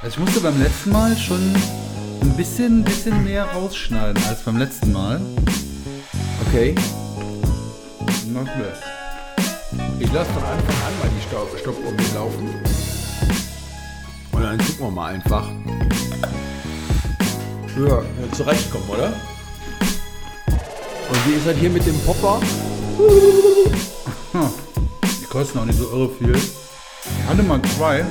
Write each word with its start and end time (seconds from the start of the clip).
Also 0.00 0.14
ich 0.14 0.18
musste 0.20 0.40
beim 0.40 0.60
letzten 0.62 0.90
Mal 0.90 1.16
schon 1.16 1.52
ein 2.20 2.36
bisschen, 2.36 2.84
bisschen 2.84 3.24
mehr 3.24 3.46
rausschneiden 3.46 4.22
als 4.28 4.42
beim 4.42 4.56
letzten 4.56 4.92
Mal. 4.92 5.20
Okay. 6.46 6.76
Not 8.28 8.44
bad. 8.44 8.80
Ich 9.98 10.12
lasse 10.12 10.30
von 10.30 10.44
Anfang 10.44 10.76
an 10.86 10.98
mal 11.00 11.10
die 11.16 11.22
Staub 11.28 11.48
Stoppuhr 11.58 11.90
mitlaufen. 11.90 12.48
Und 14.30 14.42
dann 14.42 14.56
gucken 14.58 14.78
wir 14.78 14.90
mal 14.92 15.14
einfach. 15.14 15.48
Ja, 17.76 17.98
ja, 17.98 18.32
zurechtkommen, 18.32 18.88
oder? 18.88 19.12
Und 21.08 21.26
wie 21.26 21.32
ist 21.34 21.46
das 21.46 21.56
hier 21.56 21.70
mit 21.70 21.84
dem 21.84 21.98
Popper? 22.02 22.40
Die 25.20 25.24
kosten 25.24 25.58
auch 25.58 25.64
nicht 25.64 25.78
so 25.78 25.90
irre 25.90 26.10
viel. 26.18 26.36
Ich 26.36 27.28
hatte 27.28 27.42
mal 27.42 27.60
zwei. 27.76 28.04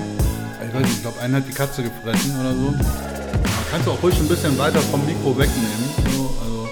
Ich 0.78 0.84
weiß 0.84 0.90
nicht, 0.90 0.98
ich 0.98 1.02
glaube, 1.02 1.20
einen 1.22 1.36
hat 1.36 1.48
die 1.48 1.54
Katze 1.54 1.82
gefressen 1.82 2.40
oder 2.40 2.54
so. 2.54 2.70
Man 2.70 3.68
kann 3.72 3.82
es 3.82 3.88
auch 3.88 4.04
ruhig 4.04 4.16
ein 4.20 4.28
bisschen 4.28 4.56
weiter 4.60 4.80
vom 4.80 5.04
Mikro 5.08 5.36
wegnehmen. 5.36 5.90
So, 6.14 6.30
also, 6.44 6.70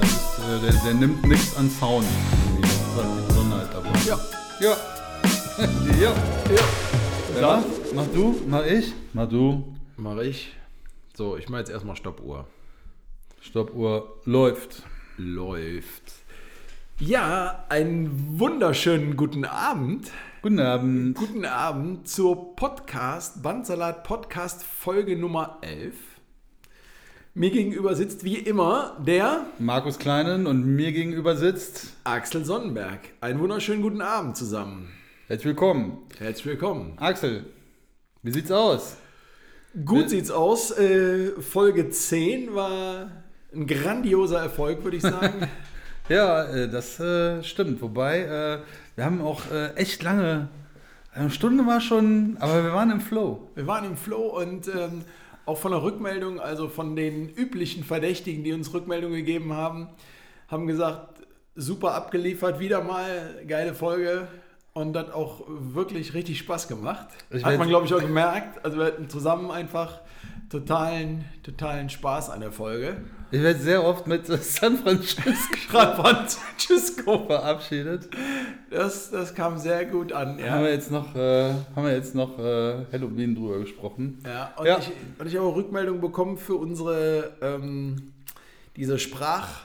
das 0.00 0.10
ist, 0.10 0.38
äh, 0.38 0.60
der, 0.62 0.72
der 0.82 0.94
nimmt 0.94 1.28
nichts 1.28 1.54
an 1.54 1.68
Sound. 1.68 2.06
irgendwie. 2.46 2.62
Das 2.62 2.70
ist 2.70 2.96
halt 2.96 3.06
die 3.18 3.26
Besonderheit 3.26 3.68
dabei. 3.70 3.88
Ja. 4.06 4.18
Ja. 4.60 4.76
ja. 6.00 6.14
Ja. 7.34 7.38
Ja. 7.38 7.64
Mach 7.94 8.06
du, 8.14 8.40
mach 8.48 8.64
ich, 8.64 8.94
mach 9.12 9.28
du. 9.28 9.76
Mach 9.98 10.16
ich. 10.22 10.54
So, 11.14 11.36
ich 11.36 11.50
mache 11.50 11.60
jetzt 11.60 11.70
erstmal 11.70 11.96
Stoppuhr. 11.96 12.46
Stoppuhr 13.42 14.22
läuft. 14.24 14.84
Läuft. 15.18 16.23
Ja, 17.00 17.64
einen 17.70 18.38
wunderschönen 18.38 19.16
guten 19.16 19.44
Abend. 19.44 20.12
Guten 20.42 20.60
Abend. 20.60 21.16
Guten 21.16 21.44
Abend 21.44 22.08
zur 22.08 22.54
Podcast, 22.54 23.42
Bandsalat 23.42 24.04
Podcast 24.04 24.62
Folge 24.62 25.16
Nummer 25.16 25.58
11. 25.62 25.96
Mir 27.34 27.50
gegenüber 27.50 27.96
sitzt 27.96 28.22
wie 28.22 28.36
immer 28.36 28.96
der 29.04 29.44
Markus 29.58 29.98
Kleinen 29.98 30.46
und 30.46 30.64
mir 30.64 30.92
gegenüber 30.92 31.34
sitzt. 31.34 31.94
Axel 32.04 32.44
Sonnenberg. 32.44 33.00
Einen 33.20 33.40
wunderschönen 33.40 33.82
guten 33.82 34.00
Abend 34.00 34.36
zusammen. 34.36 34.92
Herzlich 35.26 35.46
willkommen. 35.46 35.98
Herzlich 36.18 36.46
willkommen. 36.46 36.92
Axel, 36.98 37.46
wie 38.22 38.30
sieht's 38.30 38.52
aus? 38.52 38.98
Gut 39.84 40.10
sieht's 40.10 40.30
aus. 40.30 40.70
Äh, 40.70 41.32
Folge 41.42 41.90
10 41.90 42.54
war 42.54 43.10
ein 43.52 43.66
grandioser 43.66 44.38
Erfolg, 44.38 44.84
würde 44.84 44.96
ich 44.96 45.02
sagen. 45.02 45.48
Ja, 46.08 46.44
äh, 46.44 46.68
das 46.68 47.00
äh, 47.00 47.42
stimmt. 47.42 47.80
Wobei, 47.80 48.20
äh, 48.20 48.58
wir 48.96 49.04
haben 49.04 49.20
auch 49.20 49.50
äh, 49.50 49.74
echt 49.74 50.02
lange. 50.02 50.48
Eine 51.12 51.30
Stunde 51.30 51.66
war 51.66 51.80
schon, 51.80 52.36
aber 52.40 52.64
wir 52.64 52.72
waren 52.72 52.90
im 52.90 53.00
Flow. 53.00 53.48
Wir 53.54 53.66
waren 53.66 53.84
im 53.84 53.96
Flow 53.96 54.38
und 54.40 54.68
ähm, 54.68 55.04
auch 55.46 55.58
von 55.58 55.72
der 55.72 55.82
Rückmeldung, 55.82 56.40
also 56.40 56.68
von 56.68 56.96
den 56.96 57.28
üblichen 57.28 57.84
Verdächtigen, 57.84 58.44
die 58.44 58.52
uns 58.52 58.74
Rückmeldung 58.74 59.12
gegeben 59.12 59.52
haben, 59.52 59.88
haben 60.48 60.66
gesagt, 60.66 61.20
super 61.54 61.94
abgeliefert, 61.94 62.58
wieder 62.58 62.82
mal, 62.82 63.42
geile 63.46 63.74
Folge 63.74 64.26
und 64.72 64.96
hat 64.96 65.12
auch 65.12 65.44
wirklich 65.46 66.14
richtig 66.14 66.38
Spaß 66.38 66.68
gemacht. 66.68 67.06
Ich 67.30 67.44
Hat 67.44 67.58
man, 67.58 67.68
glaube 67.68 67.86
ich, 67.86 67.94
auch 67.94 68.00
gemerkt. 68.00 68.64
Also 68.64 68.78
wir 68.78 68.86
hatten 68.86 69.08
zusammen 69.08 69.50
einfach 69.50 70.00
totalen, 70.50 71.24
totalen 71.42 71.88
Spaß 71.88 72.30
an 72.30 72.40
der 72.40 72.52
Folge. 72.52 72.96
Ich 73.34 73.42
werde 73.42 73.58
sehr 73.58 73.82
oft 73.84 74.06
mit 74.06 74.26
San 74.42 74.78
Francisco 74.78 75.16
verabschiedet. 77.26 78.08
Das, 78.70 79.10
das 79.10 79.34
kam 79.34 79.58
sehr 79.58 79.86
gut 79.86 80.12
an. 80.12 80.34
Haben 80.34 80.38
Ja. 80.38 80.62
wir 80.62 80.70
jetzt 80.70 80.92
noch, 80.92 81.16
äh, 81.16 81.50
haben 81.74 81.84
wir 81.84 81.92
jetzt 81.94 82.14
noch 82.14 82.38
äh, 82.38 82.84
Halloween 82.92 83.34
drüber 83.34 83.58
gesprochen. 83.58 84.20
Ja, 84.24 84.52
und, 84.56 84.66
Ja. 84.66 84.78
Ich, 84.78 84.88
und 85.18 85.26
ich 85.26 85.34
habe 85.36 85.46
auch 85.46 85.56
Rückmeldung 85.56 86.00
bekommen 86.00 86.38
für 86.38 86.54
unsere, 86.54 87.32
ähm, 87.42 88.12
diese 88.76 89.00
Sprach, 89.00 89.62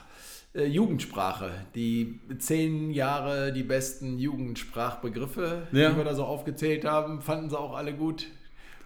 äh, 0.52 0.64
Jugendsprache, 0.66 1.52
die 1.76 2.18
zehn 2.38 2.90
Jahre 2.90 3.52
die 3.52 3.62
besten 3.62 4.18
Jugendsprachbegriffe, 4.18 5.68
Ja. 5.70 5.90
die 5.90 5.96
wir 5.96 6.02
da 6.04 6.14
so 6.16 6.24
aufgezählt 6.24 6.84
haben, 6.84 7.22
fanden 7.22 7.50
sie 7.50 7.58
auch 7.58 7.76
alle 7.76 7.94
gut. 7.94 8.26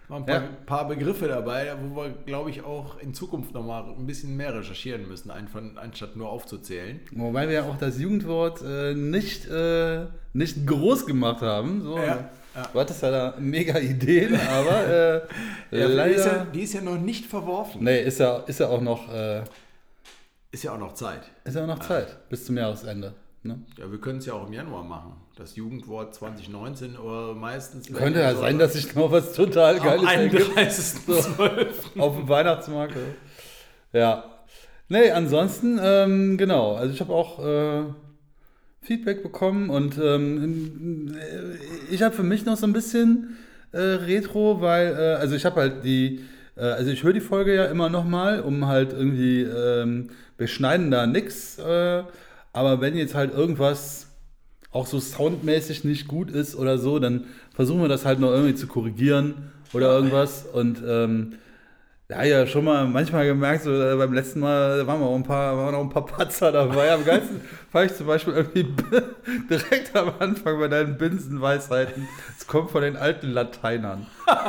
Waren 0.09 0.23
ein 0.23 0.27
paar, 0.27 0.43
Ja. 0.43 0.49
paar 0.67 0.89
Begriffe 0.89 1.29
dabei, 1.29 1.73
wo 1.83 1.97
wir, 2.03 2.11
glaube 2.27 2.51
ich, 2.51 2.63
auch 2.63 2.99
in 2.99 3.15
Zukunft 3.15 3.55
nochmal 3.55 3.85
ein 3.85 4.07
bisschen 4.07 4.37
mehr 4.37 4.55
recherchieren 4.55 5.09
müssen, 5.09 5.31
einfach, 5.31 5.63
anstatt 5.77 6.15
nur 6.17 6.29
aufzuzählen. 6.29 7.01
Wobei 7.13 7.49
wir 7.49 7.55
ja 7.55 7.63
auch 7.65 7.79
das 7.79 7.99
Jugendwort 7.99 8.61
äh, 8.63 8.95
nicht, 8.95 9.47
äh, 9.49 10.07
nicht 10.35 10.67
groß 10.67 11.07
gemacht 11.07 11.41
haben. 11.41 11.83
So, 11.83 11.97
Ja, 11.97 12.05
ja. 12.55 12.69
Du 12.73 12.79
hattest 12.81 13.03
ja 13.03 13.11
da 13.11 13.35
mega 13.39 13.79
Ideen, 13.79 14.39
aber 14.39 14.87
äh, 14.87 15.15
Ja, 15.77 15.89
die, 15.89 15.93
leider. 15.95 16.15
ist 16.15 16.27
ja, 16.27 16.45
die 16.45 16.61
ist 16.61 16.75
ja 16.75 16.81
noch 16.83 16.99
nicht 16.99 17.25
verworfen. 17.25 17.83
nee, 17.83 18.03
ist 18.03 18.21
ja, 18.21 18.37
ist 18.47 18.61
ja 18.61 18.69
auch 18.69 18.81
noch, 18.83 19.13
äh, 19.13 19.43
Ist 20.53 20.63
ja 20.65 20.73
auch 20.75 20.79
noch 20.79 20.93
Zeit. 20.93 21.23
ist 21.45 21.57
ja 21.57 21.63
auch 21.63 21.67
noch 21.67 21.81
Zeit 21.81 22.29
bis 22.29 22.45
zum 22.45 22.57
Jahresende. 22.59 23.15
Ne? 23.43 23.59
Ja, 23.79 23.91
wir 23.91 23.99
können 24.01 24.19
es 24.19 24.27
ja 24.27 24.35
auch 24.35 24.47
im 24.47 24.53
Januar 24.53 24.85
machen. 24.85 25.15
Das 25.37 25.57
Jugendwort 25.57 26.15
2019 26.15 26.97
oder 26.97 27.35
meistens. 27.35 27.93
Könnte 27.93 28.21
ja 28.21 28.37
sein, 28.37 28.57
dass 28.59 28.75
sich 28.75 28.95
noch 28.95 29.11
was 29.11 29.33
total 29.33 29.79
am 29.79 29.85
Geiles 29.85 30.05
ergibt 30.05 30.57
31.12. 30.57 31.99
auf 31.99 32.17
dem 32.17 32.29
Weihnachtsmarkt. 32.29 32.95
Ja. 33.93 34.25
Nee, 34.89 35.11
ansonsten, 35.11 35.81
ähm, 35.83 36.39
genau. 36.39 36.75
Also 36.77 36.93
ich 36.93 37.01
habe 37.01 37.13
auch 37.13 37.45
äh, 37.45 37.83
Feedback 38.81 39.25
bekommen 39.25 39.71
und 39.71 39.99
ähm, 39.99 41.17
ich 41.91 42.03
habe 42.03 42.15
für 42.15 42.23
mich 42.23 42.45
noch 42.45 42.57
so 42.57 42.67
ein 42.67 42.73
bisschen 42.73 43.37
äh, 43.73 43.79
Retro, 43.79 44.61
weil, 44.61 44.95
äh, 44.95 45.15
also 45.17 45.35
ich 45.35 45.45
habe 45.45 45.61
halt 45.61 45.85
die, 45.85 46.21
äh, 46.57 46.61
also 46.61 46.93
ich 46.93 47.03
höre 47.03 47.13
die 47.13 47.21
Folge 47.21 47.57
ja 47.57 47.65
immer 47.65 47.89
noch 47.89 48.05
mal, 48.05 48.41
um 48.41 48.67
halt 48.69 48.93
irgendwie, 48.93 49.43
ähm, 49.43 50.11
wir 50.39 50.47
schneiden 50.47 50.93
da 50.93 51.09
nix, 51.09 51.59
äh, 51.59 52.05
aber 52.53 52.81
wenn 52.81 52.97
jetzt 52.97 53.17
halt 53.17 53.35
irgendwas 53.35 54.14
auch 54.75 54.87
so 54.87 55.01
soundmäßig 55.01 55.85
nicht 55.85 56.07
gut 56.09 56.31
ist 56.31 56.55
oder 56.55 56.77
so, 56.77 56.99
dann 56.99 57.25
versuchen 57.55 57.81
wir 57.81 57.89
das 57.89 58.05
halt 58.05 58.21
noch 58.21 58.31
irgendwie 58.31 58.55
zu 58.55 58.67
korrigieren 58.67 59.51
oder 59.73 59.93
irgendwas 59.95 60.45
und 60.53 60.83
ähm, 60.87 61.35
ja, 62.11 62.23
ja, 62.23 62.47
schon 62.47 62.65
mal 62.65 62.87
manchmal 62.87 63.25
gemerkt, 63.25 63.65
so 63.65 63.71
äh, 63.73 63.97
beim 63.97 64.13
letzten 64.13 64.41
Mal 64.41 64.87
waren 64.87 65.01
wir 65.01 65.07
auch 65.07 65.15
ein 65.15 65.23
paar, 65.23 65.57
waren 65.57 65.75
auch 65.75 65.81
ein 65.81 65.89
paar 65.89 66.05
Patzer 66.05 66.53
dabei. 66.53 66.93
Am 66.93 67.03
geilsten 67.03 67.41
fand 67.73 67.91
ich 67.91 67.97
zum 67.97 68.07
Beispiel 68.07 68.35
irgendwie 68.35 68.65
direkt 69.51 69.97
am 69.97 70.13
Anfang 70.19 70.59
bei 70.61 70.69
deinen 70.69 70.99
Binsenweisheiten. 70.99 72.07
Es 72.39 72.47
kommt 72.47 72.71
von 72.73 72.83
den 72.83 72.97
alten 72.97 73.31
Lateinern. 73.31 74.07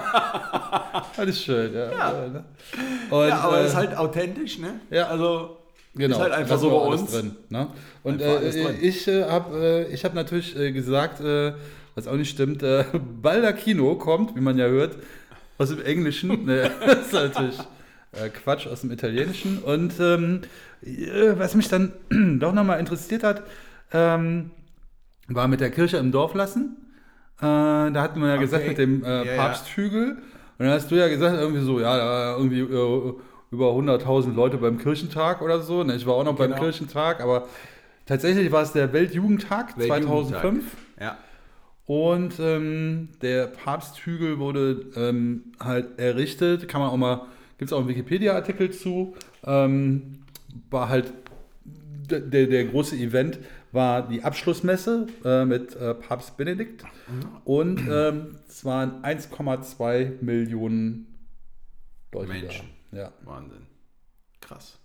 Ich 1.28 1.46
schön, 1.46 1.74
ja. 1.74 1.92
Ja. 1.92 2.12
Und, 3.10 3.28
Ja, 3.30 3.40
aber 3.40 3.60
äh, 3.60 3.64
es 3.64 3.70
ist 3.70 3.76
halt 3.76 3.98
authentisch, 3.98 4.60
ne? 4.60 4.82
Ja. 4.90 5.08
Also, 5.08 5.58
Genau, 5.96 6.18
Ist 6.18 6.22
halt 6.24 6.34
einfach 6.34 6.58
so 6.60 6.70
bei 6.70 6.76
uns. 6.88 7.12
drin. 7.12 7.36
Ne? 7.50 7.68
Und 8.04 8.22
alles 8.22 8.56
äh, 8.56 8.64
drin. 8.64 8.76
ich 8.82 9.08
äh, 9.08 9.24
habe 9.24 9.58
äh, 9.90 9.94
ich 9.94 10.04
hab 10.04 10.14
natürlich 10.14 10.58
äh, 10.58 10.72
gesagt, 10.72 11.22
äh, 11.22 11.54
was 11.96 12.08
auch 12.08 12.16
nicht 12.16 12.30
stimmt, 12.30 12.64
äh, 12.64 12.84
Baldacchino 13.22 13.96
kommt, 13.96 14.36
wie 14.36 14.42
man 14.42 14.58
ja 14.58 14.68
hört, 14.68 14.98
aus 15.58 15.70
dem 15.70 15.82
Englischen. 15.82 16.46
ne, 16.46 16.70
das 16.86 17.06
ist 17.08 17.14
natürlich 17.14 17.58
äh, 18.12 18.30
Quatsch 18.30 18.68
aus 18.68 18.82
dem 18.82 18.92
Italienischen. 18.92 19.60
Und 19.60 19.94
ähm, 20.00 20.42
äh, 20.84 21.34
was 21.38 21.56
mich 21.56 21.70
dann 21.70 21.94
doch 22.40 22.52
nochmal 22.54 22.80
interessiert 22.80 23.24
hat, 23.24 23.44
ähm, 23.94 24.52
war 25.28 25.48
mit 25.48 25.62
der 25.62 25.72
Kirche 25.72 25.98
im 25.98 26.12
Dorf 26.12 26.34
lassen. 26.34 26.76
Äh, 27.40 27.42
da 27.42 27.94
hatten 27.96 28.20
wir 28.20 28.28
ja 28.30 28.38
gesagt, 28.38 28.64
Okay. 28.64 28.70
mit 28.70 28.78
dem 28.80 29.04
äh, 29.04 29.08
Ja, 29.08 29.24
ja. 29.24 29.36
Papsthügel. 29.38 30.18
Und 30.58 30.66
dann 30.66 30.70
hast 30.70 30.90
du 30.92 30.96
ja 30.96 31.08
gesagt, 31.08 31.38
irgendwie 31.38 31.62
so, 31.64 31.80
ja, 31.80 32.36
irgendwie 32.38 32.60
äh, 32.62 33.14
über 33.56 33.72
100.000 33.72 34.34
Leute 34.36 34.58
beim 34.58 34.78
Kirchentag 34.78 35.42
oder 35.42 35.62
so. 35.62 35.84
Ne, 35.84 35.96
Ich 35.96 36.06
war 36.06 36.16
auch 36.16 36.24
noch 36.24 36.36
beim 36.36 36.50
Genau. 36.52 36.62
Kirchentag, 36.62 37.22
aber 37.22 37.48
tatsächlich 38.06 38.52
war 38.52 38.62
es 38.64 38.74
der 38.74 38.92
Weltjugendtag 38.94 39.78
Weltjugendtag. 39.78 40.42
2005. 40.42 40.64
ja. 41.00 41.18
Und 41.88 42.40
ähm, 42.40 43.10
der 43.22 43.46
Papsthügel 43.48 44.40
wurde 44.40 44.88
ähm, 44.96 45.44
halt 45.60 46.00
errichtet. 46.00 46.68
Kann 46.68 46.82
man 46.82 46.90
auch 46.90 46.98
mal, 46.98 47.28
gibt 47.60 47.70
es 47.70 47.74
auch 47.74 47.80
einen 47.80 47.88
Wikipedia-Artikel 47.88 48.72
zu. 48.72 49.16
Ähm, 49.46 50.20
war 50.72 50.90
halt 50.90 51.14
der, 52.10 52.48
der 52.48 52.66
große 52.66 52.96
Event 52.96 53.38
war 53.72 54.08
die 54.08 54.24
Abschlussmesse 54.24 55.08
äh, 55.24 55.46
mit 55.46 55.76
äh, 55.76 55.94
Papst 55.94 56.38
Benedikt. 56.38 56.84
Und 57.44 57.82
ähm, 57.88 58.38
es 58.48 58.66
waren 58.66 59.04
1,2 59.04 60.24
Millionen 60.24 61.06
Leute 62.14 62.30
Menschen. 62.30 62.66
da. 62.68 62.75
Ja, 62.96 63.12
Wahnsinn. 63.26 63.68
Krass. 64.40 64.80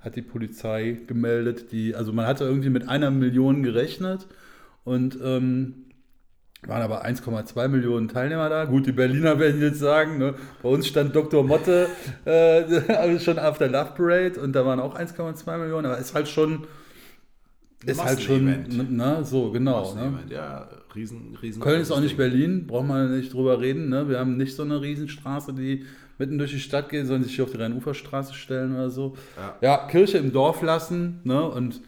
hat 0.00 0.16
die 0.16 0.22
Polizei 0.22 0.98
gemeldet. 1.06 1.70
Die, 1.70 1.94
also 1.94 2.12
man 2.12 2.26
hatte 2.26 2.44
irgendwie 2.44 2.70
mit 2.70 2.88
einer 2.88 3.10
Million 3.10 3.62
gerechnet 3.62 4.26
und 4.82 5.16
ähm, 5.22 5.86
waren 6.62 6.82
aber 6.82 7.06
1,2 7.06 7.68
Millionen 7.68 8.08
Teilnehmer 8.08 8.48
da. 8.48 8.64
Gut, 8.64 8.86
die 8.86 8.92
Berliner 8.92 9.38
werden 9.38 9.60
jetzt 9.60 9.78
sagen, 9.78 10.18
ne? 10.18 10.34
bei 10.62 10.68
uns 10.68 10.88
stand 10.88 11.14
Dr. 11.14 11.44
Motte 11.44 11.88
äh, 12.24 13.18
schon 13.20 13.38
auf 13.38 13.58
der 13.58 13.68
Love 13.68 13.92
Parade 13.96 14.40
und 14.40 14.52
da 14.52 14.66
waren 14.66 14.80
auch 14.80 14.98
1,2 14.98 15.56
Millionen, 15.58 15.86
aber 15.86 15.98
ist 15.98 16.14
halt 16.14 16.28
schon, 16.28 16.66
ist 17.86 18.04
halt 18.04 18.20
schon, 18.20 18.44
Massenevent. 18.44 18.92
ne, 18.96 19.24
so, 19.24 19.50
genau. 19.50 19.94
Ne? 19.94 20.12
Ja, 20.28 20.68
riesen, 20.94 21.36
riesen. 21.40 21.62
Köln 21.62 21.80
ist 21.80 21.90
auch 21.90 22.00
nicht 22.00 22.10
Ding. 22.12 22.18
Berlin, 22.18 22.66
braucht 22.66 22.86
man 22.86 23.16
nicht 23.16 23.32
drüber 23.32 23.60
reden. 23.60 23.88
Ne? 23.88 24.08
Wir 24.08 24.18
haben 24.18 24.36
nicht 24.36 24.54
so 24.56 24.62
eine 24.62 24.80
Riesenstraße, 24.80 25.52
die 25.52 25.84
mitten 26.18 26.38
durch 26.38 26.52
die 26.52 26.60
Stadt 26.60 26.88
geht, 26.88 27.06
sollen 27.06 27.22
sich 27.24 27.34
hier 27.34 27.44
auf 27.44 27.50
die 27.50 27.56
Rhein-Ufer-Straße 27.58 28.34
stellen 28.34 28.74
oder 28.74 28.90
so. 28.90 29.16
Ja. 29.36 29.54
Ja, 29.60 29.86
Kirche 29.88 30.18
im 30.18 30.32
Dorf 30.32 30.62
lassen. 30.62 31.20
Ne? 31.24 31.42
Und 31.44 31.80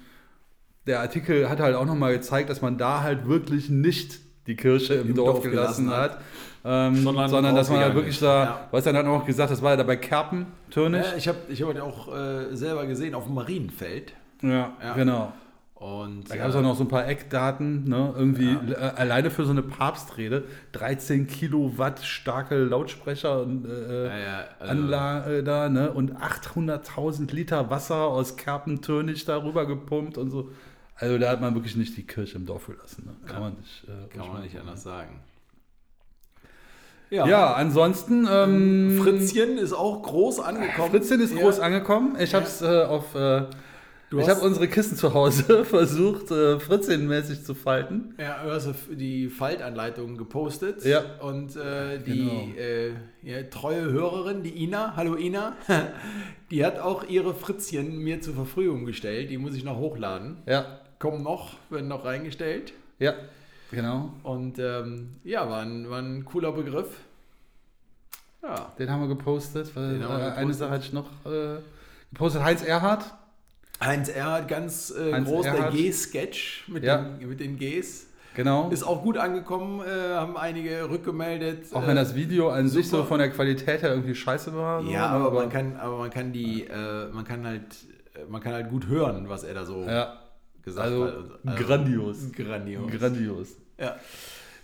der 0.86 1.00
Artikel 1.00 1.48
hat 1.48 1.60
halt 1.60 1.74
auch 1.76 1.86
nochmal 1.86 2.12
gezeigt, 2.12 2.50
dass 2.50 2.62
man 2.62 2.78
da 2.78 3.02
halt 3.02 3.28
wirklich 3.28 3.70
nicht 3.70 4.20
die 4.46 4.56
Kirche 4.56 4.94
im, 4.94 5.08
Im 5.08 5.14
Dorf, 5.14 5.34
Dorf 5.40 5.44
gelassen 5.44 5.86
gelassen 5.86 5.90
hat. 6.02 6.20
Ähm, 6.68 6.96
Sondern 6.96 7.28
sondern, 7.30 7.54
dass 7.54 7.68
man 7.68 7.78
halt 7.78 7.94
rausgegangen 7.94 7.94
wirklich 7.96 8.18
da, 8.18 8.44
Ja. 8.44 8.68
was 8.72 8.82
dann 8.84 8.96
hat 8.96 9.06
auch 9.06 9.24
gesagt, 9.24 9.52
das 9.52 9.62
war 9.62 9.70
ja 9.72 9.76
da 9.76 9.82
bei 9.84 9.96
Kerpen, 9.96 10.46
Türnich. 10.70 11.04
Ja, 11.04 11.16
ich 11.16 11.28
habe 11.28 11.38
ich 11.48 11.62
hab 11.62 11.68
heute 11.68 11.84
auch 11.84 12.12
äh, 12.12 12.56
selber 12.56 12.86
gesehen 12.86 13.14
auf 13.14 13.24
dem 13.24 13.34
Marienfeld. 13.34 14.12
Ja, 14.42 14.72
Ja. 14.82 14.94
genau. 14.94 15.32
Und 15.76 16.30
Da 16.30 16.36
gab 16.36 16.48
es 16.48 16.54
auch 16.56 16.62
noch 16.62 16.74
so 16.74 16.84
ein 16.84 16.88
paar 16.88 17.06
Eckdaten, 17.06 17.84
ne? 17.86 18.14
irgendwie 18.16 18.54
Ja. 18.70 18.92
äh, 18.92 18.92
alleine 18.96 19.30
für 19.30 19.44
so 19.44 19.50
eine 19.50 19.62
Papstrede 19.62 20.44
13 20.72 21.26
Kilowatt 21.26 22.02
starke 22.02 22.56
Lautsprecher 22.64 23.42
und 23.42 23.66
äh, 23.66 24.06
Ja, 24.08 24.18
ja, 24.18 24.44
also- 24.58 24.72
Anlage 24.72 25.44
da, 25.44 25.68
ne? 25.68 25.92
Und 25.92 26.16
800.000 26.16 27.30
Liter 27.34 27.68
Wasser 27.68 27.96
aus 28.06 28.36
Kerpentönig 28.38 29.26
darüber 29.26 29.66
gepumpt 29.66 30.16
und 30.16 30.30
so. 30.30 30.50
Also 30.94 31.18
da 31.18 31.28
hat 31.28 31.42
man 31.42 31.54
wirklich 31.54 31.76
nicht 31.76 31.94
die 31.98 32.06
Kirche 32.06 32.36
im 32.38 32.46
Dorf 32.46 32.68
gelassen. 32.68 33.04
Ne? 33.04 33.12
Kann 33.26 33.34
Ja. 33.36 33.40
man 33.40 33.56
nicht. 33.58 33.84
Äh, 33.86 34.16
kann 34.16 34.32
man 34.32 34.42
nicht 34.42 34.58
anders 34.58 34.82
sagen. 34.82 35.20
Ja, 37.10 37.52
ansonsten. 37.52 38.26
Ähm, 38.30 38.98
Fritzchen 39.02 39.58
ist 39.58 39.72
auch 39.74 40.02
groß 40.02 40.40
angekommen. 40.40 40.90
Fritzchen 40.90 41.20
ist 41.20 41.34
Ja. 41.34 41.40
groß 41.40 41.60
angekommen. 41.60 42.16
Ich 42.18 42.32
Ja. 42.32 42.38
habe 42.40 42.46
es 42.48 42.62
äh, 42.62 42.84
auf. 42.84 43.14
Äh, 43.14 43.42
Du 44.08 44.20
ich 44.20 44.28
habe 44.28 44.40
unsere 44.42 44.68
Kissen 44.68 44.96
zu 44.96 45.14
Hause 45.14 45.64
versucht, 45.64 46.30
äh, 46.30 46.60
Fritzchen-mäßig 46.60 47.42
zu 47.44 47.54
falten. 47.56 48.14
Ja, 48.18 48.44
du 48.44 48.52
hast 48.52 48.68
die 48.92 49.28
Faltanleitung 49.28 50.16
gepostet. 50.16 50.84
Ja. 50.84 51.00
Und 51.20 51.56
äh, 51.56 51.98
die 51.98 52.28
Genau. 52.28 52.56
äh, 52.56 52.90
ja, 53.22 53.42
treue 53.50 53.82
Hörerin, 53.90 54.44
die 54.44 54.62
Ina, 54.62 54.94
hallo 54.94 55.16
Ina, 55.16 55.56
die 56.52 56.64
hat 56.64 56.78
auch 56.78 57.02
ihre 57.08 57.34
Fritzchen 57.34 57.98
mir 57.98 58.20
zur 58.20 58.34
Verfügung 58.34 58.84
gestellt. 58.84 59.28
Die 59.30 59.38
muss 59.38 59.56
ich 59.56 59.64
noch 59.64 59.76
hochladen. 59.78 60.38
Ja, 60.46 60.80
Kommen 61.00 61.22
noch, 61.24 61.54
werden 61.68 61.88
noch 61.88 62.04
reingestellt. 62.04 62.72
ja, 63.00 63.12
genau. 63.72 64.12
Und 64.22 64.58
ähm, 64.60 65.16
ja, 65.24 65.50
war 65.50 65.62
ein, 65.62 65.90
war 65.90 65.98
ein 65.98 66.24
cooler 66.24 66.52
Begriff. 66.52 66.88
Ja. 68.42 68.72
Den 68.78 68.88
haben 68.88 69.00
wir 69.00 69.08
gepostet. 69.08 69.74
Weil, 69.74 70.00
haben 70.04 70.20
wir 70.20 70.28
äh, 70.28 70.30
Eine 70.30 70.30
gepostet. 70.42 70.54
Sache 70.58 70.70
hatte 70.70 70.84
ich 70.86 70.92
noch 70.92 71.08
äh, 71.26 71.58
gepostet. 72.12 72.44
Heinz 72.44 72.62
Erhardt. 72.62 73.04
Heinz 73.80 74.08
Erhardt, 74.08 74.48
ganz 74.48 74.90
äh, 74.90 75.12
Heinz 75.12 75.28
groß, 75.28 75.46
Erhardt. 75.46 75.72
der 75.74 75.80
G-Sketch 75.80 76.64
mit, 76.68 76.82
Ja. 76.84 77.02
den, 77.02 77.28
mit 77.28 77.40
den 77.40 77.58
Gs. 77.58 78.06
Genau. 78.34 78.68
Ist 78.70 78.82
auch 78.82 79.02
gut 79.02 79.16
angekommen, 79.16 79.80
äh, 79.80 80.14
haben 80.14 80.36
einige 80.36 80.88
rückgemeldet. 80.90 81.72
auch 81.74 81.84
äh, 81.84 81.86
wenn 81.86 81.96
das 81.96 82.14
Video 82.14 82.50
an 82.50 82.68
sich 82.68 82.88
so 82.88 82.98
super. 82.98 83.08
von 83.08 83.18
der 83.18 83.30
Qualität 83.30 83.80
her 83.82 83.90
irgendwie 83.90 84.14
scheiße 84.14 84.54
war. 84.54 84.82
so, 84.82 84.90
Ja, 84.90 85.10
ne, 85.18 85.24
aber, 85.24 85.30
man 85.30 85.48
kann, 85.48 85.76
aber 85.76 85.98
man 85.98 86.10
kann 86.10 86.32
die, 86.32 86.64
äh, 86.64 87.08
man 87.12 87.24
kann 87.24 87.46
halt, 87.46 87.62
äh, 88.14 88.24
man 88.28 88.42
kann 88.42 88.52
halt 88.52 88.68
gut 88.68 88.88
hören, 88.88 89.28
was 89.30 89.42
er 89.44 89.54
da 89.54 89.64
so 89.64 89.84
Ja, 89.84 90.18
gesagt 90.62 90.86
also, 90.86 91.06
hat. 91.46 91.56
grandios. 91.56 92.30
Grandios. 92.32 92.90
Grandios. 92.92 93.48
ja. 93.78 93.96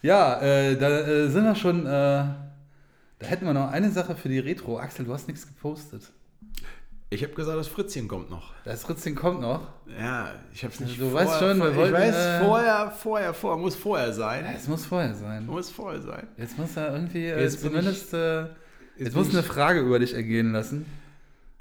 Ja, 0.02 0.40
äh, 0.42 0.76
da 0.76 0.88
äh, 0.98 1.28
sind 1.28 1.44
wir 1.44 1.54
schon. 1.54 1.86
Äh, 1.86 1.88
da 1.90 2.34
hätten 3.20 3.46
wir 3.46 3.54
noch 3.54 3.70
eine 3.70 3.88
Sache 3.92 4.16
für 4.16 4.28
die 4.28 4.40
Retro. 4.40 4.78
Axel, 4.80 5.04
du 5.04 5.12
hast 5.14 5.28
nichts 5.28 5.46
gepostet. 5.46 6.10
Ich 7.12 7.22
habe 7.22 7.34
gesagt, 7.34 7.58
das 7.58 7.68
Fritzchen 7.68 8.08
kommt 8.08 8.30
noch. 8.30 8.54
Das 8.64 8.88
Ritzchen 8.88 9.14
kommt 9.14 9.42
noch. 9.42 9.68
Ja, 10.00 10.30
ich 10.54 10.64
habe 10.64 10.72
es 10.72 10.80
nicht. 10.80 10.98
Du 10.98 11.12
weißt 11.12 11.38
schon, 11.40 11.58
wir 11.58 11.68
ich 11.70 11.76
wollten, 11.76 11.92
weiß, 11.92 12.14
äh, 12.16 12.40
vorher, 12.42 12.90
vorher, 12.90 13.34
vorher 13.34 13.60
muss 13.62 13.74
vorher 13.76 14.12
sein. 14.14 14.46
Es 14.56 14.66
muss 14.66 14.86
vorher 14.86 15.12
sein. 15.14 15.44
Muss 15.44 15.70
vorher 15.70 16.00
sein. 16.00 16.26
Jetzt 16.38 16.56
muss 16.56 16.74
er 16.74 16.94
irgendwie 16.94 17.26
äh, 17.26 17.42
Jetzt 17.42 17.60
zumindest. 17.60 18.14
Äh, 18.14 18.40
jetzt 18.44 18.50
bin 18.96 19.12
muss 19.12 19.28
ich- 19.28 19.34
eine 19.34 19.42
Frage 19.42 19.80
über 19.80 19.98
dich 19.98 20.14
ergehen 20.14 20.52
lassen. 20.52 20.86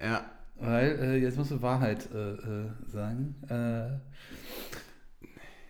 Ja. 0.02 0.22
Weil 0.58 0.98
äh, 1.02 1.18
jetzt 1.18 1.38
musst 1.38 1.52
du 1.52 1.62
Wahrheit 1.62 2.08
sagen. 2.88 3.36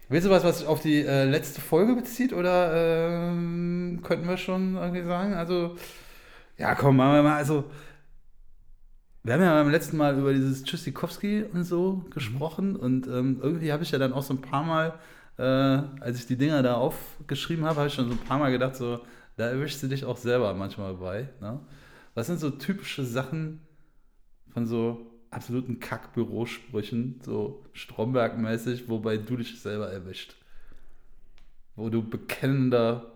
Willst 0.09 0.27
du 0.27 0.29
was, 0.31 0.43
was 0.43 0.59
sich 0.59 0.67
auf 0.67 0.81
die 0.81 1.01
letzte 1.01 1.59
Folge 1.59 1.95
bezieht? 1.95 2.33
Oder 2.33 3.29
ähm, 3.31 4.01
könnten 4.03 4.27
wir 4.27 4.37
schon 4.37 4.75
irgendwie 4.75 5.03
sagen? 5.03 5.33
Also, 5.33 5.75
ja, 6.57 6.75
komm, 6.75 6.97
machen 6.97 7.13
wir 7.13 7.23
mal. 7.23 7.37
Also, 7.37 7.63
wir 9.23 9.33
haben 9.33 9.41
ja 9.41 9.53
beim 9.53 9.71
letzten 9.71 9.97
Mal 9.97 10.17
über 10.17 10.33
dieses 10.33 10.63
Tschüssikowski 10.63 11.43
und 11.43 11.63
so 11.63 12.05
gesprochen. 12.09 12.75
Und 12.75 13.07
ähm, 13.07 13.39
irgendwie 13.41 13.71
habe 13.71 13.83
ich 13.83 13.91
ja 13.91 13.99
dann 13.99 14.13
auch 14.13 14.23
so 14.23 14.33
ein 14.33 14.41
paar 14.41 14.63
Mal, 14.63 14.99
äh, 15.37 15.43
als 16.01 16.19
ich 16.19 16.27
die 16.27 16.37
Dinger 16.37 16.63
da 16.63 16.75
aufgeschrieben 16.75 17.65
habe, 17.65 17.77
habe 17.77 17.87
ich 17.87 17.93
schon 17.93 18.07
so 18.07 18.13
ein 18.13 18.25
paar 18.25 18.39
Mal 18.39 18.51
gedacht, 18.51 18.75
so, 18.75 19.01
da 19.37 19.47
erwischst 19.47 19.83
du 19.83 19.87
dich 19.87 20.05
auch 20.05 20.17
selber 20.17 20.53
manchmal 20.53 20.95
bei. 20.95 21.29
Ne? 21.39 21.59
Was 22.15 22.27
sind 22.27 22.39
so 22.39 22.49
typische 22.49 23.05
Sachen, 23.05 23.61
von 24.53 24.65
so 24.65 25.11
absoluten 25.29 25.79
Kack-Bürosprüchen, 25.79 27.21
so 27.23 27.63
Stromberg-mäßig, 27.73 28.89
wobei 28.89 29.17
du 29.17 29.37
dich 29.37 29.61
selber 29.61 29.89
erwischt. 29.91 30.35
Wo 31.75 31.89
du 31.89 32.07
bekennender, 32.07 33.13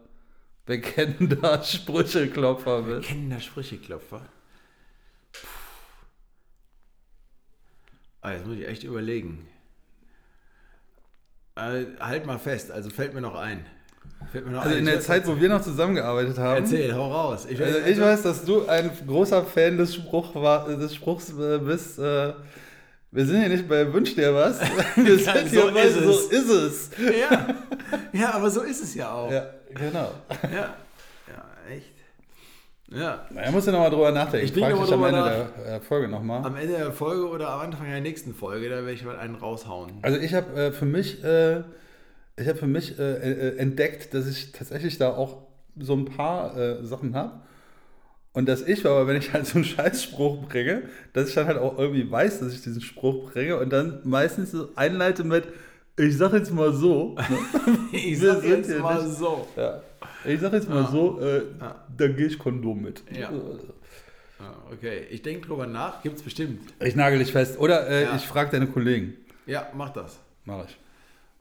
bekennender 0.65 1.61
Sprücheklopfer 1.63 2.83
bist. 2.83 3.09
Kennender 3.09 3.39
Sprücheklopfer. 3.39 4.21
Ah, 8.25 8.31
jetzt 8.33 8.47
muss 8.47 8.57
ich 8.57 8.67
echt 8.67 8.83
überlegen. 8.83 9.47
Äh, 11.55 11.85
halt 11.99 12.25
mal 12.25 12.39
fest, 12.39 12.71
also 12.71 12.89
fällt 12.89 13.13
mir 13.13 13.21
noch 13.21 13.35
ein. 13.35 13.65
Fällt 14.31 14.45
mir 14.45 14.51
noch 14.53 14.61
Also 14.61 14.73
ein. 14.73 14.79
in 14.79 14.85
der 14.85 14.97
weiß- 14.99 15.01
Zeit, 15.01 15.27
wo 15.27 15.39
wir 15.39 15.47
noch 15.47 15.61
zusammengearbeitet 15.61 16.37
haben. 16.39 16.63
Erzähl, 16.63 16.93
hau 16.95 17.11
raus. 17.11 17.45
Ich, 17.49 17.61
Also 17.61 17.79
ich 17.79 17.99
weiß, 17.99 18.23
dass 18.23 18.43
du 18.43 18.67
ein 18.67 18.89
großer 19.05 19.45
Fan 19.45 19.77
des, 19.77 19.93
Spruch 19.93 20.33
war, 20.35 20.67
des 20.67 20.95
Spruchs 20.95 21.29
äh, 21.37 21.59
bist. 21.59 21.99
Äh, 21.99 22.33
wir 23.11 23.25
sind 23.25 23.39
hier 23.41 23.49
nicht 23.49 23.67
bei 23.69 23.93
Wünsch 23.93 24.15
dir 24.15 24.33
was. 24.33 24.59
Wir 24.95 25.15
Ja, 25.17 25.33
sind 25.33 25.49
so 25.51 25.61
hier 25.61 25.71
bei 25.71 25.83
ist 25.83 25.93
So 26.03 26.09
es. 26.09 26.25
ist 26.31 26.49
es. 26.49 26.89
Ja. 26.97 27.47
ja, 28.11 28.31
aber 28.33 28.49
so 28.49 28.61
ist 28.61 28.81
es 28.83 28.95
ja 28.95 29.11
auch. 29.13 29.31
Ja, 29.31 29.51
genau. 29.69 30.11
Ja, 30.51 30.75
ja 31.27 31.45
echt. 31.73 31.93
Ja. 32.91 33.25
Na, 33.31 33.41
er 33.41 33.51
muss 33.51 33.65
ja 33.65 33.71
nochmal 33.71 33.89
drüber 33.89 34.11
nachdenken. 34.11 34.45
Ich 34.45 34.53
denke 34.53 34.69
frag 34.75 34.79
noch 34.79 34.85
dich 34.85 34.93
am 34.93 35.03
Ende 35.05 35.19
drüber 35.21 35.49
der 35.65 35.75
äh, 35.75 35.79
Folge 35.81 36.07
nochmal. 36.07 36.45
Am 36.45 36.55
Ende 36.55 36.73
der 36.77 36.91
Folge 36.91 37.27
oder 37.27 37.49
am 37.49 37.61
Anfang 37.61 37.87
der 37.89 38.01
nächsten 38.01 38.33
Folge, 38.35 38.69
da 38.69 38.75
werde 38.77 38.91
ich 38.93 39.03
mal 39.03 39.17
einen 39.17 39.35
raushauen. 39.35 39.91
Also 40.03 40.19
ich 40.19 40.33
habe 40.33 40.53
äh, 40.59 40.71
für 40.71 40.85
mich, 40.85 41.23
äh, 41.23 41.61
ich 42.37 42.47
habe 42.47 42.55
für 42.55 42.67
mich 42.67 42.99
äh, 42.99 43.13
äh, 43.13 43.57
entdeckt, 43.57 44.13
dass 44.13 44.27
ich 44.27 44.51
tatsächlich 44.51 44.97
da 44.99 45.09
auch 45.15 45.43
so 45.79 45.93
ein 45.93 46.05
paar 46.05 46.55
äh, 46.57 46.83
Sachen 46.85 47.15
habe. 47.15 47.39
Und 48.33 48.49
dass 48.49 48.61
ich, 48.61 48.85
aber 48.85 49.07
wenn 49.07 49.15
ich 49.15 49.31
halt 49.33 49.47
so 49.47 49.55
einen 49.55 49.63
Scheißspruch 49.65 50.47
bringe, 50.49 50.83
dass 51.13 51.29
ich 51.29 51.35
dann 51.35 51.47
halt 51.47 51.57
auch 51.57 51.79
irgendwie 51.79 52.09
weiß, 52.11 52.39
dass 52.41 52.53
ich 52.53 52.61
diesen 52.61 52.81
Spruch 52.81 53.31
bringe 53.31 53.57
und 53.57 53.71
dann 53.71 54.01
meistens 54.03 54.51
so 54.51 54.69
einleite 54.75 55.23
mit, 55.23 55.45
ich 55.97 56.17
sag 56.17 56.33
jetzt 56.33 56.51
mal 56.53 56.73
so. 56.73 57.15
Ne? 57.15 57.37
Ich 57.93 58.19
sag 58.19 58.43
jetzt 58.43 58.77
mal 58.79 59.01
nicht- 59.03 59.15
so. 59.17 59.47
Ja. 59.55 59.81
Ich 60.27 60.39
sag 60.41 60.53
jetzt 60.53 60.69
mal 60.69 60.83
Ja. 60.83 60.91
so, 60.91 61.19
äh, 61.21 61.43
Ja. 61.59 61.85
da 61.97 62.07
gehe 62.07 62.27
ich 62.27 62.37
Kondom 62.39 62.81
mit. 62.81 63.03
Ja. 63.11 63.29
Ah, 64.39 64.53
Okay, 64.73 65.05
ich 65.09 65.21
denke 65.21 65.47
drüber 65.47 65.65
nach, 65.67 66.01
gibt's 66.03 66.21
bestimmt. 66.21 66.73
Ich 66.81 66.95
nagel 66.95 67.19
dich 67.19 67.31
fest. 67.31 67.57
Oder 67.59 67.87
äh, 67.87 68.03
Ja. 68.03 68.15
ich 68.15 68.23
frage 68.27 68.51
deine 68.51 68.67
Kollegen. 68.67 69.13
Ja, 69.45 69.67
mach 69.73 69.91
das. 69.91 70.19
Mach 70.43 70.65
ich. 70.65 70.77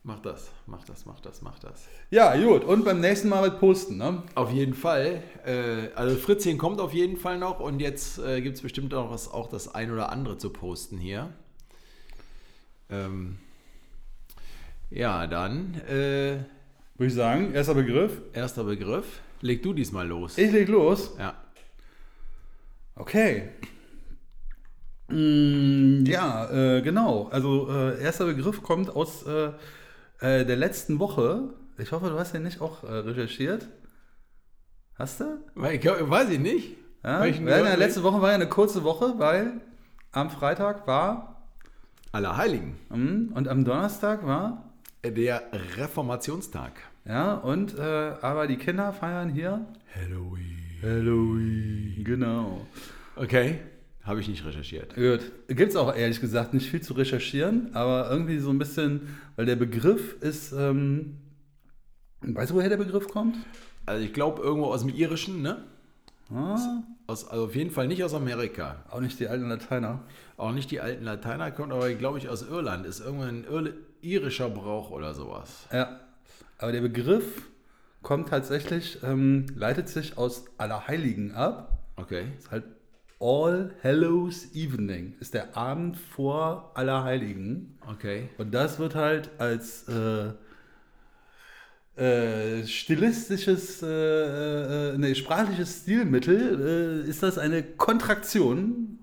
Mach 0.07 0.21
das, 0.21 0.51
mach 0.67 0.85
das, 0.85 1.07
mach 1.07 1.19
das, 1.21 1.41
mach 1.41 1.59
das. 1.59 1.87
Ja, 2.11 2.37
gut. 2.37 2.63
Und 2.65 2.85
beim 2.85 3.01
nächsten 3.01 3.29
Mal 3.31 3.49
mit 3.49 3.59
posten, 3.59 3.97
ne? 3.97 4.23
Auf 4.35 4.53
jeden 4.53 4.75
Fall. 4.75 5.23
Äh, 5.47 5.89
also 5.95 6.15
Fritzchen 6.17 6.59
kommt 6.59 6.79
auf 6.81 6.93
jeden 6.93 7.17
Fall 7.17 7.39
noch 7.39 7.59
und 7.59 7.81
jetzt 7.81 8.19
äh, 8.19 8.43
gibt 8.43 8.57
es 8.57 8.63
bestimmt 8.63 8.93
auch, 8.93 9.11
was, 9.11 9.31
auch 9.33 9.49
das 9.49 9.75
ein 9.75 9.91
oder 9.91 10.13
andere 10.13 10.37
zu 10.37 10.51
posten 10.51 10.99
hier. 10.99 11.31
Ähm, 12.91 13.39
ja, 14.91 15.27
dann 15.27 15.75
äh, 15.89 16.37
Würde 16.97 17.09
ich 17.09 17.15
sagen, 17.15 17.53
erster 17.55 17.75
Begriff. 17.75 18.23
erster 18.33 18.65
Begriff. 18.65 19.21
Leg 19.41 19.63
du 19.63 19.73
diesmal 19.73 20.07
los. 20.07 20.39
Ich 20.39 20.53
leg 20.53 20.69
los. 20.69 21.15
Ja. 21.19 21.35
Okay. 22.95 23.51
Mm, 25.09 26.05
ja, 26.07 26.49
äh, 26.51 26.83
genau. 26.83 27.29
Also, 27.31 27.69
äh, 27.69 28.01
erster 28.01 28.27
Begriff 28.27 28.63
kommt 28.63 28.95
aus 28.95 29.25
äh, 29.27 29.51
äh, 30.21 30.45
der 30.47 30.57
letzten 30.57 30.99
Woche. 30.99 31.51
Ich 31.79 31.93
hoffe, 31.93 32.09
du 32.09 32.19
hast 32.19 32.33
den 32.33 32.45
nicht 32.45 32.61
auch 32.61 32.85
äh, 32.85 32.93
recherchiert. 32.93 33.69
Hast 34.97 35.21
du? 35.21 35.25
Weil 35.57 35.75
Ich, 35.75 35.85
weiß 35.85 36.31
ich 36.31 36.39
nicht. 36.39 36.77
Ja, 37.03 37.21
Welchen 37.21 37.47
ja, 37.47 37.57
in 37.57 37.65
der 37.65 37.73
gehört 37.75 37.79
letzten 37.81 38.03
Woche 38.05 38.23
war 38.23 38.29
ja 38.31 38.37
eine 38.37 38.49
kurze 38.49 38.85
Woche, 38.85 39.15
weil 39.19 39.61
am 40.13 40.31
Freitag 40.31 40.87
war 40.87 41.51
Allerheiligen. 42.13 42.77
mm, 42.91 43.33
und 43.35 43.49
am 43.49 43.65
Donnerstag 43.65 44.25
war. 44.25 44.64
Der 45.05 45.43
Reformationstag. 45.77 46.73
Ja, 47.07 47.35
und 47.35 47.79
äh, 47.79 47.83
aber 47.83 48.47
die 48.47 48.57
Kinder 48.57 48.93
feiern 48.95 49.29
hier 49.29 49.67
Halloween. 49.95 50.57
Halloween. 50.83 52.05
Genau. 52.05 52.67
Okay. 53.15 53.59
Habe 54.03 54.21
ich 54.21 54.29
nicht 54.29 54.45
recherchiert. 54.45 54.95
Gut. 54.95 55.21
Gibt 55.49 55.71
es 55.71 55.77
auch 55.77 55.95
ehrlich 55.95 56.21
gesagt 56.21 56.55
nicht 56.55 56.71
viel 56.71 56.81
zu 56.81 56.95
recherchieren, 56.95 57.75
aber 57.75 58.11
irgendwie 58.11 58.39
so 58.39 58.51
ein 58.51 58.59
bisschen, 58.59 59.17
weil 59.37 59.47
der 59.47 59.57
Begriff 59.57 60.21
ist, 60.21 60.53
ähm, 60.53 61.19
weißt 62.23 62.51
du, 62.51 62.55
woher 62.55 62.69
der 62.69 62.77
Begriff 62.77 63.09
kommt? 63.09 63.37
Also 63.87 64.05
ich 64.05 64.13
glaube 64.13 64.43
irgendwo 64.43 64.69
aus 64.69 64.81
dem 64.81 64.95
Irischen, 64.95 65.43
ne? 65.43 65.65
Ah, 66.33 66.83
Aus, 67.07 67.29
also 67.29 67.45
auf 67.45 67.55
jeden 67.55 67.71
Fall 67.71 67.87
nicht 67.87 68.03
aus 68.03 68.15
Amerika. 68.15 68.85
auch 68.91 69.01
nicht 69.01 69.21
die 69.21 69.29
alten 69.29 69.49
Lateiner. 69.49 70.01
Auch 70.37 70.53
nicht 70.53 70.71
die 70.71 70.81
alten 70.81 71.05
Lateiner 71.05 71.51
kommt, 71.51 71.73
aber 71.73 71.93
glaube 71.95 72.19
ich 72.19 72.29
aus 72.29 72.43
Irland. 72.43 72.87
Ist 72.87 73.01
irgendwann 73.01 73.41
ein 73.41 73.45
Irl 73.45 73.75
irischer 74.01 74.51
Brauch 74.51 74.91
oder 74.91 75.15
sowas. 75.15 75.67
Ja, 75.73 76.01
aber 76.59 76.73
der 76.73 76.81
Begriff 76.83 77.43
kommt 78.03 78.29
tatsächlich, 78.29 78.99
ähm, 79.03 79.47
leitet 79.55 79.89
sich 79.89 80.19
aus 80.19 80.45
Allerheiligen 80.59 81.33
ab. 81.35 81.79
Okay. 81.97 82.27
Ist 82.39 82.51
halt 82.51 82.65
All 83.21 83.71
Hallows 83.83 84.55
Evening, 84.55 85.15
ist 85.21 85.33
der 85.35 85.57
Abend 85.57 85.97
vor 85.97 86.73
Allerheiligen. 86.75 87.79
Okay. 87.91 88.29
Und 88.37 88.53
das 88.53 88.79
wird 88.79 88.95
halt 88.95 89.31
als 89.39 89.89
äh, 89.89 90.33
äh, 91.97 92.67
stilistisches, 92.67 93.83
äh, 93.83 93.87
äh, 94.95 94.99
nee, 94.99 95.15
sprachliches 95.15 95.83
Stilmittel, 95.83 97.03
äh, 97.07 97.09
ist 97.09 97.23
das 97.23 97.39
eine 97.39 97.63
Kontraktion 97.63 98.99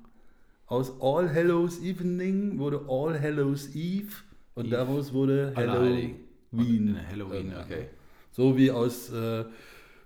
aus 0.67 0.93
All 1.01 1.33
Hallows 1.33 1.81
Evening 1.81 2.57
wurde 2.60 2.81
All 2.89 3.19
Hallows 3.19 3.69
Eve 3.75 4.12
und 4.55 4.65
Eve. 4.67 4.75
daraus 4.75 5.13
wurde 5.13 5.51
Allerheiligen. 5.55 6.15
Halloween. 6.53 6.98
Halloween, 7.10 7.53
okay. 7.63 7.86
So 8.31 8.57
wie 8.57 8.71
aus 8.71 9.10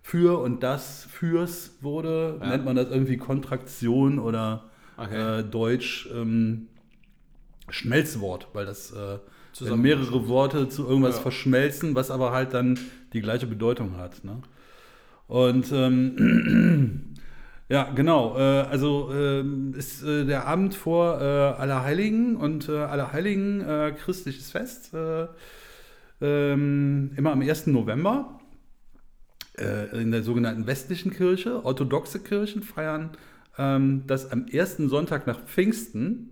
für 0.02 0.40
und 0.40 0.62
das 0.64 1.06
fürs 1.12 1.72
wurde, 1.82 2.38
Ja. 2.40 2.50
nennt 2.50 2.66
man 2.66 2.76
das 2.76 2.90
irgendwie 2.92 3.18
Kontraktion 3.18 4.20
oder 4.20 4.66
Okay. 4.98 5.40
äh, 5.40 5.44
Deutsch 5.44 6.08
ähm, 6.14 6.68
Schmelzwort, 7.70 8.48
weil 8.54 8.66
das 8.66 8.92
äh, 8.92 9.18
wenn 9.62 9.68
Zusammen- 9.68 9.82
mehrere 9.84 10.28
Worte 10.28 10.68
zu 10.70 10.86
irgendwas 10.88 11.16
Ja. 11.16 11.22
verschmelzen, 11.22 11.96
was 11.96 12.12
aber 12.12 12.32
halt 12.32 12.54
dann 12.54 12.78
die 13.14 13.22
gleiche 13.22 13.48
Bedeutung 13.48 13.98
hat. 13.98 14.24
Ne? 14.24 14.42
Und 15.28 15.72
ähm, 15.72 17.16
ja, 17.70 17.90
genau. 17.96 18.38
Äh, 18.38 18.42
also 18.42 19.12
ähm, 19.14 19.74
ist 19.78 20.04
äh, 20.04 20.26
der 20.26 20.46
Abend 20.48 20.76
vor 20.76 21.20
äh, 21.22 21.24
Allerheiligen 21.24 22.36
und 22.36 22.70
äh, 22.70 22.78
Allerheiligen 22.78 23.62
äh, 23.62 23.94
christliches 23.98 24.52
Fest. 24.52 24.94
Äh, 24.94 25.28
ähm, 26.22 27.12
immer 27.18 27.32
am 27.32 27.42
1. 27.42 27.68
November 27.68 28.40
äh, 29.58 30.02
in 30.02 30.12
der 30.12 30.24
sogenannten 30.24 30.68
westlichen 30.68 31.12
Kirche. 31.12 31.64
Orthodoxe 31.66 32.20
Kirchen 32.20 32.62
feiern 32.62 33.12
ähm, 33.58 34.04
das 34.08 34.32
am 34.32 34.48
ersten 34.48 34.90
Sonntag 34.90 35.28
nach 35.28 35.42
Pfingsten. 35.46 36.32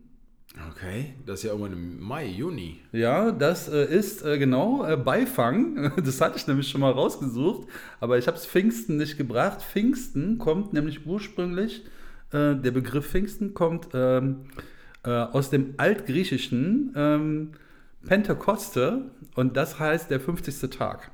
Okay. 0.71 1.15
Das 1.25 1.39
ist 1.39 1.43
ja 1.43 1.51
irgendwann 1.51 1.73
im 1.73 1.99
Mai, 1.99 2.27
Juni. 2.27 2.79
Ja, 2.91 3.31
das 3.31 3.67
äh, 3.69 3.85
ist 3.85 4.23
äh, 4.23 4.37
genau 4.37 4.85
äh, 4.85 4.97
Beifang. 4.97 5.91
Das 6.03 6.21
hatte 6.21 6.37
ich 6.37 6.47
nämlich 6.47 6.69
schon 6.69 6.81
mal 6.81 6.91
rausgesucht, 6.91 7.67
aber 7.99 8.17
ich 8.17 8.27
habe 8.27 8.37
es 8.37 8.45
Pfingsten 8.45 8.97
nicht 8.97 9.17
gebracht. 9.17 9.61
Pfingsten 9.61 10.37
kommt 10.37 10.73
nämlich 10.73 11.05
ursprünglich, 11.05 11.83
äh, 12.31 12.55
der 12.55 12.71
Begriff 12.71 13.09
Pfingsten 13.09 13.53
kommt 13.53 13.89
ähm, 13.93 14.45
äh, 15.03 15.09
aus 15.09 15.49
dem 15.49 15.73
Altgriechischen 15.77 16.93
ähm, 16.95 17.51
Pentekoste 18.05 19.11
und 19.35 19.57
das 19.57 19.79
heißt 19.79 20.11
der 20.11 20.19
50. 20.19 20.69
Tag. 20.69 21.11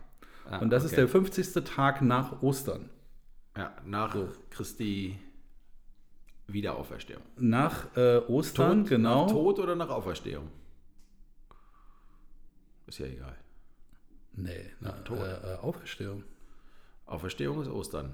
Ah, 0.50 0.58
und 0.58 0.72
das 0.72 0.84
ist 0.84 0.93
okay. 0.93 1.01
der 1.01 1.08
50. 1.08 1.63
Tag 1.63 2.01
nach 2.01 2.41
Ostern. 2.41 2.89
Ja, 3.55 3.74
nach 3.86 4.15
Christi 4.50 5.17
Wiederauferstehung. 6.51 7.22
Nach 7.38 7.96
äh, 7.96 8.18
Ostern, 8.27 8.86
genau. 8.86 9.25
Nach 9.25 9.32
Tod 9.32 9.60
oder 9.60 9.75
nach 9.75 9.89
Auferstehung? 9.89 10.50
Ist 12.88 13.00
ja 13.00 13.06
egal. 13.06 13.36
Nee, 14.34 14.72
nach 14.79 15.03
Tod. 15.03 15.20
Äh, 15.20 15.53
äh, 15.53 15.58
Auferstehung. 15.58 16.24
Auferstehung 17.06 17.62
ist 17.62 17.70
Ostern. 17.70 18.12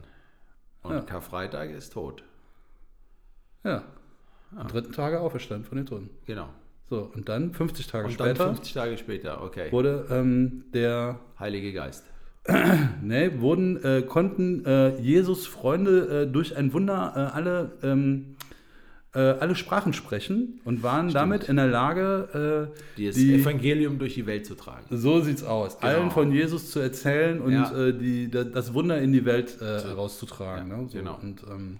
Und 0.83 0.93
Ja. 0.93 1.01
Karfreitag 1.01 1.71
ist 1.71 1.93
Tod. 1.93 2.23
Ja. 3.63 3.83
Am 4.55 4.67
dritten 4.67 4.93
Tage 4.93 5.19
auferstanden 5.19 5.65
von 5.67 5.77
den 5.77 5.85
Toten. 5.85 6.09
Genau. 6.25 6.49
So, 6.89 7.11
und 7.13 7.27
dann 7.29 7.51
50 7.51 7.87
Tage 7.87 8.05
Und 8.05 8.13
später 8.13 8.33
dann 8.33 8.55
50 8.55 8.73
Tage 8.73 8.97
später, 8.97 9.41
okay. 9.41 9.71
wurde 9.71 10.05
ähm, 10.11 10.65
der, 10.71 11.19
Heilige 11.39 11.73
Geist. 11.73 12.05
ne, 13.01 13.31
wurden, 13.41 13.83
äh, 13.83 14.01
konnten 14.03 14.63
äh, 14.65 14.95
Jesus 14.99 15.47
Freunde 15.47 16.23
äh, 16.27 16.31
durch 16.31 16.55
ein 16.55 16.73
Wunder 16.73 17.13
äh, 17.15 17.35
alle, 17.35 17.71
ähm, 17.81 18.35
äh, 19.15 19.19
alle 19.19 19.55
Sprachen 19.55 19.93
sprechen 19.93 20.59
und 20.63 20.83
waren 20.83 21.11
damit 21.11 21.45
in 21.49 21.55
der 21.55 21.67
Lage, 21.67 22.69
äh, 22.97 23.03
Das 23.07 23.15
die, 23.15 23.33
Evangelium 23.35 23.97
durch 23.97 24.13
die 24.13 24.25
Welt 24.27 24.45
zu 24.45 24.53
tragen. 24.55 24.85
so 24.91 25.21
sieht's 25.21 25.43
aus, 25.43 25.79
Genau. 25.79 25.91
allen 25.91 26.11
von 26.11 26.31
Jesus 26.31 26.69
zu 26.69 26.79
erzählen 26.79 27.41
und 27.41 27.51
Ja. 27.53 27.91
die, 27.91 28.29
da- 28.29 28.43
das 28.43 28.73
Wunder 28.75 28.99
in 29.01 29.11
die 29.11 29.25
Welt 29.25 29.57
herauszutragen. 29.59 30.69
Ja, 30.69 30.77
ne? 30.77 30.87
so, 30.87 30.97
genau. 30.99 31.19
Und, 31.23 31.41
ähm, 31.49 31.79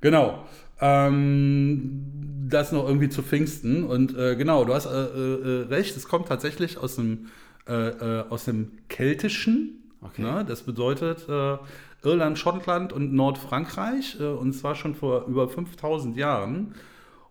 genau. 0.00 0.46
Ähm, 0.80 2.02
das 2.48 2.70
noch 2.72 2.86
irgendwie 2.86 3.08
zu 3.08 3.22
Pfingsten. 3.22 3.84
Und 3.84 4.14
genau, 4.14 4.64
du 4.64 4.74
hast 4.74 4.86
recht, 4.86 5.96
es 5.96 6.06
kommt 6.06 6.28
tatsächlich 6.28 6.78
aus 6.78 6.96
dem, 6.96 7.26
äh, 7.68 7.88
äh, 8.20 8.24
aus 8.28 8.44
dem 8.44 8.78
Keltischen. 8.88 9.92
Okay. 10.00 10.22
Ne? 10.22 10.44
Das 10.46 10.62
bedeutet 10.62 11.28
äh, 11.28 11.56
Irland, 12.04 12.38
Schottland 12.38 12.92
und 12.92 13.12
Nordfrankreich. 13.12 14.18
Äh, 14.20 14.24
und 14.24 14.52
zwar 14.52 14.76
schon 14.76 14.94
vor 14.94 15.26
über 15.26 15.48
5000 15.48 16.16
Jahren. 16.16 16.74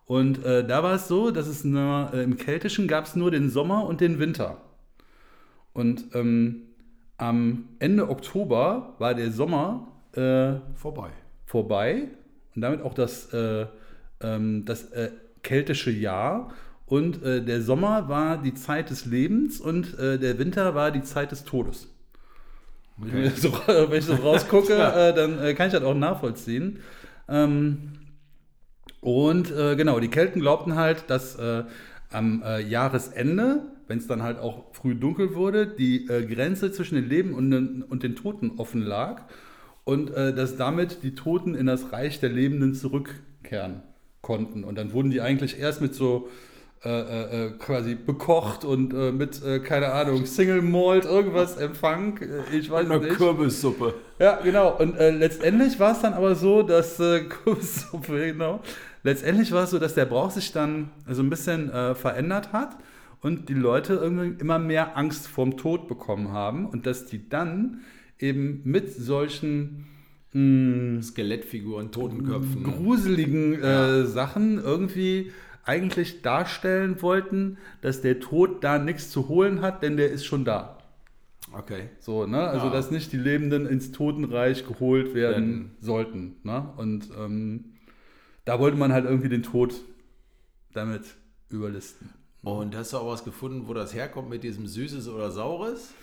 Und 0.05 0.43
äh, 0.43 0.67
da 0.67 0.83
war 0.83 0.95
es 0.95 1.07
so, 1.07 1.31
dass 1.31 1.47
es 1.47 1.63
äh, 1.63 2.23
im 2.23 2.35
Keltischen 2.35 2.87
gab 2.87 3.05
es 3.05 3.15
nur 3.15 3.31
den 3.31 3.49
Sommer 3.49 3.85
und 3.85 4.01
den 4.01 4.19
Winter. 4.19 4.57
Und 5.73 6.03
ähm, 6.13 6.63
am 7.17 7.69
Ende 7.79 8.09
Oktober 8.09 8.95
war 8.99 9.13
der 9.13 9.31
Sommer 9.31 9.87
Vorbei. 10.75 11.09
vorbei 11.45 12.07
und 12.55 12.61
damit 12.61 12.81
auch 12.81 12.93
das, 12.93 13.33
äh, 13.33 13.65
ähm, 14.21 14.63
das 14.63 14.89
keltische 15.43 15.91
Jahr. 15.91 16.53
Und 16.85 17.23
äh, 17.23 17.43
der 17.43 17.61
Sommer 17.61 18.09
war 18.09 18.37
die 18.37 18.53
Zeit 18.53 18.91
des 18.91 19.05
Lebens 19.05 19.59
und 19.59 19.97
äh, 19.97 20.19
der 20.19 20.37
Winter 20.37 20.75
war 20.75 20.91
die 20.91 21.01
Zeit 21.01 21.31
des 21.31 21.43
Todes. 21.43 21.87
Wenn, 22.97 23.09
ich 23.09 23.13
mir 23.13 23.29
so, 23.31 23.51
wenn 23.67 23.99
ich 23.99 24.05
so 24.05 24.13
rausgucke, 24.13 24.73
äh, 24.95 25.13
dann 25.13 25.41
äh, 25.41 25.53
kann 25.55 25.67
ich 25.67 25.73
das 25.73 25.83
auch 25.83 25.95
nachvollziehen. 25.95 26.79
Ähm, 27.27 27.93
und 29.01 29.51
äh, 29.51 29.75
genau, 29.75 29.99
die 29.99 30.09
Kelten 30.09 30.41
glaubten 30.41 30.75
halt, 30.75 31.09
dass 31.09 31.35
äh, 31.35 31.63
am 32.11 32.43
Jahresende, 32.69 33.63
wenn 33.87 33.97
es 33.97 34.07
dann 34.07 34.23
halt 34.23 34.39
auch 34.39 34.73
früh 34.73 34.95
dunkel 34.95 35.35
wurde, 35.35 35.67
die 35.67 36.05
Grenze 36.05 36.71
zwischen 36.71 36.95
den 36.95 37.09
Leben 37.09 37.33
und 37.33 37.51
den, 37.51 37.81
und 37.81 38.03
den 38.03 38.15
Toten 38.15 38.53
offen 38.57 38.81
lag 38.81 39.23
und 39.83 40.11
dass 40.11 40.55
damit 40.55 41.03
die 41.03 41.13
Toten 41.13 41.55
in 41.55 41.65
das 41.65 41.91
Reich 41.91 42.21
der 42.21 42.29
Lebenden 42.29 42.73
zurückkehren 42.73 43.81
konnten. 44.21 44.63
Und 44.63 44.77
dann 44.77 44.93
wurden 44.93 45.09
die 45.09 45.19
eigentlich 45.19 45.59
erst 45.59 45.81
mit 45.81 45.93
so 45.93 46.29
äh, 46.83 46.89
äh, 46.89 47.45
äh, 47.47 47.51
quasi 47.57 47.95
bekocht 47.95 48.63
und 48.63 48.93
äh, 48.93 49.11
mit, 49.11 49.43
äh, 49.43 49.59
keine 49.59 49.91
Ahnung, 49.91 50.25
Single 50.25 50.61
Malt 50.61 51.05
irgendwas 51.05 51.57
empfangen. 51.57 52.17
Äh, 52.21 52.57
Ich 52.57 52.69
weiß 52.69 52.87
es 52.87 53.01
nicht. 53.01 53.15
Kürbissuppe. 53.15 53.93
Ja, 54.19 54.39
genau. 54.43 54.77
Und 54.77 54.95
letztendlich 54.97 55.79
war 55.79 55.93
es 55.93 56.01
dann 56.01 56.13
aber 56.13 56.35
so, 56.35 56.61
dass 56.61 56.97
Kürbissuppe, 57.43 58.27
genau. 58.27 58.61
Letztendlich 59.03 59.51
war 59.51 59.63
es 59.63 59.71
so, 59.71 59.79
dass 59.79 59.93
der 59.95 60.05
Brauch 60.05 60.31
sich 60.31 60.51
dann 60.51 60.89
so 61.09 61.21
ein 61.21 61.29
bisschen 61.29 61.69
verändert 61.95 62.53
hat 62.53 62.77
und 63.21 63.49
die 63.49 63.53
Leute 63.53 63.93
irgendwie 63.95 64.39
immer 64.39 64.57
mehr 64.59 64.95
Angst 64.97 65.27
vorm 65.27 65.57
Tod 65.57 65.87
bekommen 65.87 66.31
haben 66.31 66.65
und 66.67 66.85
dass 66.85 67.05
die 67.05 67.27
dann 67.29 67.81
eben 68.19 68.61
mit 68.63 68.91
solchen 68.93 69.85
mh, 70.33 71.01
Skelettfiguren, 71.03 71.91
Totenköpfen. 71.91 72.63
gruseligen 72.63 73.61
äh, 73.61 74.05
Sachen 74.05 74.59
irgendwie 74.63 75.31
eigentlich 75.65 76.21
darstellen 76.21 77.01
wollten, 77.01 77.57
dass 77.81 78.01
der 78.01 78.19
Tod 78.19 78.63
da 78.63 78.77
nichts 78.79 79.09
zu 79.11 79.27
holen 79.27 79.61
hat, 79.61 79.83
denn 79.83 79.97
der 79.97 80.11
ist 80.11 80.25
schon 80.25 80.45
da. 80.45 80.77
Okay. 81.51 81.89
So, 81.99 82.25
ne? 82.25 82.39
Also, 82.47 82.67
Ja. 82.67 82.71
dass 82.71 82.91
nicht 82.91 83.11
die 83.11 83.17
Lebenden 83.17 83.65
ins 83.65 83.91
Totenreich 83.91 84.67
geholt 84.67 85.13
werden 85.13 85.33
Werden. 85.53 85.71
sollten. 85.79 86.35
Ne? 86.43 86.69
Und 86.77 87.09
ähm, 87.17 87.65
da 88.45 88.59
wollte 88.59 88.77
man 88.77 88.91
halt 88.93 89.05
irgendwie 89.05 89.29
den 89.29 89.43
Tod 89.43 89.73
damit 90.73 91.03
überlisten. 91.49 92.09
Und 92.43 92.75
hast 92.75 92.93
du 92.93 92.97
auch 92.97 93.07
was 93.11 93.23
gefunden, 93.23 93.67
wo 93.67 93.73
das 93.73 93.93
herkommt 93.93 94.29
mit 94.29 94.43
diesem 94.43 94.67
Süßes 94.67 95.07
oder 95.07 95.31
Saures? 95.31 95.93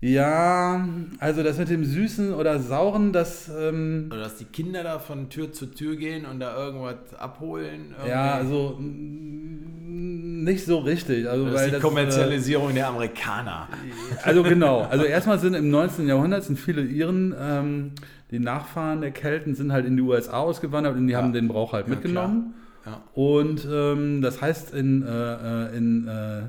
Ja, 0.00 0.86
also 1.18 1.42
das 1.42 1.58
mit 1.58 1.70
dem 1.70 1.84
Süßen 1.84 2.32
oder 2.32 2.60
Sauren, 2.60 3.12
das. 3.12 3.50
Ähm, 3.56 4.06
Oder 4.10 4.20
dass 4.20 4.36
die 4.36 4.44
Kinder 4.44 4.84
da 4.84 5.00
von 5.00 5.28
Tür 5.28 5.52
zu 5.52 5.66
Tür 5.66 5.96
gehen 5.96 6.24
und 6.24 6.38
da 6.38 6.56
irgendwas 6.56 7.14
abholen? 7.18 7.90
Irgendwie? 7.90 8.10
ja, 8.10 8.34
also. 8.34 8.76
mm, 8.78 10.44
nicht 10.44 10.64
so 10.64 10.78
richtig. 10.78 11.28
Also, 11.28 11.46
Das 11.46 11.54
weil 11.54 11.60
ist 11.60 11.66
die 11.66 11.72
das, 11.72 11.82
Kommerzialisierung 11.82 12.74
der 12.74 12.88
Amerikaner. 12.88 13.68
Äh, 13.72 14.28
also 14.28 14.44
genau. 14.44 14.82
Also 14.82 15.04
erstmal 15.04 15.40
sind 15.40 15.54
im 15.54 15.68
19. 15.70 16.06
Jahrhundert 16.06 16.44
sind 16.44 16.60
viele 16.60 16.82
Iren, 16.82 17.34
ähm, 17.38 17.90
die 18.30 18.38
Nachfahren 18.38 19.00
der 19.00 19.10
Kelten, 19.10 19.56
sind 19.56 19.72
halt 19.72 19.84
in 19.84 19.96
die 19.96 20.02
USA 20.02 20.38
ausgewandert 20.38 20.96
und 20.96 21.08
die 21.08 21.16
haben 21.16 21.32
den 21.32 21.48
Brauch 21.48 21.72
halt 21.72 21.88
Ja, 21.88 21.94
mitgenommen. 21.94 22.54
Ja. 22.86 23.02
Und 23.14 23.66
ähm, 23.70 24.22
das 24.22 24.40
heißt, 24.40 24.74
in, 24.74 25.02
äh, 25.02 25.08
äh, 25.08 25.76
in, 25.76 26.06
äh, 26.06 26.42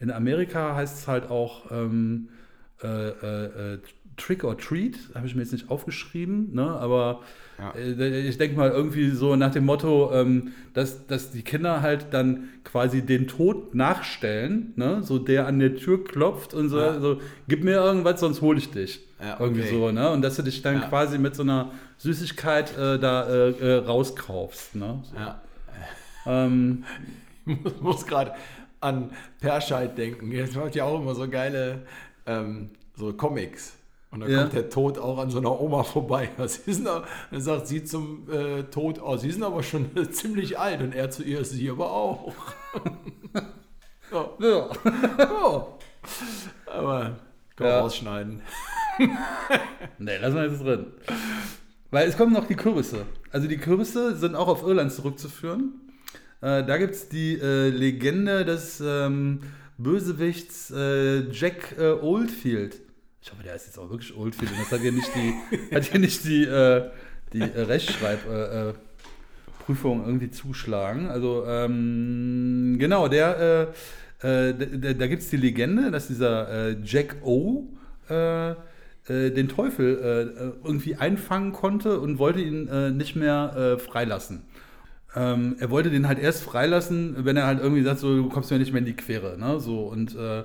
in 0.00 0.10
Amerika 0.10 0.74
heißt 0.74 0.98
es 0.98 1.08
halt 1.08 1.30
auch 1.30 1.70
ähm, 1.70 2.30
äh, 2.82 3.08
äh, 3.08 3.74
äh, 3.74 3.78
Trick 4.16 4.44
or 4.44 4.56
Treat, 4.56 4.96
habe 5.14 5.26
ich 5.26 5.34
mir 5.34 5.42
jetzt 5.42 5.52
nicht 5.52 5.70
aufgeschrieben, 5.70 6.54
ne? 6.54 6.66
aber 6.66 7.20
Ja. 7.58 7.72
äh, 7.78 8.20
ich 8.26 8.38
denke 8.38 8.56
mal 8.56 8.70
irgendwie 8.70 9.10
so 9.10 9.36
nach 9.36 9.50
dem 9.50 9.66
Motto, 9.66 10.10
ähm, 10.14 10.52
dass, 10.72 11.06
dass 11.06 11.32
die 11.32 11.42
Kinder 11.42 11.82
halt 11.82 12.06
dann 12.12 12.48
quasi 12.64 13.02
den 13.02 13.26
Tod 13.28 13.74
nachstellen, 13.74 14.72
ne? 14.76 15.02
so 15.02 15.18
der 15.18 15.46
an 15.46 15.58
der 15.58 15.76
Tür 15.76 16.02
klopft 16.02 16.54
und 16.54 16.70
so, 16.70 16.78
Ja. 16.80 16.98
so 16.98 17.20
gib 17.48 17.62
mir 17.62 17.74
irgendwas, 17.74 18.20
sonst 18.20 18.40
hole 18.40 18.58
ich 18.58 18.70
dich. 18.70 19.00
Ja, 19.20 19.38
Irgendwie 19.40 19.62
okay. 19.62 19.70
so, 19.70 19.90
ne? 19.92 20.10
Und 20.10 20.20
dass 20.22 20.36
du 20.36 20.42
dich 20.42 20.60
dann 20.60 20.82
quasi 20.90 21.16
mit 21.18 21.34
so 21.34 21.42
einer 21.42 21.72
Süßigkeit 21.96 22.76
äh, 22.76 22.98
da 22.98 23.24
äh, 23.26 23.74
rauskaufst, 23.76 24.74
ne? 24.76 25.02
Ja. 25.14 25.40
Ähm, 26.26 26.84
Ich 27.46 27.62
muss, 27.62 27.80
muss 27.80 28.06
gerade 28.06 28.32
an 28.80 29.10
Perscheid 29.40 29.96
denken. 29.96 30.32
Jetzt 30.32 30.56
macht 30.56 30.74
ja 30.74 30.84
auch 30.84 31.00
immer 31.00 31.14
so 31.14 31.28
geile 31.28 31.82
ähm, 32.26 32.70
so 32.96 33.12
Comics. 33.12 33.74
Und 34.10 34.20
dann 34.20 34.30
Ja. 34.30 34.40
kommt 34.42 34.52
der 34.54 34.70
Tod 34.70 34.98
auch 34.98 35.18
an 35.18 35.30
so 35.30 35.38
einer 35.38 35.60
Oma 35.60 35.82
vorbei. 35.82 36.30
Was 36.36 36.58
ist 36.58 36.78
denn 36.78 36.84
da? 36.86 37.04
Dann 37.30 37.40
sagt 37.40 37.66
sie 37.66 37.84
zum 37.84 38.30
äh, 38.30 38.62
Tod, 38.64 39.00
oh, 39.02 39.16
sie 39.16 39.30
sind 39.30 39.42
aber 39.42 39.62
schon 39.62 39.90
ziemlich 40.12 40.58
alt. 40.58 40.80
Und 40.80 40.94
er 40.94 41.10
zu 41.10 41.22
ihr, 41.22 41.44
sie 41.44 41.68
aber 41.70 41.90
auch. 41.90 42.32
so. 44.10 44.36
ja. 44.40 44.68
ja. 45.18 45.66
Aber 46.66 47.00
kann 47.56 47.66
man 47.66 47.68
Ja. 47.68 47.80
rausschneiden. 47.80 48.42
Nee, 49.98 50.16
lassen 50.18 50.36
wir 50.36 50.46
jetzt 50.46 50.62
drin. 50.62 50.86
Weil 51.90 52.08
es 52.08 52.16
kommen 52.16 52.32
noch 52.32 52.46
die 52.46 52.56
Kürbisse. 52.56 53.06
Also 53.30 53.46
die 53.48 53.58
Kürbisse 53.58 54.16
sind 54.16 54.34
auch 54.34 54.48
auf 54.48 54.62
Irland 54.62 54.92
zurückzuführen. 54.92 55.80
Äh, 56.40 56.64
da 56.64 56.76
gibt 56.78 56.94
es 56.94 57.08
die 57.08 57.38
äh, 57.38 57.68
Legende 57.68 58.44
des 58.44 58.80
ähm, 58.84 59.40
Bösewichts 59.78 60.70
äh, 60.70 61.30
Jack 61.30 61.76
äh, 61.78 61.90
Oldfield. 61.90 62.80
Ich 63.20 63.30
hoffe, 63.30 63.42
der 63.42 63.56
ist 63.56 63.66
jetzt 63.66 63.78
auch 63.78 63.90
wirklich 63.90 64.16
Oldfield 64.16 64.52
und 64.52 64.60
das 64.60 64.70
hat 64.70 64.80
hier 64.80 64.92
nicht 64.92 65.10
die, 65.14 65.74
hat 65.74 65.84
hier 65.84 66.00
nicht 66.00 66.24
die, 66.24 66.44
äh, 66.44 66.90
die 67.32 67.40
äh, 67.40 67.60
Rechtschreib... 67.62 68.26
Äh, 68.28 68.68
äh, 68.70 68.74
irgendwie 69.68 70.30
zuschlagen. 70.30 71.08
Also 71.08 71.44
ähm, 71.44 72.76
genau, 72.78 73.08
der, 73.08 73.72
da, 74.22 74.52
da 74.52 75.06
gibt 75.08 75.22
es 75.22 75.30
die 75.30 75.38
Legende, 75.38 75.90
dass 75.90 76.06
dieser 76.06 76.76
Jack 76.84 77.16
O 77.24 77.64
den 78.08 79.48
Teufel 79.48 80.54
irgendwie 80.62 80.94
einfangen 80.94 81.52
konnte 81.52 81.98
und 81.98 82.20
wollte 82.20 82.42
ihn 82.42 82.96
nicht 82.96 83.16
mehr 83.16 83.76
freilassen. 83.84 84.44
Ähm, 85.16 85.56
er 85.58 85.70
wollte 85.70 85.90
den 85.90 86.06
halt 86.06 86.18
erst 86.18 86.42
freilassen, 86.42 87.16
wenn 87.24 87.38
er 87.38 87.46
halt 87.46 87.60
irgendwie 87.60 87.82
sagt, 87.82 88.00
so, 88.00 88.14
du 88.14 88.28
kommst 88.28 88.50
mir 88.50 88.58
nicht 88.58 88.72
mehr 88.72 88.80
in 88.80 88.84
die 88.84 88.92
Quere. 88.96 89.38
Ne? 89.38 89.58
So, 89.60 89.80
und 89.86 90.14
äh, 90.14 90.40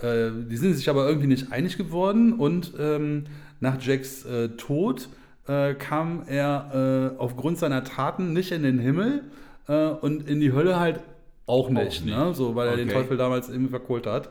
äh, 0.00 0.30
die 0.48 0.56
sind 0.56 0.74
sich 0.74 0.88
aber 0.88 1.06
irgendwie 1.06 1.26
nicht 1.26 1.52
einig 1.52 1.76
geworden 1.76 2.32
und 2.32 2.72
ähm, 2.78 3.24
nach 3.60 3.80
Jacks 3.82 4.24
äh, 4.24 4.48
Tod 4.50 5.10
äh, 5.46 5.74
kam 5.74 6.22
er 6.26 7.12
äh, 7.16 7.20
aufgrund 7.20 7.58
seiner 7.58 7.84
Taten 7.84 8.32
nicht 8.32 8.50
in 8.50 8.62
den 8.62 8.78
Himmel 8.78 9.24
äh, 9.66 9.88
und 9.88 10.26
in 10.26 10.40
die 10.40 10.52
Hölle 10.52 10.80
halt 10.80 11.00
auch 11.46 11.68
nicht, 11.68 12.04
nicht. 12.04 12.16
Ne? 12.16 12.32
So, 12.34 12.54
weil 12.54 12.68
er 12.68 12.76
den 12.76 12.88
Okay. 12.88 13.00
Teufel 13.00 13.16
damals 13.18 13.50
irgendwie 13.50 13.70
verkohlt 13.70 14.06
hat. 14.06 14.30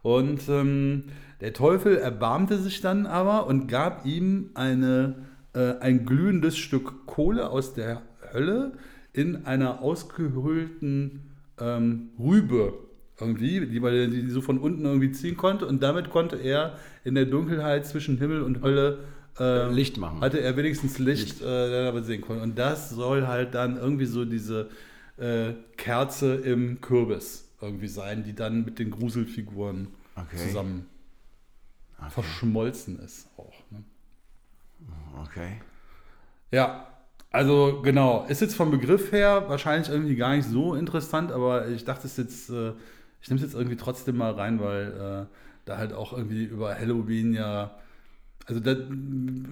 Und 0.00 0.48
ähm, 0.48 1.04
der 1.42 1.52
Teufel 1.52 1.98
erbarmte 1.98 2.58
sich 2.58 2.80
dann 2.80 3.06
aber 3.06 3.46
und 3.46 3.68
gab 3.68 4.06
ihm 4.06 4.50
eine, 4.54 5.16
ein 5.54 6.04
glühendes 6.04 6.56
Stück 6.56 7.06
Kohle 7.06 7.50
aus 7.50 7.74
der 7.74 8.02
Hölle 8.32 8.72
in 9.12 9.46
einer 9.46 9.80
ausgehöhlten 9.80 11.22
ähm, 11.58 12.10
Rübe 12.18 12.74
irgendwie, 13.20 13.66
die, 13.66 13.82
er 13.82 14.06
die 14.06 14.30
so 14.30 14.40
von 14.40 14.58
unten 14.58 14.84
irgendwie 14.84 15.10
ziehen 15.10 15.36
konnte 15.36 15.66
und 15.66 15.82
damit 15.82 16.10
konnte 16.10 16.36
er 16.36 16.78
in 17.04 17.14
der 17.14 17.26
Dunkelheit 17.26 17.86
zwischen 17.86 18.18
Himmel 18.18 18.42
und 18.42 18.62
Hölle 18.62 19.00
äh, 19.40 19.70
Licht 19.72 19.98
machen. 19.98 20.20
hatte 20.20 20.40
er 20.40 20.56
wenigstens 20.56 20.98
Licht, 20.98 21.40
äh, 21.40 21.44
das 21.44 21.70
er 21.70 21.88
aber 21.88 22.02
sehen 22.02 22.20
konnte. 22.20 22.42
Und 22.42 22.58
das 22.58 22.90
soll 22.90 23.26
halt 23.26 23.54
dann 23.54 23.76
irgendwie 23.76 24.06
so 24.06 24.24
diese 24.24 24.68
äh, 25.16 25.52
Kerze 25.76 26.34
im 26.36 26.80
Kürbis 26.80 27.48
irgendwie 27.60 27.88
sein, 27.88 28.22
die 28.22 28.34
dann 28.34 28.64
mit 28.64 28.78
den 28.78 28.90
Gruselfiguren 28.90 29.88
Okay. 30.16 30.36
zusammen 30.36 30.86
verschmolzen 32.08 32.98
ist 33.00 33.28
auch. 33.36 33.54
Ne? 33.70 33.84
Okay. 35.22 35.60
Ja, 36.50 36.86
also 37.30 37.80
genau. 37.82 38.26
Ist 38.28 38.40
jetzt 38.40 38.54
vom 38.54 38.70
Begriff 38.70 39.12
her 39.12 39.44
wahrscheinlich 39.48 39.88
irgendwie 39.88 40.16
gar 40.16 40.34
nicht 40.34 40.48
so 40.48 40.74
interessant, 40.74 41.32
aber 41.32 41.68
ich 41.68 41.84
dachte 41.84 42.06
es 42.06 42.16
jetzt, 42.16 42.50
äh, 42.50 42.72
ich 43.20 43.28
nehme 43.28 43.38
es 43.38 43.42
jetzt 43.42 43.54
irgendwie 43.54 43.76
trotzdem 43.76 44.16
mal 44.16 44.32
rein, 44.32 44.60
weil 44.60 45.26
äh, 45.28 45.34
da 45.64 45.78
halt 45.78 45.92
auch 45.92 46.12
irgendwie 46.12 46.44
über 46.44 46.74
Halloween 46.74 47.34
ja, 47.34 47.76
also 48.46 48.60
da, 48.60 48.72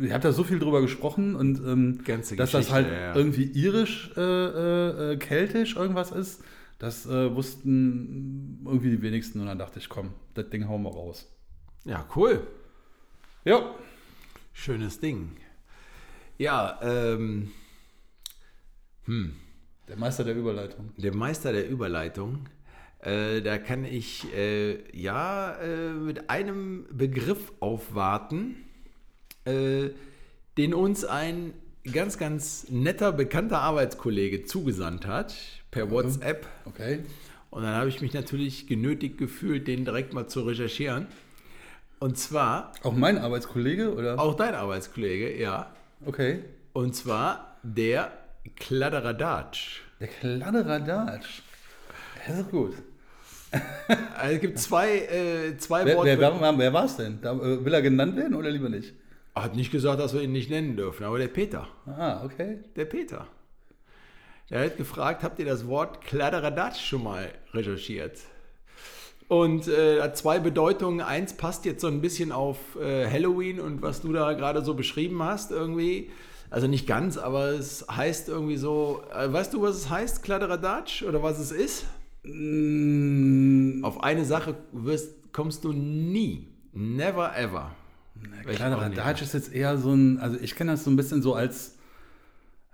ich 0.00 0.12
habe 0.12 0.22
da 0.22 0.32
so 0.32 0.44
viel 0.44 0.58
drüber 0.58 0.80
gesprochen 0.80 1.36
und 1.36 1.58
ähm, 1.66 2.02
dass 2.36 2.52
das 2.52 2.72
halt 2.72 2.86
ja, 2.86 2.98
ja. 2.98 3.14
irgendwie 3.14 3.44
irisch, 3.44 4.10
äh, 4.16 4.20
äh, 4.20 5.12
äh, 5.12 5.16
keltisch 5.18 5.76
irgendwas 5.76 6.12
ist, 6.12 6.42
das 6.78 7.04
äh, 7.06 7.34
wussten 7.34 8.60
irgendwie 8.64 8.90
die 8.90 9.02
wenigsten 9.02 9.40
und 9.40 9.46
dann 9.46 9.58
dachte 9.58 9.78
ich, 9.78 9.88
komm, 9.88 10.14
das 10.34 10.48
Ding 10.48 10.68
hauen 10.68 10.82
wir 10.82 10.90
raus. 10.90 11.30
Ja, 11.84 12.06
cool. 12.16 12.46
Ja, 13.44 13.74
Schönes 14.58 14.98
Ding. 14.98 15.36
Ja, 16.38 16.80
ähm, 16.82 17.52
der 19.06 19.96
Meister 19.96 20.24
der 20.24 20.34
Überleitung. 20.34 20.90
der 20.96 21.14
Meister 21.14 21.52
der 21.52 21.68
Überleitung, 21.68 22.46
äh, 23.00 23.40
da 23.42 23.58
kann 23.58 23.84
ich 23.84 24.26
äh, 24.34 24.78
ja 24.96 25.52
äh, 25.60 25.90
mit 25.92 26.28
einem 26.30 26.86
Begriff 26.90 27.52
aufwarten, 27.60 28.56
äh, 29.44 29.90
den 30.58 30.74
uns 30.74 31.04
ein 31.04 31.52
ganz, 31.92 32.18
ganz 32.18 32.66
netter, 32.68 33.12
bekannter 33.12 33.60
Arbeitskollege 33.60 34.44
zugesandt 34.44 35.06
hat, 35.06 35.34
per 35.70 35.90
WhatsApp. 35.90 36.46
Okay. 36.64 37.00
Und 37.50 37.62
dann 37.62 37.74
habe 37.74 37.88
ich 37.88 38.00
mich 38.00 38.12
natürlich 38.12 38.66
genötigt 38.66 39.18
gefühlt, 39.18 39.68
den 39.68 39.84
direkt 39.84 40.12
mal 40.12 40.26
zu 40.26 40.40
recherchieren. 40.42 41.06
Und 42.00 42.18
zwar, 42.18 42.72
Auch 42.82 42.92
mein 42.92 43.18
Arbeitskollege, 43.18 43.94
oder? 43.94 44.18
auch 44.18 44.34
dein 44.34 44.54
Arbeitskollege, 44.54 45.40
ja. 45.40 45.72
Okay. 46.04 46.40
Und 46.72 46.94
zwar 46.94 47.56
der 47.62 48.12
Kladderadatsch. 48.54 49.80
Der 50.00 50.08
Kladderadatsch. 50.08 51.42
Das 52.26 52.38
ist 52.38 52.50
gut. 52.50 52.74
Also 54.18 54.34
es 54.34 54.40
gibt 54.40 54.58
zwei, 54.58 54.98
äh, 54.98 55.56
zwei 55.58 55.84
Wer, 55.84 55.96
Worte. 55.96 56.18
wer, 56.18 56.40
wer, 56.40 56.58
wer 56.58 56.72
war 56.72 56.84
es 56.84 56.96
denn? 56.96 57.20
Da, 57.22 57.32
äh, 57.32 57.64
will 57.64 57.72
er 57.72 57.82
genannt 57.82 58.16
werden 58.16 58.34
oder 58.34 58.50
lieber 58.50 58.68
nicht? 58.68 58.94
Hat 59.34 59.54
nicht 59.54 59.70
gesagt, 59.70 60.00
dass 60.00 60.14
wir 60.14 60.22
ihn 60.22 60.32
nicht 60.32 60.50
nennen 60.50 60.76
dürfen, 60.76 61.04
aber 61.04 61.18
der 61.18 61.28
Peter. 61.28 61.68
Ah, 61.86 62.24
okay. 62.24 62.58
Der 62.74 62.86
Peter. 62.86 63.26
Der 64.50 64.64
hat 64.64 64.76
gefragt, 64.76 65.22
habt 65.22 65.38
ihr 65.38 65.44
das 65.44 65.66
Wort 65.66 66.00
Kladderadatsch 66.02 66.80
schon 66.80 67.04
mal 67.04 67.30
recherchiert? 67.52 68.18
Und 69.28 69.66
äh, 69.68 70.00
hat 70.00 70.16
zwei 70.16 70.38
Bedeutungen. 70.38 71.00
Eins 71.00 71.36
passt 71.36 71.64
jetzt 71.64 71.80
so 71.80 71.88
ein 71.88 72.00
bisschen 72.00 72.30
auf 72.32 72.58
äh, 72.80 73.10
Halloween 73.10 73.60
und 73.60 73.82
was 73.82 74.00
du 74.00 74.12
da 74.12 74.32
gerade 74.34 74.64
so 74.64 74.74
beschrieben 74.74 75.22
hast 75.22 75.50
irgendwie. 75.50 76.10
Also 76.50 76.66
nicht 76.66 76.86
ganz, 76.86 77.18
aber 77.18 77.50
es 77.50 77.86
heißt 77.90 78.28
irgendwie 78.28 78.56
so. 78.56 79.02
Äh, 79.12 79.32
weißt 79.32 79.52
du, 79.52 79.62
was 79.62 79.76
es 79.76 79.90
heißt, 79.90 80.22
Kladderadatsch? 80.22 81.02
Oder 81.02 81.22
was 81.22 81.38
es 81.38 81.50
ist? 81.50 81.86
Mm, 82.24 83.84
Auf 83.84 84.02
eine 84.02 84.24
Sache 84.24 84.56
wirst, 84.72 85.32
kommst 85.32 85.64
du 85.64 85.72
nie. 85.72 86.48
Never 86.72 87.36
ever. 87.36 87.72
Auch 88.44 88.50
Kladderadatsch 88.50 89.22
ist 89.22 89.34
jetzt 89.34 89.52
eher 89.52 89.76
so 89.78 89.92
ein, 89.92 90.18
also 90.18 90.38
ich 90.40 90.54
kenne 90.54 90.72
das 90.72 90.84
so 90.84 90.90
ein 90.90 90.96
bisschen 90.96 91.22
so 91.22 91.34
als, 91.34 91.76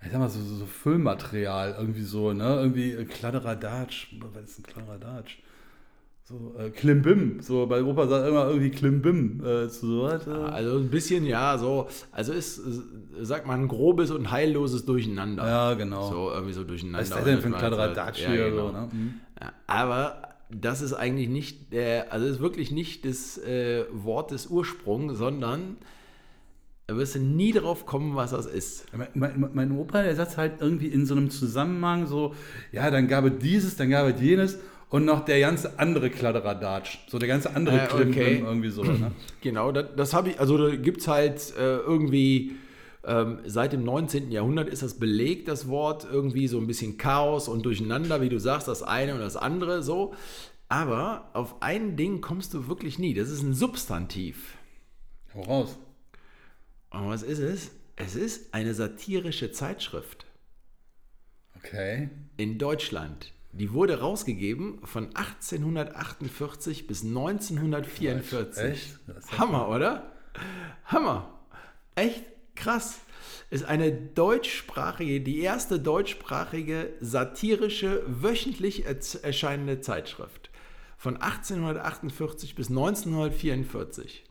ich 0.04 0.10
sag 0.10 0.18
mal, 0.20 0.28
so, 0.28 0.40
so, 0.40 0.66
Füllmaterial 0.66 1.74
irgendwie 1.78 2.02
so, 2.02 2.32
ne? 2.32 2.56
Irgendwie 2.56 3.04
Kladderadatsch. 3.04 4.14
Was 4.34 4.50
ist 4.50 4.60
ein 4.60 4.62
Kladderadatsch? 4.64 5.38
So, 6.24 6.54
äh, 6.56 6.70
Klimbim. 6.70 7.40
So, 7.40 7.66
bei 7.66 7.82
Opa 7.82 8.06
sagt 8.06 8.28
immer 8.28 8.46
irgendwie 8.46 8.70
Klimbim 8.70 9.40
äh, 9.44 9.68
zu 9.68 9.86
sowas. 9.86 10.26
Äh. 10.26 10.30
Also 10.30 10.78
ein 10.78 10.88
bisschen, 10.88 11.26
ja, 11.26 11.58
so. 11.58 11.88
Also 12.12 12.32
ist, 12.32 12.60
sagt 13.20 13.46
man, 13.46 13.62
ein 13.62 13.68
grobes 13.68 14.12
und 14.12 14.30
heilloses 14.30 14.84
Durcheinander. 14.84 15.46
Ja, 15.46 15.74
genau. 15.74 16.08
So 16.08 16.30
irgendwie 16.30 16.52
so 16.52 16.62
durcheinander. 16.62 17.00
Was 17.00 17.08
ist 17.08 17.16
das 17.16 17.24
denn 17.24 17.40
für 17.40 17.48
ein 17.48 17.58
Kladderadatsch 17.58 18.22
ja, 18.22 18.30
hier? 18.30 18.50
genau. 18.50 18.68
So, 18.68 18.72
ne? 18.72 18.88
Mhm. 18.92 19.14
Ja, 19.40 19.52
aber 19.66 20.28
das 20.48 20.80
ist 20.80 20.92
eigentlich 20.92 21.28
nicht 21.28 21.72
der, 21.72 22.12
also 22.12 22.26
ist 22.26 22.40
wirklich 22.40 22.70
nicht 22.70 23.04
das 23.04 23.38
äh, 23.38 23.84
Wort 23.90 24.30
des 24.30 24.46
Ursprungs, 24.46 25.18
sondern 25.18 25.76
da 26.86 26.96
wirst 26.96 27.14
du 27.14 27.20
nie 27.20 27.52
drauf 27.52 27.86
kommen, 27.86 28.14
was 28.14 28.30
das 28.30 28.46
ist. 28.46 28.86
Mein, 28.94 29.08
mein, 29.14 29.50
mein 29.54 29.72
Opa, 29.72 30.02
der 30.02 30.14
sagt 30.14 30.36
halt 30.36 30.60
irgendwie 30.60 30.88
in 30.88 31.06
so 31.06 31.14
einem 31.14 31.30
Zusammenhang 31.30 32.06
so, 32.06 32.34
ja, 32.70 32.90
dann 32.90 33.08
gab 33.08 33.24
es 33.24 33.38
dieses, 33.38 33.76
dann 33.76 33.90
gab 33.90 34.06
es 34.06 34.20
jenes 34.20 34.58
und 34.92 35.04
noch 35.04 35.24
der 35.24 35.40
ganze 35.40 35.78
andere 35.78 36.10
Kladderadatsch. 36.10 36.98
So 37.08 37.18
der 37.18 37.26
ganze 37.28 37.56
andere 37.56 37.80
Äh, 37.80 37.86
Klimbim, 37.86 38.10
okay. 38.12 38.38
irgendwie 38.44 38.68
so. 38.70 38.84
Ne? 38.84 39.10
Genau, 39.40 39.72
das, 39.72 39.86
das 39.96 40.14
habe 40.14 40.30
ich, 40.30 40.38
also 40.38 40.56
da 40.58 40.76
gibt 40.76 41.00
es 41.00 41.08
halt 41.08 41.56
äh, 41.58 41.78
irgendwie, 41.78 42.52
ähm, 43.04 43.40
seit 43.46 43.72
dem 43.72 43.82
19. 43.84 44.30
Jahrhundert 44.30 44.68
ist 44.68 44.82
das 44.82 44.98
belegt, 45.00 45.48
das 45.48 45.66
Wort, 45.68 46.06
irgendwie 46.08 46.46
so 46.46 46.58
ein 46.58 46.66
bisschen 46.66 46.98
Chaos 46.98 47.48
und 47.48 47.64
Durcheinander, 47.66 48.20
wie 48.20 48.28
du 48.28 48.38
sagst, 48.38 48.68
das 48.68 48.82
eine 48.82 49.14
und 49.14 49.20
das 49.20 49.36
andere, 49.36 49.82
so. 49.82 50.14
Aber 50.68 51.30
auf 51.32 51.60
ein 51.62 51.96
Ding 51.96 52.20
kommst 52.20 52.54
du 52.54 52.68
wirklich 52.68 52.98
nie. 52.98 53.14
Das 53.14 53.28
ist 53.30 53.42
ein 53.42 53.54
Substantiv. 53.54 54.56
Voraus. 55.26 55.78
Und 56.90 57.08
was 57.08 57.22
ist 57.22 57.38
es? 57.40 57.70
Es 57.96 58.14
ist 58.14 58.52
eine 58.54 58.72
satirische 58.74 59.52
Zeitschrift 59.52 60.26
Okay. 61.58 62.08
in 62.36 62.58
Deutschland. 62.58 63.32
Die 63.52 63.72
wurde 63.72 64.00
rausgegeben 64.00 64.80
von 64.84 65.14
1848 65.14 66.86
bis 66.86 67.02
1944. 67.04 68.62
Echt? 68.64 68.98
Ja- 69.06 69.38
Hammer, 69.38 69.68
oder? 69.68 70.12
Hammer. 70.86 71.38
Echt 71.94 72.24
krass. 72.56 73.00
Ist 73.50 73.64
eine 73.66 73.92
deutschsprachige, 73.92 75.20
die 75.20 75.40
erste 75.40 75.78
deutschsprachige 75.78 76.90
satirische, 77.00 78.02
wöchentlich 78.06 78.84
erscheinende 78.86 79.80
Zeitschrift. 79.82 80.50
Von 80.96 81.18
1848 81.18 82.54
bis 82.54 82.68
1944. 82.70 84.24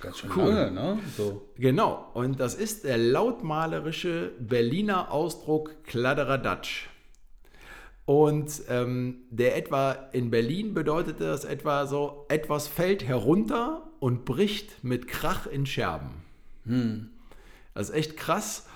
Ganz 0.00 0.18
schön 0.18 0.30
Cool. 0.34 0.48
lange, 0.52 0.70
ne? 0.70 0.98
So. 1.16 1.48
Genau, 1.56 2.10
und 2.14 2.40
das 2.40 2.54
ist 2.54 2.84
der 2.84 2.96
lautmalerische 2.98 4.32
Berliner 4.38 5.10
Ausdruck 5.10 5.84
Kladderadatsch. 5.84 6.88
Und 8.06 8.62
ähm, 8.68 9.22
der 9.30 9.56
etwa 9.56 9.92
in 10.12 10.30
Berlin 10.30 10.74
bedeutete 10.74 11.24
das 11.24 11.44
etwa 11.44 11.86
so, 11.86 12.26
etwas 12.28 12.68
fällt 12.68 13.04
herunter 13.04 13.90
und 13.98 14.24
bricht 14.24 14.84
mit 14.84 15.08
Krach 15.08 15.46
in 15.46 15.64
Scherben. 15.64 16.10
Das 17.72 17.88
ist 17.88 17.94
echt 17.94 18.16
krass. 18.16 18.66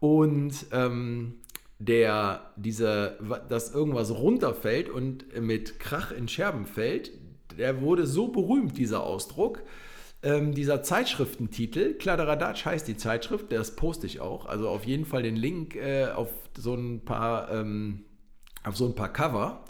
Und 0.00 0.66
ähm, 0.72 1.36
der, 1.78 2.52
dieser, 2.56 3.12
dass 3.48 3.74
irgendwas 3.74 4.10
runterfällt 4.10 4.88
und 4.88 5.40
mit 5.40 5.78
Krach 5.80 6.12
in 6.12 6.28
Scherben 6.28 6.66
fällt, 6.66 7.10
der 7.58 7.80
wurde 7.80 8.06
so 8.06 8.28
berühmt, 8.28 8.76
dieser 8.76 9.02
Ausdruck. 9.04 9.62
Ähm, 10.22 10.54
dieser 10.54 10.82
Zeitschriftentitel, 10.82 11.94
Kladderadatsch 11.94 12.64
heißt 12.64 12.88
die 12.88 12.96
Zeitschrift, 12.96 13.52
das 13.52 13.76
poste 13.76 14.06
ich 14.06 14.20
auch. 14.20 14.46
Also 14.46 14.68
auf 14.68 14.84
jeden 14.84 15.04
Fall 15.04 15.22
den 15.22 15.36
Link 15.36 15.76
äh, 15.76 16.06
auf 16.06 16.30
so 16.56 16.74
ein 16.74 17.04
paar, 17.04 17.50
ähm, 17.50 18.04
auf 18.64 18.76
so 18.76 18.86
ein 18.86 18.94
paar 18.94 19.12
Cover. 19.12 19.64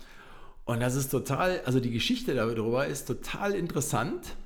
Und 0.64 0.80
das 0.80 0.94
ist 0.94 1.10
total, 1.10 1.60
also 1.66 1.80
die 1.80 1.90
Geschichte 1.90 2.34
darüber 2.34 2.86
ist 2.86 3.06
total 3.06 3.52
interessant. 3.52 4.36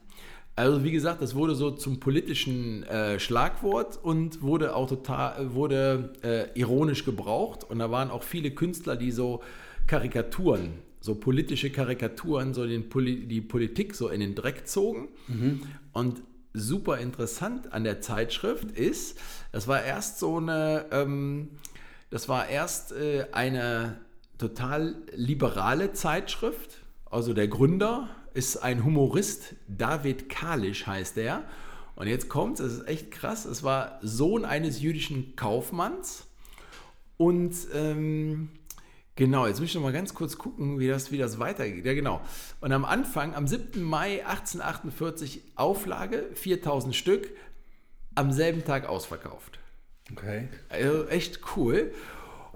Also 0.56 0.82
wie 0.82 0.90
gesagt, 0.90 1.22
das 1.22 1.36
wurde 1.36 1.54
so 1.54 1.70
zum 1.70 2.00
politischen 2.00 2.82
äh, 2.82 3.20
Schlagwort 3.20 3.96
und 4.02 4.42
wurde 4.42 4.74
auch 4.74 4.88
total, 4.88 5.54
wurde 5.54 6.12
äh, 6.24 6.58
ironisch 6.58 7.04
gebraucht. 7.04 7.62
Und 7.62 7.78
da 7.78 7.92
waren 7.92 8.10
auch 8.10 8.24
viele 8.24 8.50
Künstler, 8.50 8.96
die 8.96 9.12
so 9.12 9.40
Karikaturen, 9.86 10.70
so 11.00 11.14
politische 11.14 11.70
Karikaturen, 11.70 12.54
so 12.54 12.66
den 12.66 12.88
Poli 12.88 13.28
die 13.28 13.40
Politik 13.40 13.94
so 13.94 14.08
in 14.08 14.18
den 14.18 14.34
Dreck 14.34 14.66
zogen. 14.66 15.08
Und 15.92 16.22
super 16.54 16.98
interessant 16.98 17.72
an 17.72 17.84
der 17.84 18.00
Zeitschrift 18.00 18.72
ist, 18.72 19.16
das 19.52 19.68
war 19.68 19.84
erst 19.84 20.18
so 20.18 20.38
eine, 20.38 20.86
ähm, 20.90 21.50
das 22.10 22.28
war 22.28 22.48
erst 22.48 22.90
äh, 22.90 23.26
eine 23.30 24.00
total 24.38 24.96
liberale 25.14 25.92
Zeitschrift. 25.92 26.78
Also 27.10 27.34
der 27.34 27.48
Gründer 27.48 28.08
ist 28.34 28.56
ein 28.58 28.84
Humorist, 28.84 29.56
David 29.66 30.28
Kalisch 30.28 30.86
heißt 30.86 31.18
er. 31.18 31.44
Und 31.96 32.06
jetzt 32.06 32.28
kommt 32.28 32.60
es, 32.60 32.74
ist 32.74 32.88
echt 32.88 33.10
krass, 33.10 33.44
es 33.44 33.64
war 33.64 33.98
Sohn 34.02 34.44
eines 34.44 34.80
jüdischen 34.80 35.34
Kaufmanns. 35.34 36.26
Und 37.16 37.56
ähm, 37.74 38.50
genau, 39.16 39.48
jetzt 39.48 39.58
muss 39.58 39.70
ich 39.70 39.74
noch 39.74 39.82
mal 39.82 39.92
ganz 39.92 40.14
kurz 40.14 40.38
gucken, 40.38 40.78
wie 40.78 40.86
das, 40.86 41.10
wie 41.10 41.18
das 41.18 41.40
weitergeht. 41.40 41.84
Ja, 41.84 41.94
genau. 41.94 42.20
Und 42.60 42.70
am 42.70 42.84
Anfang, 42.84 43.34
am 43.34 43.48
7. 43.48 43.82
Mai 43.82 44.24
1848, 44.24 45.42
Auflage, 45.56 46.26
4000 46.34 46.94
Stück, 46.94 47.30
am 48.14 48.30
selben 48.30 48.64
Tag 48.64 48.88
ausverkauft. 48.88 49.58
Okay. 50.12 50.48
Also 50.68 51.08
echt 51.08 51.40
cool. 51.56 51.92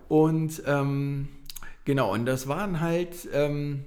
Und 0.08 0.62
ähm, 0.66 1.28
genau, 1.84 2.12
und 2.12 2.26
das 2.26 2.48
waren 2.48 2.80
halt, 2.80 3.28
ähm, 3.32 3.84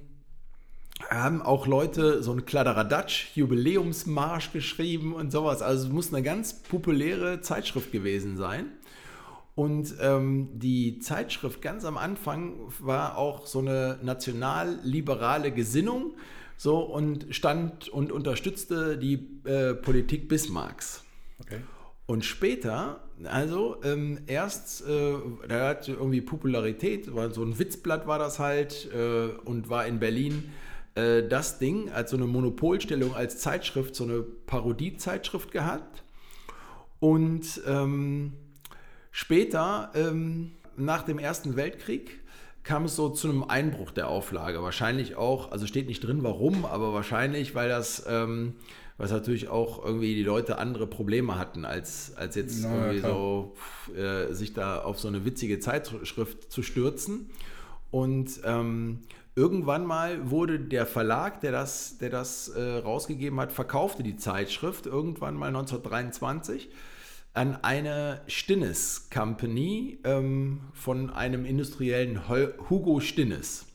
haben 1.10 1.42
auch 1.42 1.66
Leute 1.66 2.22
so 2.22 2.32
einen 2.32 2.46
Kladderadatsch 2.46 3.36
Jubiläumsmarsch 3.36 4.52
geschrieben 4.52 5.14
und 5.14 5.30
sowas. 5.30 5.62
Also 5.62 5.86
es 5.86 5.92
muss 5.92 6.12
eine 6.12 6.22
ganz 6.22 6.62
populäre 6.62 7.40
Zeitschrift 7.40 7.92
gewesen 7.92 8.36
sein. 8.36 8.72
Und 9.54 9.94
ähm, 10.00 10.50
die 10.52 10.98
Zeitschrift 10.98 11.62
ganz 11.62 11.86
am 11.86 11.96
Anfang 11.96 12.54
war 12.78 13.16
auch 13.16 13.46
so 13.46 13.60
eine 13.60 13.98
nationalliberale 14.02 15.50
Gesinnung 15.50 16.14
so 16.58 16.80
und 16.80 17.26
stand 17.34 17.88
und 17.88 18.12
unterstützte 18.12 18.98
die 18.98 19.28
äh, 19.44 19.74
Politik 19.74 20.28
Bismarcks. 20.28 21.04
Okay. 21.40 21.60
Und 22.06 22.24
später, 22.24 23.05
also 23.24 23.76
ähm, 23.82 24.18
erst, 24.26 24.86
äh, 24.86 25.14
da 25.48 25.68
hat 25.68 25.88
irgendwie 25.88 26.20
Popularität, 26.20 27.14
war 27.14 27.30
so 27.30 27.42
ein 27.42 27.58
Witzblatt 27.58 28.06
war 28.06 28.18
das 28.18 28.38
halt 28.38 28.88
äh, 28.92 29.28
und 29.44 29.70
war 29.70 29.86
in 29.86 29.98
Berlin 29.98 30.52
äh, 30.94 31.22
das 31.26 31.58
Ding 31.58 31.90
als 31.90 32.10
so 32.10 32.16
eine 32.16 32.26
Monopolstellung 32.26 33.14
als 33.14 33.38
Zeitschrift, 33.38 33.94
so 33.94 34.04
eine 34.04 34.22
Parodiezeitschrift 34.22 35.50
gehabt. 35.50 36.02
Und 37.00 37.60
ähm, 37.66 38.34
später, 39.10 39.90
ähm, 39.94 40.52
nach 40.76 41.02
dem 41.02 41.18
Ersten 41.18 41.56
Weltkrieg, 41.56 42.22
kam 42.64 42.86
es 42.86 42.96
so 42.96 43.10
zu 43.10 43.28
einem 43.28 43.44
Einbruch 43.44 43.92
der 43.92 44.08
Auflage. 44.08 44.62
Wahrscheinlich 44.62 45.14
auch, 45.14 45.52
also 45.52 45.66
steht 45.66 45.86
nicht 45.86 46.00
drin, 46.00 46.22
warum, 46.22 46.64
aber 46.64 46.92
wahrscheinlich, 46.92 47.54
weil 47.54 47.68
das, 47.68 48.04
es 48.98 49.10
natürlich 49.10 49.48
auch 49.48 49.84
irgendwie 49.84 50.14
die 50.14 50.22
Leute 50.22 50.58
andere 50.58 50.86
Probleme 50.86 51.38
hatten, 51.38 51.64
als, 51.64 52.14
als 52.16 52.34
jetzt 52.34 52.62
Na 52.62 52.74
irgendwie 52.74 53.00
klar. 53.00 53.12
so 53.12 53.54
äh, 53.94 54.32
sich 54.32 54.54
da 54.54 54.80
auf 54.80 54.98
so 54.98 55.08
eine 55.08 55.24
witzige 55.24 55.60
Zeitschrift 55.60 56.50
zu 56.50 56.62
stürzen. 56.62 57.30
Und 57.90 58.40
ähm, 58.44 59.00
irgendwann 59.34 59.84
mal 59.84 60.30
wurde 60.30 60.58
der 60.58 60.86
Verlag, 60.86 61.40
der 61.42 61.52
das, 61.52 61.98
der 61.98 62.10
das 62.10 62.48
äh, 62.48 62.78
rausgegeben 62.78 63.38
hat, 63.38 63.52
verkaufte 63.52 64.02
die 64.02 64.16
Zeitschrift 64.16 64.86
irgendwann 64.86 65.34
mal 65.34 65.48
1923 65.48 66.70
an 67.34 67.58
eine 67.62 68.22
Stinnes 68.28 69.10
Company 69.12 69.98
ähm, 70.04 70.62
von 70.72 71.10
einem 71.10 71.44
Industriellen 71.44 72.28
Hugo 72.28 73.00
Stinnes. 73.00 73.65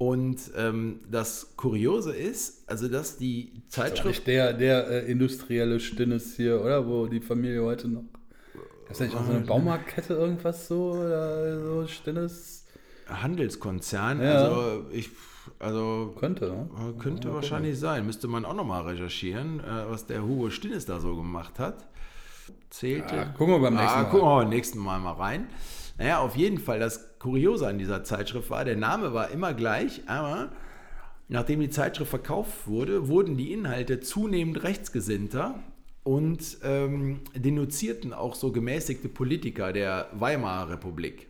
Und 0.00 0.50
ähm, 0.56 1.00
das 1.10 1.52
Kuriose 1.58 2.16
ist, 2.16 2.66
also 2.66 2.88
dass 2.88 3.18
die 3.18 3.52
Ist 3.52 3.72
Zeitschrift 3.72 4.06
nicht 4.06 4.26
der, 4.28 4.54
der 4.54 4.88
äh, 4.88 5.12
industrielle 5.12 5.78
Stinnes 5.78 6.36
hier, 6.36 6.62
oder? 6.62 6.88
Wo 6.88 7.06
die 7.06 7.20
Familie 7.20 7.62
heute 7.62 7.86
noch. 7.86 8.04
Ist 8.88 8.92
das 8.92 9.00
nicht 9.00 9.14
auch 9.14 9.26
so 9.26 9.32
eine 9.32 9.40
Baumarktkette 9.40 10.14
irgendwas 10.14 10.68
so? 10.68 10.92
Oder 10.92 11.62
so 11.62 11.86
Stinnes? 11.86 12.64
Handelskonzern, 13.10 14.22
Ja. 14.22 14.32
also 14.36 14.86
ich, 14.90 15.10
also 15.58 16.14
Könnte, 16.18 16.46
ne? 16.46 16.70
Äh, 16.78 16.98
Könnte 16.98 17.28
Ja, 17.28 17.34
wahrscheinlich 17.34 17.78
sein. 17.78 18.06
Müsste 18.06 18.26
man 18.26 18.46
auch 18.46 18.54
nochmal 18.54 18.84
recherchieren, 18.84 19.60
äh, 19.60 19.90
was 19.90 20.06
der 20.06 20.22
Hugo 20.22 20.48
Stinnes 20.48 20.86
da 20.86 20.98
so 20.98 21.14
gemacht 21.14 21.58
hat. 21.58 21.84
Zählte. 22.70 23.16
Ja, 23.16 23.24
gucken 23.26 23.52
wir 23.52 23.60
beim 23.60 23.74
nächsten 23.74 23.98
ah, 23.98 24.02
Mal. 24.04 24.08
Gucken 24.08 24.28
wir 24.28 24.36
beim 24.36 24.48
nächsten 24.48 24.78
Mal 24.78 24.98
mal 24.98 25.12
rein. 25.12 25.48
Naja, 25.98 26.20
auf 26.20 26.36
jeden 26.36 26.56
Fall, 26.56 26.78
das 26.78 27.09
Kuriose 27.20 27.68
an 27.68 27.78
dieser 27.78 28.02
Zeitschrift 28.02 28.50
war, 28.50 28.64
der 28.64 28.76
Name 28.76 29.14
war 29.14 29.30
immer 29.30 29.54
gleich, 29.54 30.02
aber 30.08 30.50
nachdem 31.28 31.60
die 31.60 31.70
Zeitschrift 31.70 32.10
verkauft 32.10 32.66
wurde, 32.66 33.06
wurden 33.08 33.36
die 33.36 33.52
Inhalte 33.52 34.00
zunehmend 34.00 34.64
rechtsgesinnter 34.64 35.60
und 36.02 36.58
ähm, 36.64 37.20
denunzierten 37.34 38.14
auch 38.14 38.34
so 38.34 38.50
gemäßigte 38.50 39.08
Politiker 39.08 39.72
der 39.72 40.08
Weimarer 40.12 40.70
Republik. 40.70 41.28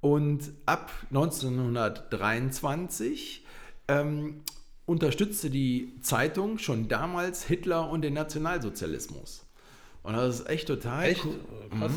Und 0.00 0.52
ab 0.66 0.92
1923 1.10 3.44
ähm, 3.88 4.42
unterstützte 4.84 5.48
die 5.50 5.98
Zeitung 6.02 6.58
schon 6.58 6.86
damals 6.88 7.44
Hitler 7.44 7.88
und 7.90 8.02
den 8.02 8.14
Nationalsozialismus. 8.14 9.44
Und 10.02 10.14
das 10.14 10.40
ist 10.40 10.48
echt 10.48 10.66
total 10.68 11.06
Echt? 11.06 11.24
cool. 11.24 11.38
Krass. 11.70 11.92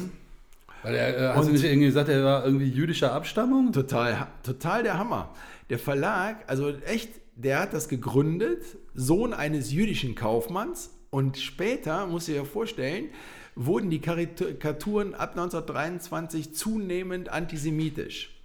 Weil 0.84 0.96
er, 0.96 1.18
äh, 1.18 1.36
hast 1.36 1.48
du 1.48 1.54
nicht 1.54 1.64
irgendwie 1.64 1.88
gesagt, 1.88 2.10
er 2.10 2.24
war 2.24 2.46
irgendwie 2.46 2.68
jüdischer 2.68 3.14
Abstammung? 3.14 3.72
Total, 3.72 4.28
total 4.44 4.84
der 4.84 4.98
Hammer. 4.98 5.34
Der 5.70 5.80
Verlag, 5.80 6.44
also 6.48 6.70
echt, 6.86 7.10
der 7.36 7.60
hat 7.60 7.74
das 7.74 7.88
gegründet, 7.88 8.78
Sohn 8.94 9.34
eines 9.34 9.72
jüdischen 9.72 10.14
Kaufmanns. 10.14 10.92
Und 11.10 11.38
später, 11.38 12.06
muss 12.08 12.28
ich 12.28 12.36
dir 12.36 12.46
vorstellen, 12.46 13.10
wurden 13.56 13.90
die 13.90 14.00
Karikaturen 14.00 15.14
ab 15.14 15.32
1923 15.32 16.54
zunehmend 16.54 17.30
antisemitisch. 17.30 18.36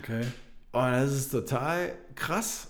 Okay. 0.00 0.22
Und 0.72 0.92
das 0.92 1.12
ist 1.12 1.32
total 1.32 1.94
krass. 2.14 2.68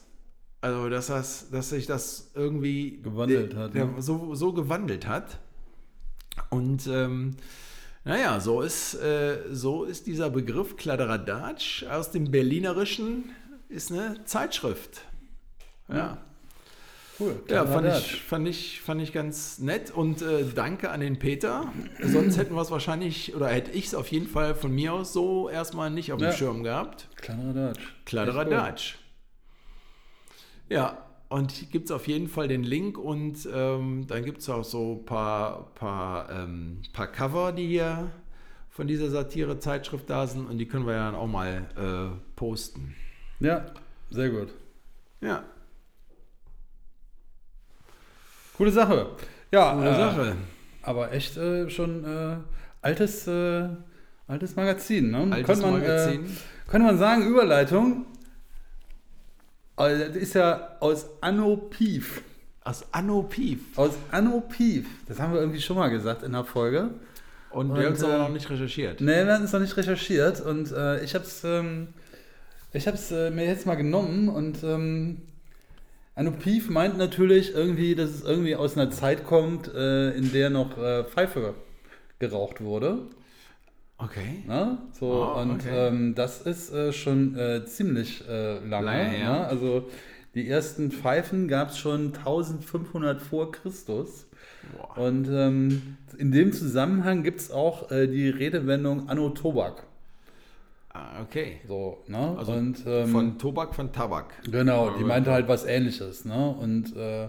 Also, 0.60 0.88
dass, 0.88 1.08
das, 1.08 1.50
dass 1.50 1.70
sich 1.70 1.86
das 1.86 2.30
irgendwie 2.34 3.02
Gewandelt 3.02 3.56
hat, 3.56 3.74
ne? 3.74 3.94
so, 3.98 4.34
so 4.36 4.52
gewandelt 4.52 5.08
hat. 5.08 5.40
Und 6.50 6.86
ähm, 6.86 7.36
naja, 8.04 8.40
so 8.40 8.60
ist, 8.62 8.94
äh, 8.94 9.38
so 9.50 9.84
ist 9.84 10.06
dieser 10.06 10.30
Begriff 10.30 10.76
Kladderadatsch 10.76 11.84
aus 11.84 12.10
dem 12.10 12.30
Berlinerischen 12.30 13.30
ist 13.68 13.90
eine 13.90 14.24
Zeitschrift. 14.24 15.02
Ja. 15.88 16.18
Cool. 17.20 17.42
Ja, 17.48 17.66
fand 17.66 17.86
ich, 17.86 18.22
fand, 18.22 18.48
ich, 18.48 18.80
fand 18.80 19.00
ich 19.02 19.12
ganz 19.12 19.58
nett 19.58 19.90
und 19.90 20.22
äh, 20.22 20.44
danke 20.54 20.90
an 20.90 21.00
den 21.00 21.18
Peter. 21.18 21.72
Sonst 22.02 22.36
hätten 22.38 22.54
wir 22.54 22.62
es 22.62 22.70
wahrscheinlich, 22.70 23.36
oder 23.36 23.48
hätte 23.48 23.70
ich 23.70 23.86
es 23.86 23.94
auf 23.94 24.08
jeden 24.08 24.26
Fall 24.26 24.54
von 24.54 24.72
mir 24.72 24.94
aus 24.94 25.12
so 25.12 25.48
erstmal 25.48 25.90
nicht 25.90 26.12
auf 26.12 26.18
dem 26.18 26.28
Ja. 26.28 26.32
Schirm 26.32 26.64
gehabt. 26.64 27.08
Kladderadatsch. 27.16 27.80
Kladderadatsch. 28.06 28.94
Ja, 30.68 31.04
und 31.32 31.52
hier 31.52 31.68
gibt 31.68 31.86
es 31.86 31.90
auf 31.90 32.06
jeden 32.06 32.28
Fall 32.28 32.48
den 32.48 32.62
Link 32.62 32.98
und 32.98 33.48
ähm, 33.52 34.06
dann 34.06 34.24
gibt 34.24 34.40
es 34.40 34.48
auch 34.48 34.64
so 34.64 35.00
ein 35.00 35.04
paar, 35.04 35.72
paar, 35.74 36.30
ähm, 36.30 36.82
paar 36.92 37.08
Cover, 37.08 37.52
die 37.52 37.66
hier 37.66 38.10
von 38.70 38.86
dieser 38.86 39.10
Satire-Zeitschrift 39.10 40.08
da 40.08 40.26
sind 40.26 40.46
und 40.46 40.58
die 40.58 40.66
können 40.66 40.86
wir 40.86 40.94
ja 40.94 41.06
dann 41.06 41.14
auch 41.14 41.26
mal 41.26 41.66
äh, 41.76 42.16
posten. 42.36 42.94
Ja, 43.40 43.66
sehr 44.10 44.30
gut. 44.30 44.48
Ja, 45.20 45.44
Coole 48.62 48.70
Sache. 48.70 49.06
Ja, 49.50 49.74
coole 49.74 49.90
äh, 49.90 49.96
Sache. 49.96 50.36
aber 50.82 51.12
echt 51.12 51.36
äh, 51.36 51.68
schon 51.68 52.04
äh, 52.04 52.36
altes, 52.80 53.26
äh, 53.26 53.68
altes 54.28 54.54
Magazin. 54.54 55.10
Ne? 55.10 55.28
Altes 55.30 55.60
man, 55.62 55.72
Magazin. 55.72 56.26
Äh, 56.26 56.70
könnte 56.70 56.86
man 56.86 56.98
sagen, 56.98 57.26
Überleitung. 57.26 58.06
Also, 59.82 60.04
das 60.04 60.16
ist 60.16 60.34
ja 60.34 60.76
aus 60.78 61.06
Anno 61.20 61.56
Pief. 61.56 62.22
Aus 62.62 62.84
Anno 62.92 63.24
Pief. 63.24 63.60
Aus 63.76 63.94
Anno 64.12 64.40
Pief. 64.40 64.86
Das 65.08 65.18
haben 65.18 65.32
wir 65.32 65.40
irgendwie 65.40 65.60
schon 65.60 65.76
mal 65.76 65.88
gesagt 65.88 66.22
in 66.22 66.32
der 66.32 66.44
Folge. 66.44 66.90
Und, 67.50 67.70
Und, 67.70 67.78
wir 67.78 67.86
haben 67.86 67.94
es 67.94 68.04
aber 68.04 68.14
äh, 68.14 68.18
noch 68.18 68.28
nicht 68.28 68.48
recherchiert. 68.48 69.00
Nee, 69.00 69.24
wir 69.26 69.34
hatten 69.34 69.44
es 69.44 69.52
noch 69.52 69.60
nicht 69.60 69.76
recherchiert 69.76 70.40
und 70.40 70.70
äh, 70.70 71.02
ich 71.02 71.14
habe 71.14 71.24
es 71.24 71.42
ähm, 71.42 71.88
ich 72.72 72.86
hab's, 72.86 73.10
äh, 73.10 73.30
mir 73.30 73.44
jetzt 73.44 73.66
mal 73.66 73.74
genommen 73.74 74.28
und 74.28 74.62
ähm, 74.62 75.22
Anopiv 76.14 76.70
meint 76.70 76.96
natürlich 76.96 77.52
irgendwie, 77.52 77.96
dass 77.96 78.10
es 78.10 78.22
irgendwie 78.22 78.54
aus 78.54 78.76
einer 78.76 78.90
Zeit 78.90 79.26
kommt, 79.26 79.66
äh, 79.74 80.10
in 80.12 80.32
der 80.32 80.48
noch 80.48 80.78
äh, 80.78 81.02
Pfeife 81.04 81.54
geraucht 82.20 82.60
wurde. 82.60 82.98
Okay. 83.98 84.42
Ne? 84.46 84.78
So, 84.98 85.06
Oh, 85.36 85.40
und 85.40 85.52
okay. 85.52 85.88
ähm, 85.88 86.14
das 86.14 86.42
ist 86.42 86.72
äh, 86.72 86.92
schon 86.92 87.36
äh, 87.36 87.64
ziemlich 87.66 88.26
äh, 88.28 88.54
lange. 88.66 88.86
Lange 88.86 89.04
her. 89.10 89.32
Ne? 89.32 89.46
Also 89.46 89.88
die 90.34 90.48
ersten 90.48 90.90
Pfeifen 90.90 91.46
gab 91.46 91.70
es 91.70 91.78
schon 91.78 92.06
1500 92.14 93.20
vor 93.22 93.52
Christus. 93.52 94.26
Boah. 94.76 94.98
Und 95.06 95.28
ähm, 95.30 95.96
in 96.18 96.32
dem 96.32 96.52
Zusammenhang 96.52 97.22
gibt 97.22 97.40
es 97.40 97.50
auch 97.50 97.90
äh, 97.90 98.06
die 98.08 98.28
Redewendung 98.28 99.08
Anno 99.08 99.28
Tobak. 99.30 99.84
Ah, 100.94 101.22
okay. 101.22 101.60
So, 101.66 102.02
ne? 102.06 102.34
Also 102.36 102.52
und, 102.52 102.82
ähm, 102.86 103.08
Von 103.08 103.38
Tobak, 103.38 103.74
von 103.74 103.92
Tabak. 103.92 104.34
Genau, 104.50 104.90
die 104.90 105.04
meinte 105.04 105.32
halt 105.32 105.48
was 105.48 105.64
ähnliches, 105.64 106.24
ne? 106.26 106.48
Und 106.60 106.94
äh, 106.96 107.28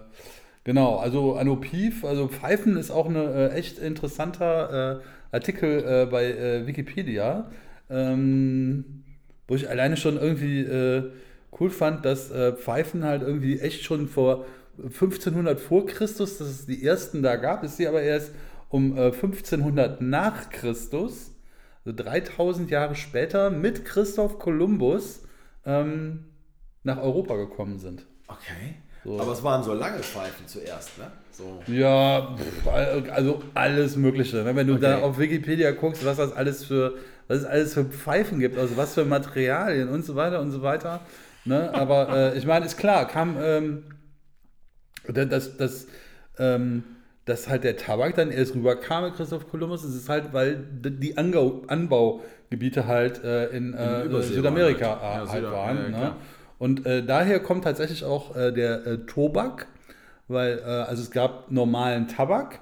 genau, 0.63 0.97
also 0.97 1.35
Anopiv, 1.35 2.05
also 2.05 2.27
Pfeifen 2.27 2.77
ist 2.77 2.91
auch 2.91 3.07
ein 3.07 3.15
äh, 3.15 3.49
echt 3.49 3.79
interessanter 3.79 5.01
äh, 5.01 5.35
Artikel 5.35 5.83
äh, 5.83 6.05
bei 6.05 6.25
äh, 6.25 6.67
Wikipedia, 6.67 7.51
ähm, 7.89 9.03
wo 9.47 9.55
ich 9.55 9.69
alleine 9.69 9.97
schon 9.97 10.17
irgendwie 10.17 10.61
äh, 10.61 11.11
cool 11.59 11.69
fand, 11.69 12.03
dass 12.03 12.31
Pfeifen 12.57 13.03
halt 13.03 13.21
irgendwie 13.21 13.59
echt 13.59 13.83
schon 13.83 14.07
vor 14.07 14.45
1500 14.81 15.59
vor 15.59 15.85
Christus, 15.85 16.39
dass 16.39 16.47
es 16.47 16.65
die 16.65 16.83
ersten 16.83 17.21
da 17.21 17.35
gab, 17.35 17.63
ist 17.63 17.77
sie 17.77 17.87
aber 17.87 18.01
erst 18.01 18.31
um 18.69 18.97
äh, 18.97 19.11
1500 19.11 20.01
nach 20.01 20.49
Christus, 20.49 21.31
also 21.85 21.95
3000 21.95 22.71
Jahre 22.71 22.95
später, 22.95 23.51
mit 23.51 23.85
Christoph 23.85 24.39
Kolumbus 24.39 25.23
ähm, 25.65 26.25
nach 26.81 26.97
Europa 26.97 27.35
gekommen 27.35 27.77
sind. 27.77 28.07
Okay. 28.27 28.75
So. 29.03 29.19
Aber 29.19 29.31
es 29.33 29.43
waren 29.43 29.63
so 29.63 29.73
lange 29.73 29.99
Pfeifen 29.99 30.47
zuerst, 30.47 30.97
ne? 30.97 31.05
So. 31.31 31.61
Ja, 31.67 32.35
also 33.13 33.41
alles 33.53 33.95
Mögliche. 33.95 34.37
ne? 34.43 34.55
Wenn 34.55 34.67
du 34.67 34.75
da 34.77 34.95
Okay. 34.97 35.03
auf 35.03 35.19
Wikipedia 35.19 35.71
guckst, 35.71 36.05
was 36.05 36.17
das 36.17 36.31
alles 36.33 36.63
für, 36.65 36.93
was 37.27 37.39
es 37.39 37.45
alles 37.45 37.73
für 37.73 37.85
Pfeifen 37.85 38.39
gibt, 38.39 38.57
also 38.57 38.77
was 38.77 38.93
für 38.93 39.03
Materialien 39.03 39.89
und 39.89 40.05
so 40.05 40.15
weiter 40.15 40.39
und 40.39 40.51
so 40.51 40.61
weiter. 40.61 41.01
Ne? 41.45 41.73
Aber 41.73 42.09
äh, 42.33 42.37
ich 42.37 42.45
meine, 42.45 42.65
ist 42.65 42.77
klar, 42.77 43.07
kam 43.07 43.35
ähm, 43.41 43.83
das, 45.07 45.57
das, 45.57 45.87
ähm, 46.37 46.83
dass 47.25 47.49
halt 47.49 47.63
der 47.63 47.77
Tabak 47.77 48.15
dann 48.15 48.31
erst 48.31 48.55
rüberkam 48.55 49.05
mit 49.05 49.15
Christoph 49.15 49.49
Kolumbus, 49.49 49.81
das 49.83 49.95
ist 49.95 50.09
halt, 50.09 50.33
weil 50.33 50.63
die 50.71 51.17
Anbaugebiete 51.17 52.85
halt 52.87 53.23
äh, 53.23 53.47
in 53.47 53.73
äh, 53.73 54.03
Übersee 54.03 54.35
Südamerika 54.35 54.85
waren 55.01 55.01
halt. 55.01 55.25
Ja, 55.25 55.31
halt 55.31 55.43
Süda- 55.45 55.51
waren. 55.51 55.77
ja, 55.91 55.99
ne? 55.99 56.15
Und 56.63 56.85
äh, 56.85 57.05
daher 57.05 57.41
kommt 57.41 57.65
tatsächlich 57.65 58.05
auch 58.05 58.37
äh, 58.37 58.53
der 58.53 58.87
äh, 58.87 58.97
Tobak, 58.99 59.67
weil 60.29 60.59
äh, 60.59 60.63
also 60.63 61.03
es 61.03 61.11
gab 61.11 61.51
normalen 61.51 62.07
Tabak 62.07 62.61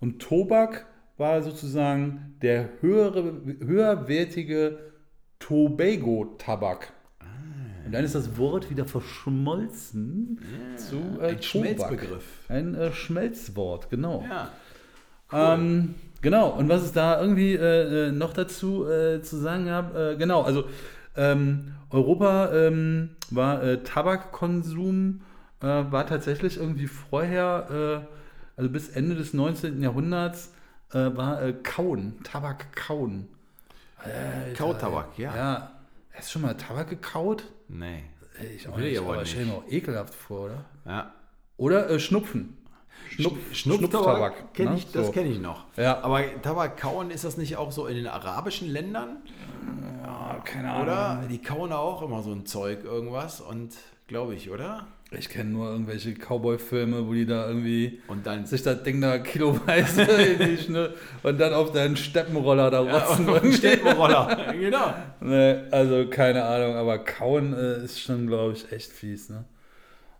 und 0.00 0.20
Tobak 0.20 0.86
war 1.18 1.40
sozusagen 1.44 2.34
der 2.42 2.68
höhere, 2.80 3.40
höherwertige 3.64 4.80
Tobago-Tabak. 5.38 6.92
Und 7.86 7.92
dann 7.92 8.04
ist 8.04 8.16
das 8.16 8.36
Wort 8.38 8.70
wieder 8.70 8.86
verschmolzen 8.86 10.40
zu 10.74 10.96
äh, 11.20 11.28
Ein 11.28 11.40
Schmelzbegriff. 11.40 12.24
Ein 12.48 12.74
äh, 12.74 12.90
Schmelzwort, 12.90 13.88
genau. 13.88 14.24
Ja. 14.28 15.54
Ähm, 15.54 15.94
genau, 16.22 16.48
und 16.58 16.68
was 16.68 16.82
es 16.82 16.90
da 16.90 17.20
irgendwie 17.20 17.56
noch 18.10 18.32
dazu 18.32 18.84
zu 19.22 19.36
sagen 19.36 19.66
gab, 19.66 19.94
genau, 20.18 20.42
also 20.42 20.64
ähm, 21.16 21.74
Europa 21.90 22.52
ähm, 22.52 23.10
war 23.30 23.62
äh, 23.62 23.82
Tabakkonsum, 23.82 25.22
äh, 25.60 25.66
war 25.66 26.06
tatsächlich 26.06 26.58
irgendwie 26.58 26.86
vorher, 26.86 28.06
äh, 28.06 28.58
also 28.58 28.70
bis 28.70 28.90
Ende 28.90 29.14
des 29.14 29.34
19. 29.34 29.82
Jahrhunderts, 29.82 30.52
äh, 30.92 31.16
war 31.16 31.42
äh, 31.42 31.52
Kauen, 31.52 32.22
Tabak 32.24 32.74
kauen. 32.74 33.28
Alter, 33.98 34.54
Kautabak, 34.56 35.18
ja. 35.18 35.34
Ja, 35.36 35.72
hast 36.12 36.28
du 36.28 36.32
schon 36.32 36.42
mal 36.42 36.54
Tabak 36.54 36.88
gekaut? 36.90 37.44
Nee. 37.68 38.04
Ich 38.54 38.68
auch 38.68 38.76
Will 38.76 38.84
ich 38.84 38.90
nicht, 38.92 39.00
aber 39.00 39.12
aber 39.14 39.20
nicht. 39.22 39.32
stell 39.32 39.46
mir 39.46 39.54
auch 39.54 39.68
ekelhaft 39.68 40.14
vor, 40.14 40.46
oder? 40.46 40.64
Ja. 40.86 41.12
Oder 41.56 41.90
äh, 41.90 41.98
Schnupfen. 41.98 42.56
Schnupf, 43.10 43.36
Schnupftabak, 43.52 44.54
kenn 44.54 44.70
ne? 44.70 44.76
ich, 44.76 44.92
das 44.92 45.06
So. 45.06 45.12
kenne 45.12 45.28
ich 45.28 45.40
noch. 45.40 45.64
Ja. 45.76 46.02
Aber 46.02 46.20
Tabak 46.42 46.76
kauen, 46.76 47.10
ist 47.10 47.24
das 47.24 47.36
nicht 47.36 47.56
auch 47.56 47.72
so 47.72 47.86
in 47.86 47.96
den 47.96 48.06
arabischen 48.06 48.68
Ländern? 48.68 49.16
Ah, 50.04 50.36
keine 50.44 50.70
Ahnung. 50.72 50.82
Oder? 50.84 51.24
Die 51.30 51.38
kauen 51.38 51.70
da 51.70 51.78
auch 51.78 52.02
immer 52.02 52.22
so 52.22 52.32
ein 52.32 52.46
Zeug, 52.46 52.84
irgendwas. 52.84 53.40
Und 53.40 53.74
glaube 54.06 54.34
ich, 54.34 54.50
oder? 54.50 54.86
Ich 55.10 55.30
kenne 55.30 55.50
nur 55.50 55.70
irgendwelche 55.70 56.12
Cowboy-Filme, 56.14 57.06
wo 57.06 57.14
die 57.14 57.24
da 57.24 57.48
irgendwie 57.48 58.02
Und 58.08 58.26
dann 58.26 58.44
sich 58.44 58.62
das 58.62 58.82
Ding 58.82 59.00
da 59.00 59.18
kiloweise 59.18 60.06
und 61.22 61.40
dann 61.40 61.54
auf 61.54 61.72
deinen 61.72 61.96
Steppenroller 61.96 62.70
da 62.70 62.82
ja, 62.82 62.98
rotzen. 62.98 63.26
und 63.26 63.54
Städtenroller. 63.54 64.52
genau. 64.60 64.92
nee, 65.20 65.56
also 65.70 66.06
keine 66.08 66.44
Ahnung, 66.44 66.76
aber 66.76 66.98
kauen 66.98 67.54
äh, 67.54 67.82
ist 67.84 68.00
schon, 68.00 68.26
glaube 68.26 68.52
ich, 68.52 68.70
echt 68.70 68.92
fies. 68.92 69.30
Ne? 69.30 69.44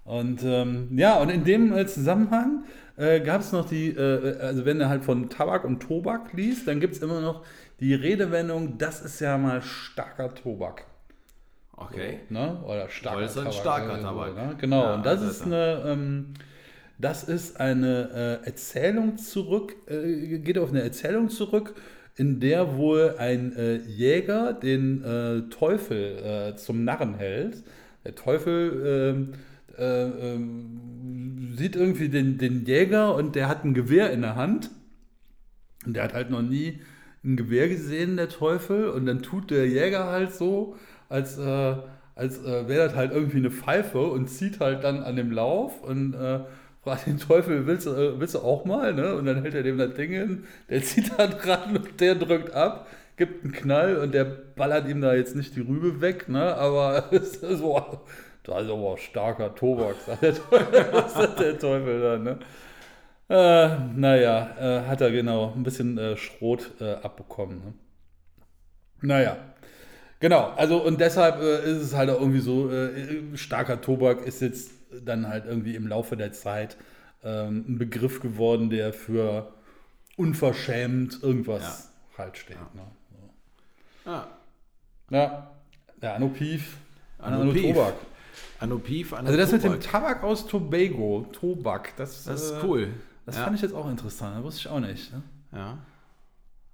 Und 0.09 0.43
ähm, 0.43 0.89
ja, 0.97 1.19
und 1.19 1.29
in 1.29 1.45
dem 1.45 1.71
äh, 1.77 1.87
Zusammenhang 1.87 2.65
äh, 2.97 3.21
gab 3.21 3.43
es 3.43 3.53
noch 3.53 3.69
die, 3.69 3.91
äh, 3.91 4.39
also 4.41 4.65
wenn 4.65 4.79
du 4.79 4.89
halt 4.89 5.05
von 5.05 5.29
Tabak 5.29 5.65
und 5.65 5.81
Tobak 5.81 6.33
liest, 6.33 6.67
dann 6.67 6.81
gibt 6.81 6.95
es 6.95 7.03
immer 7.03 7.21
noch 7.21 7.45
die 7.79 7.93
Redewendung, 7.93 8.79
das 8.79 9.03
ist 9.03 9.21
ja 9.21 9.37
mal 9.37 9.61
starker 9.61 10.35
Tobak. 10.35 10.85
Okay. 11.77 12.21
Ne? 12.31 12.57
Oder 12.65 12.89
starker 12.89 13.21
Weil 13.21 13.29
Tabak. 13.29 13.53
starker 13.53 13.97
so, 13.97 14.03
Tabak. 14.03 14.35
Ne? 14.35 14.57
Genau, 14.59 14.83
Ja, 14.83 14.95
und 14.95 15.05
das 15.05 15.21
also 15.21 15.31
ist 15.31 15.43
eine, 15.43 15.83
ähm, 15.85 16.35
das 16.97 17.25
ist 17.25 17.61
eine 17.61 18.41
äh, 18.43 18.47
Erzählung 18.47 19.19
zurück, 19.19 19.77
äh, 19.89 20.39
geht 20.39 20.57
auf 20.57 20.71
eine 20.71 20.83
Erzählung 20.85 21.29
zurück, 21.29 21.75
in 22.17 22.41
der 22.41 22.79
wohl 22.79 23.17
ein 23.19 23.55
äh, 23.55 23.77
Jäger 23.77 24.55
den 24.55 25.05
äh, 25.05 25.51
Teufel 25.51 26.53
äh, 26.55 26.57
zum 26.57 26.85
Narren 26.85 27.17
hält. 27.17 27.63
Der 28.07 28.15
Teufel 28.15 29.13
ähm, 29.15 29.35
äh, 29.79 30.35
ähm, 30.35 31.55
sieht 31.57 31.77
irgendwie 31.77 32.09
den, 32.09 32.39
den 32.39 32.65
Jäger 32.65 33.15
und 33.15 33.35
der 33.35 33.49
hat 33.49 33.65
ein 33.65 33.75
Gewehr 33.75 34.13
in 34.13 34.23
der 34.23 34.37
Hand. 34.37 34.71
Und 35.87 35.95
der 35.95 36.05
hat 36.05 36.15
halt 36.15 36.31
noch 36.31 36.43
nie 36.43 36.81
ein 37.25 37.37
Gewehr 37.37 37.69
gesehen, 37.69 38.17
der 38.17 38.29
Teufel. 38.29 38.89
Und 38.89 39.07
dann 39.07 39.23
tut 39.23 39.51
der 39.51 39.69
Jäger 39.69 40.07
halt 40.07 40.35
so, 40.35 40.77
als, 41.09 41.39
äh, 41.39 41.77
als 42.15 42.39
äh, 42.45 42.69
wäre 42.69 42.87
das 42.87 42.95
halt 42.95 43.13
irgendwie 43.13 43.39
eine 43.39 43.51
Pfeife 43.51 44.03
und 44.03 44.29
zieht 44.29 44.61
halt 44.61 44.85
dann 44.85 45.03
an 45.03 45.17
dem 45.17 45.33
Lauf 45.33 45.83
und 45.83 46.15
äh, 46.15 46.41
fragt 46.83 47.07
den 47.07 47.19
Teufel, 47.19 47.67
willst 47.67 47.87
du, 47.87 47.91
äh, 47.91 48.21
willst 48.21 48.35
du 48.35 48.41
auch 48.41 48.65
mal? 48.65 48.95
Ne? 48.95 49.15
Und 49.15 49.27
dann 49.27 49.43
hält 49.43 49.55
er 49.55 49.63
dem 49.63 49.79
das 49.79 49.95
Ding 49.95 50.11
hin, 50.11 50.45
der 50.69 50.83
zieht 50.83 51.13
da 51.17 51.27
dran 51.27 51.77
und 51.77 52.01
der 52.01 52.15
drückt 52.15 52.53
ab. 52.53 52.89
gibt 53.17 53.45
einen 53.45 53.53
Knall 53.53 53.97
und 53.97 54.15
der 54.15 54.25
ballert 54.25 54.89
ihm 54.89 55.01
da 55.01 55.15
jetzt 55.15 55.37
nicht 55.37 55.57
die 55.57 55.61
Rübe 55.61 56.01
weg, 56.01 56.29
ne? 56.29 56.55
aber 56.57 57.09
ist 57.13 57.41
so, 57.41 58.01
da 58.49 58.61
ist 58.61 58.71
aber 58.71 58.97
starker 58.97 59.55
Tobak, 59.55 59.97
sagt 60.07 60.23
der 60.23 60.35
Teufel, 60.35 61.05
sagt 61.09 61.41
der 61.41 61.59
Teufel 61.59 62.01
dann. 62.01 62.23
Ne? 62.23 62.39
Äh, 63.29 63.79
naja, 63.95 64.57
äh, 64.59 64.87
hat 64.87 65.03
er 65.03 65.11
genau 65.11 65.53
ein 65.55 65.63
bisschen 65.63 65.99
äh, 65.99 66.17
Schrot 66.17 66.71
äh, 66.81 66.95
abbekommen. 66.95 67.59
Ne? 67.59 67.75
Naja, 69.03 69.37
genau, 70.19 70.53
also 70.57 70.83
und 70.83 70.99
deshalb 70.99 71.43
äh, 71.43 71.71
ist 71.71 71.83
es 71.83 71.95
halt 71.95 72.09
auch 72.09 72.21
irgendwie 72.21 72.41
so, 72.41 72.73
äh, 72.73 73.37
starker 73.37 73.83
Tobak 73.83 74.27
ist 74.27 74.41
jetzt 74.41 74.71
dann 75.05 75.29
halt 75.29 75.45
irgendwie 75.45 75.75
im 75.75 75.87
Laufe 75.87 76.17
der 76.17 76.33
Zeit 76.33 76.79
ähm, 77.23 77.67
ein 77.69 77.79
Begriff 77.79 78.21
geworden, 78.21 78.71
der 78.71 78.95
für 78.95 79.53
unverschämt 80.17 81.23
irgendwas 81.23 81.93
halt 82.17 82.39
steht. 82.39 82.57
Ne? 82.75 82.83
So. 83.11 84.11
Ja. 84.11 84.29
Ja, 85.11 85.51
der 86.01 86.15
Anopiv, 86.15 86.79
Anopiv. 88.61 89.11
Tobak. 89.11 89.19
Anopiv, 89.21 89.29
Also 89.29 89.37
das 89.37 89.53
mit 89.53 89.63
dem 89.65 89.73
Anotobak. 89.73 89.93
Tabak 89.93 90.25
aus 90.25 90.47
Tobago, 90.47 91.27
Tobak, 91.33 91.97
das, 91.97 92.25
Das 92.25 92.43
ist 92.43 92.51
äh, 92.53 92.67
cool. 92.67 92.89
Das 93.27 93.37
ja. 93.37 93.45
fand 93.45 93.57
ich 93.57 93.63
jetzt 93.63 93.75
auch 93.75 93.89
interessant, 93.89 94.37
das 94.37 94.45
wusste 94.45 94.61
ich 94.61 94.69
auch 94.69 94.81
nicht. 94.81 95.13
Ne? 95.13 95.23
Ja. 95.53 95.79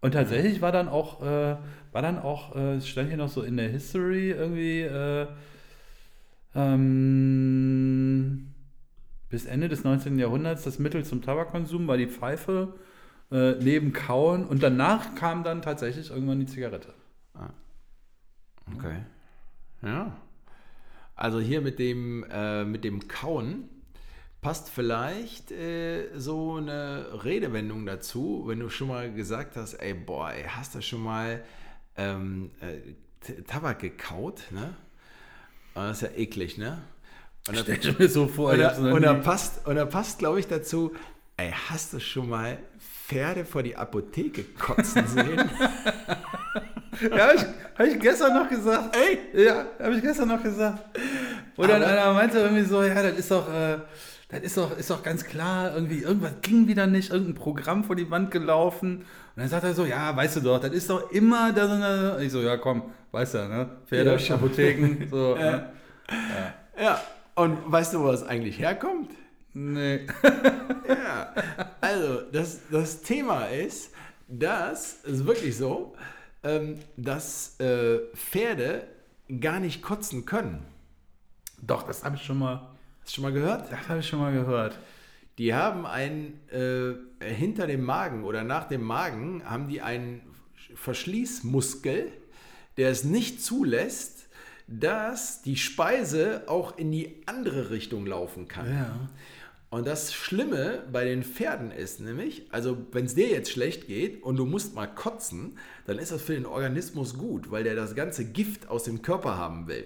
Und 0.01 0.13
tatsächlich 0.13 0.61
war 0.61 0.71
dann 0.73 0.89
auch, 0.89 1.23
äh, 1.23 1.57
war 1.93 2.03
dann 2.03 2.19
auch, 2.19 2.55
äh, 2.55 2.75
es 2.75 2.89
stand 2.89 3.09
hier 3.09 3.17
noch 3.17 3.29
so 3.31 3.43
in 3.43 3.57
der 3.57 3.69
History 3.69 4.31
irgendwie, 4.31 4.83
äh, 4.83 5.27
ähm, 6.55 8.53
bis 9.31 9.47
Ende 9.47 9.69
des 9.69 9.83
19. 9.83 10.19
Jahrhunderts 10.19 10.63
das 10.63 10.79
Mittel 10.79 11.05
zum 11.05 11.23
Tabakkonsum 11.23 11.89
war 11.89 11.97
die 11.97 12.07
Pfeife 12.07 12.75
äh, 13.33 13.53
neben 13.53 13.93
Kauen 13.93 14.45
und 14.47 14.63
danach 14.63 15.15
kam 15.17 15.43
dann 15.43 15.63
tatsächlich 15.63 16.11
irgendwann 16.11 16.39
die 16.39 16.47
Zigarette. 16.47 16.95
Okay. 18.77 18.97
Ja. 19.83 20.17
Also 21.17 21.41
hier 21.41 21.61
mit 21.61 21.79
dem, 21.79 22.25
äh, 22.31 22.65
mit 22.65 22.85
dem 22.85 23.07
Kauen 23.09 23.69
passt 24.41 24.69
vielleicht 24.69 25.53
äh, 25.53 26.09
so 26.17 26.57
eine 26.57 27.25
Redewendung 27.25 27.87
dazu, 27.87 28.45
wenn 28.47 28.61
du 28.61 28.69
schon 28.69 28.89
mal 28.89 29.13
gesagt 29.13 29.57
hast, 29.57 29.75
ey, 29.75 29.95
boah, 29.95 30.33
ey, 30.33 30.45
hast 30.45 30.75
du 30.75 30.83
schon 30.83 31.03
mal 31.03 31.43
ähm, 31.97 32.51
äh, 32.61 33.43
Tabak 33.47 33.79
gekaut, 33.79 34.43
ne? 34.51 34.75
Und 35.75 35.85
das 35.85 36.03
ist 36.03 36.11
ja 36.11 36.19
eklig, 36.19 36.59
ne? 36.59 36.83
Und 37.49 37.57
da, 37.57 37.63
Stell 37.63 37.79
ich 37.79 37.99
mir 37.99 38.09
so 38.09 38.27
vor, 38.27 38.53
und 38.53 38.59
da, 38.59 38.77
und 38.77 39.03
da 39.03 39.15
passt, 39.15 39.67
und 39.67 39.77
da 39.77 39.87
passt 39.87 40.19
glaube 40.19 40.41
ich, 40.41 40.47
dazu, 40.47 40.95
ey, 41.37 41.53
hast 41.69 41.93
du 41.93 42.01
schon 42.01 42.29
mal 42.29 42.59
Pferde 42.79 43.45
vor 43.45 43.63
die 43.63 43.77
Apotheke 43.77 44.45
kotzen 44.45 45.07
sehen? 45.07 45.51
Ja, 47.01 47.29
habe 47.29 47.35
ich, 47.37 47.43
hab 47.79 47.87
ich 47.87 48.01
gestern 48.01 48.35
noch 48.35 48.49
gesagt. 48.49 48.97
ey! 48.97 49.45
Ja, 49.45 49.67
habe 49.81 49.95
ich 49.97 50.03
gestern 50.03 50.29
noch 50.29 50.43
gesagt. 50.43 50.85
Wo 51.57 51.67
dann 51.67 51.83
einer 51.83 52.13
meinte 52.13 52.39
irgendwie 52.39 52.65
so, 52.65 52.83
ja, 52.83 53.03
das 53.03 53.19
ist 53.19 53.31
doch, 53.31 53.49
äh, 53.53 53.79
das 54.29 54.41
ist 54.41 54.57
doch, 54.57 54.77
ist 54.77 54.91
doch 54.91 55.03
ganz 55.03 55.25
klar, 55.25 55.75
irgendwie, 55.75 56.03
irgendwas 56.03 56.33
ging 56.43 56.67
wieder 56.67 56.87
nicht, 56.87 57.11
irgendein 57.11 57.35
Programm 57.35 57.85
vor 57.85 57.97
die 57.97 58.11
Wand 58.11 58.31
gelaufen. 58.31 58.99
Und 58.99 59.05
dann 59.37 59.49
sagt 59.49 59.65
er 59.65 59.75
so, 59.75 59.85
ja, 59.85 60.17
weißt 60.17 60.37
du 60.37 60.41
doch, 60.41 60.61
das 60.61 60.73
ist 60.73 60.89
doch 60.91 61.11
immer 61.11 61.53
da 61.53 61.67
so 61.67 61.75
eine. 61.75 62.19
Ich 62.23 62.33
so, 62.33 62.41
ja, 62.41 62.57
komm, 62.57 62.83
weißt 63.13 63.35
du, 63.35 63.39
ne? 63.49 63.71
Pferde, 63.87 64.17
Ja. 64.17 64.35
Apotheken, 64.35 65.07
so. 65.11 65.37
Ja. 65.37 65.51
ne? 65.51 65.73
Ja, 66.81 67.01
und 67.35 67.59
weißt 67.71 67.95
du, 67.95 68.01
wo 68.01 68.11
das 68.11 68.25
eigentlich 68.27 68.59
herkommt? 68.59 69.11
Nee. 69.53 70.07
Ja, 70.87 71.33
also 71.81 72.21
das, 72.31 72.61
das 72.71 73.01
Thema 73.01 73.47
ist, 73.47 73.91
dass, 74.29 74.99
es 75.05 75.13
ist 75.13 75.27
wirklich 75.27 75.57
so, 75.57 75.95
ähm, 76.45 76.79
dass 76.97 77.59
äh, 77.61 77.99
Pferde 78.15 78.87
gar 79.41 79.61
nicht 79.61 79.83
kotzen 79.83 80.27
können. 80.27 80.65
Doch, 81.63 81.85
das 81.85 82.05
habe 82.05 82.17
ich 82.17 82.23
schon 82.23 82.39
mal, 82.39 82.69
Hast 83.03 83.11
du 83.11 83.15
schon 83.17 83.23
mal 83.25 83.33
gehört? 83.33 83.73
das 83.73 83.89
habe 83.89 84.01
ich 84.01 84.09
schon 84.09 84.19
mal 84.21 84.33
gehört. 84.33 84.79
Die 85.39 85.55
haben 85.55 85.87
einen, 85.87 86.39
äh, 86.51 87.25
hinter 87.25 87.67
dem 87.67 87.83
Magen 87.83 88.25
oder 88.25 88.45
nach 88.45 88.69
dem 88.69 88.83
Magen 88.83 89.43
haben 89.45 89.69
die 89.69 89.81
einen 89.81 90.21
Verschließmuskel, 90.75 92.13
der 92.77 92.91
es 92.91 93.05
nicht 93.05 93.43
zulässt, 93.43 94.29
dass 94.67 95.43
die 95.43 95.57
Speise 95.57 96.45
auch 96.47 96.79
in 96.79 96.91
die 96.93 97.23
andere 97.27 97.71
Richtung 97.71 98.07
laufen 98.07 98.49
kann. 98.49 98.73
Ja. 98.73 99.09
Und 99.75 99.89
das 99.89 100.15
Schlimme 100.15 100.85
bei 100.93 101.05
den 101.05 101.25
Pferden 101.25 101.73
ist 101.73 101.99
nämlich, 101.99 102.47
also 102.53 102.79
wenn 102.93 103.07
es 103.07 103.17
dir 103.17 103.27
jetzt 103.27 103.51
schlecht 103.51 103.89
geht 103.89 104.23
und 104.23 104.37
du 104.37 104.47
musst 104.47 104.77
mal 104.77 104.87
kotzen, 104.87 105.59
dann 105.85 105.99
ist 105.99 106.13
das 106.13 106.23
für 106.23 106.35
den 106.35 106.47
Organismus 106.47 107.19
gut, 107.19 107.51
weil 107.51 107.65
der 107.65 107.75
das 107.75 107.97
ganze 107.97 108.25
Gift 108.25 108.69
aus 108.69 108.85
dem 108.85 109.03
Körper 109.03 109.37
haben 109.37 109.67
will. 109.67 109.85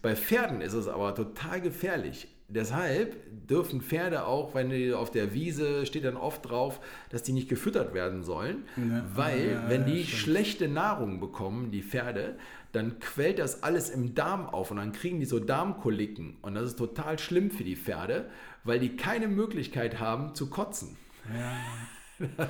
Bei 0.00 0.14
Pferden 0.14 0.60
ist 0.60 0.74
es 0.74 0.86
aber 0.86 1.12
total 1.16 1.60
gefährlich. 1.60 2.28
Deshalb 2.48 3.16
dürfen 3.48 3.80
Pferde 3.80 4.26
auch, 4.26 4.54
wenn 4.54 4.70
die 4.70 4.92
auf 4.92 5.10
der 5.10 5.34
Wiese 5.34 5.84
steht 5.86 6.04
dann 6.04 6.16
oft 6.16 6.48
drauf, 6.48 6.78
dass 7.10 7.24
die 7.24 7.32
nicht 7.32 7.48
gefüttert 7.48 7.94
werden 7.94 8.22
sollen, 8.22 8.62
Ja, 8.76 9.04
weil 9.12 9.50
ja, 9.54 9.68
wenn 9.68 9.80
ja, 9.80 9.86
die 9.88 10.04
stimmt. 10.04 10.20
schlechte 10.20 10.68
Nahrung 10.68 11.18
bekommen, 11.18 11.72
die 11.72 11.82
Pferde, 11.82 12.36
dann 12.70 13.00
quält 13.00 13.40
das 13.40 13.64
alles 13.64 13.90
im 13.90 14.14
Darm 14.14 14.46
auf 14.46 14.70
und 14.70 14.76
dann 14.76 14.92
kriegen 14.92 15.18
die 15.18 15.26
so 15.26 15.40
Darmkoliken. 15.40 16.36
Und 16.42 16.54
das 16.54 16.68
ist 16.68 16.78
total 16.78 17.18
schlimm 17.18 17.50
für 17.50 17.64
die 17.64 17.74
Pferde, 17.74 18.30
weil 18.66 18.78
die 18.78 18.96
keine 18.96 19.28
Möglichkeit 19.28 20.00
haben 20.00 20.34
zu 20.34 20.48
kotzen. 20.50 20.96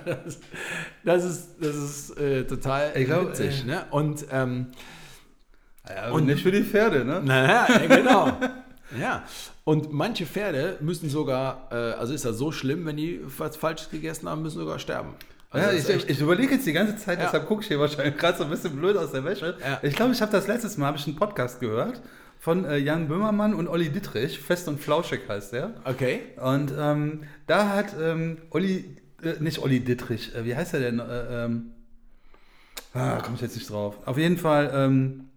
Das, 0.04 0.38
das 1.04 1.24
ist, 1.24 1.48
das 1.60 1.74
ist 1.74 2.18
äh, 2.18 2.44
total 2.44 2.92
Ich 2.94 3.06
glaub, 3.06 3.28
witzig. 3.30 3.62
äh, 3.64 3.66
ne? 3.66 3.84
Und 3.90 4.24
ähm, 4.30 4.66
ja 5.88 6.10
Und- 6.10 6.26
nicht 6.26 6.42
für 6.42 6.52
die 6.52 6.62
Pferde, 6.62 7.04
ne? 7.04 7.20
naja, 7.24 7.66
ja, 7.68 7.86
genau. 7.86 8.38
ja. 8.98 9.24
Und 9.64 9.92
manche 9.92 10.24
Pferde 10.24 10.76
müssen 10.80 11.10
sogar, 11.10 11.68
äh, 11.72 11.74
also 11.74 12.14
ist 12.14 12.24
das 12.24 12.38
so 12.38 12.52
schlimm, 12.52 12.86
wenn 12.86 12.96
die 12.96 13.20
was 13.38 13.56
Falsches 13.56 13.90
gegessen 13.90 14.28
haben, 14.28 14.42
müssen 14.42 14.58
sogar 14.60 14.78
sterben. 14.78 15.14
Also 15.50 15.68
ja, 15.68 15.72
ich, 15.76 15.88
echt- 15.88 16.10
ich 16.10 16.20
überlege 16.20 16.54
jetzt 16.54 16.66
die 16.66 16.72
ganze 16.72 16.96
Zeit, 16.96 17.18
Ja. 17.18 17.24
deshalb 17.24 17.46
gucke 17.46 17.62
ich 17.62 17.68
hier 17.68 17.80
wahrscheinlich 17.80 18.16
gerade 18.16 18.38
so 18.38 18.44
ein 18.44 18.50
bisschen 18.50 18.76
blöd 18.76 18.96
aus 18.96 19.10
der 19.10 19.24
Wäsche. 19.24 19.56
Ja. 19.60 19.80
Ich 19.82 19.96
glaube, 19.96 20.12
ich 20.12 20.22
habe 20.22 20.30
das 20.30 20.46
letztes 20.46 20.76
Mal, 20.76 20.86
habe 20.86 20.98
ich 20.98 21.06
einen 21.08 21.16
Podcast 21.16 21.58
gehört 21.58 22.00
von 22.38 22.64
äh, 22.64 22.76
Jan 22.76 23.08
Böhmermann 23.08 23.54
und 23.54 23.68
Olli 23.68 23.88
Dittrich, 23.88 24.38
Fest 24.38 24.68
und 24.68 24.80
Flauschig 24.80 25.22
heißt 25.28 25.52
der. 25.52 25.74
okay. 25.84 26.20
Und 26.40 26.72
ähm, 26.78 27.24
da 27.46 27.70
hat 27.70 27.94
ähm, 28.00 28.38
Olli, 28.50 28.96
äh, 29.22 29.34
nicht 29.40 29.58
Olli 29.58 29.80
Dittrich, 29.80 30.34
äh, 30.34 30.44
wie 30.44 30.54
heißt 30.54 30.74
er 30.74 30.80
denn? 30.80 30.98
Äh, 30.98 31.44
ähm, 31.44 31.70
ah, 32.94 33.20
komme 33.20 33.36
ich 33.36 33.42
jetzt 33.42 33.56
nicht 33.56 33.70
drauf. 33.70 33.96
Auf 34.04 34.18
jeden 34.18 34.38
Fall 34.38 34.70
ähm, 34.74 35.28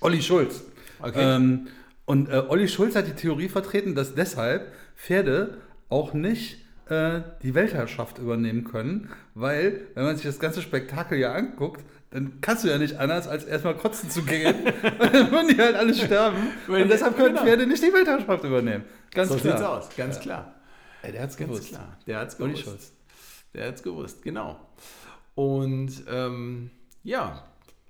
Olli 0.00 0.22
Schulz. 0.22 0.64
Okay. 1.00 1.36
Ähm, 1.36 1.68
und 2.04 2.28
äh, 2.28 2.42
Olli 2.48 2.68
Schulz 2.68 2.94
hat 2.94 3.06
die 3.06 3.14
Theorie 3.14 3.48
vertreten, 3.48 3.94
dass 3.94 4.14
deshalb 4.14 4.72
Pferde 4.96 5.58
auch 5.88 6.14
nicht 6.14 6.58
äh, 6.88 7.20
die 7.42 7.54
Weltherrschaft 7.54 8.18
übernehmen 8.18 8.64
können, 8.64 9.10
weil, 9.34 9.88
wenn 9.94 10.04
man 10.04 10.16
sich 10.16 10.26
das 10.26 10.38
ganze 10.38 10.62
Spektakel 10.62 11.18
ja 11.18 11.32
anguckt, 11.32 11.84
dann 12.16 12.40
kannst 12.40 12.64
du 12.64 12.68
ja 12.68 12.78
nicht 12.78 12.96
anders, 12.96 13.28
als 13.28 13.44
erstmal 13.44 13.76
kotzen 13.76 14.08
zu 14.08 14.22
gehen. 14.22 14.54
und 14.98 15.14
dann 15.14 15.30
würden 15.30 15.48
die 15.48 15.60
halt 15.60 15.76
alle 15.76 15.94
sterben. 15.94 16.48
Und 16.66 16.88
deshalb 16.88 17.14
können 17.14 17.34
genau. 17.34 17.44
Pferde 17.44 17.66
nicht 17.66 17.82
die 17.82 17.92
Weltherrschaft 17.92 18.42
übernehmen. 18.42 18.86
Ganz 19.10 19.28
so 19.28 19.36
klar. 19.36 19.58
sieht's 19.58 19.68
aus, 19.68 19.88
ganz 19.98 20.20
klar. 20.20 20.54
Ey, 21.02 21.12
der 21.12 21.20
hat's 21.20 21.36
Ganz 21.36 21.50
gewusst. 21.50 21.68
klar. 21.68 21.98
Der 22.06 22.18
hat's 22.18 22.38
gewusst. 22.38 22.62
Schulz. 22.62 22.92
Der 23.52 23.68
hat's 23.68 23.82
gewusst, 23.82 24.22
genau. 24.22 24.58
Und 25.34 25.92
ähm, 26.08 26.70
ja, 27.04 27.44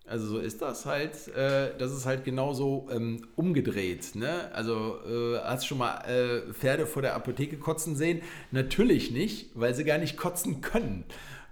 also 0.09 0.27
so 0.27 0.39
ist 0.41 0.61
das 0.61 0.87
halt. 0.87 1.29
Äh, 1.29 1.77
das 1.79 1.93
ist 1.93 2.05
halt 2.05 2.25
genauso 2.25 2.89
ähm, 2.91 3.29
umgedreht. 3.37 4.17
Ne? 4.17 4.51
Also 4.53 4.99
äh, 5.07 5.39
hast 5.39 5.63
du 5.63 5.69
schon 5.69 5.79
mal 5.79 5.99
äh, 6.01 6.53
Pferde 6.53 6.87
vor 6.87 7.03
der 7.03 7.15
Apotheke 7.15 7.59
kotzen 7.59 7.95
sehen? 7.95 8.23
Natürlich 8.51 9.13
nicht, 9.13 9.51
weil 9.55 9.73
sie 9.73 9.85
gar 9.85 9.99
nicht 9.99 10.17
kotzen 10.17 10.63
können. 10.63 11.05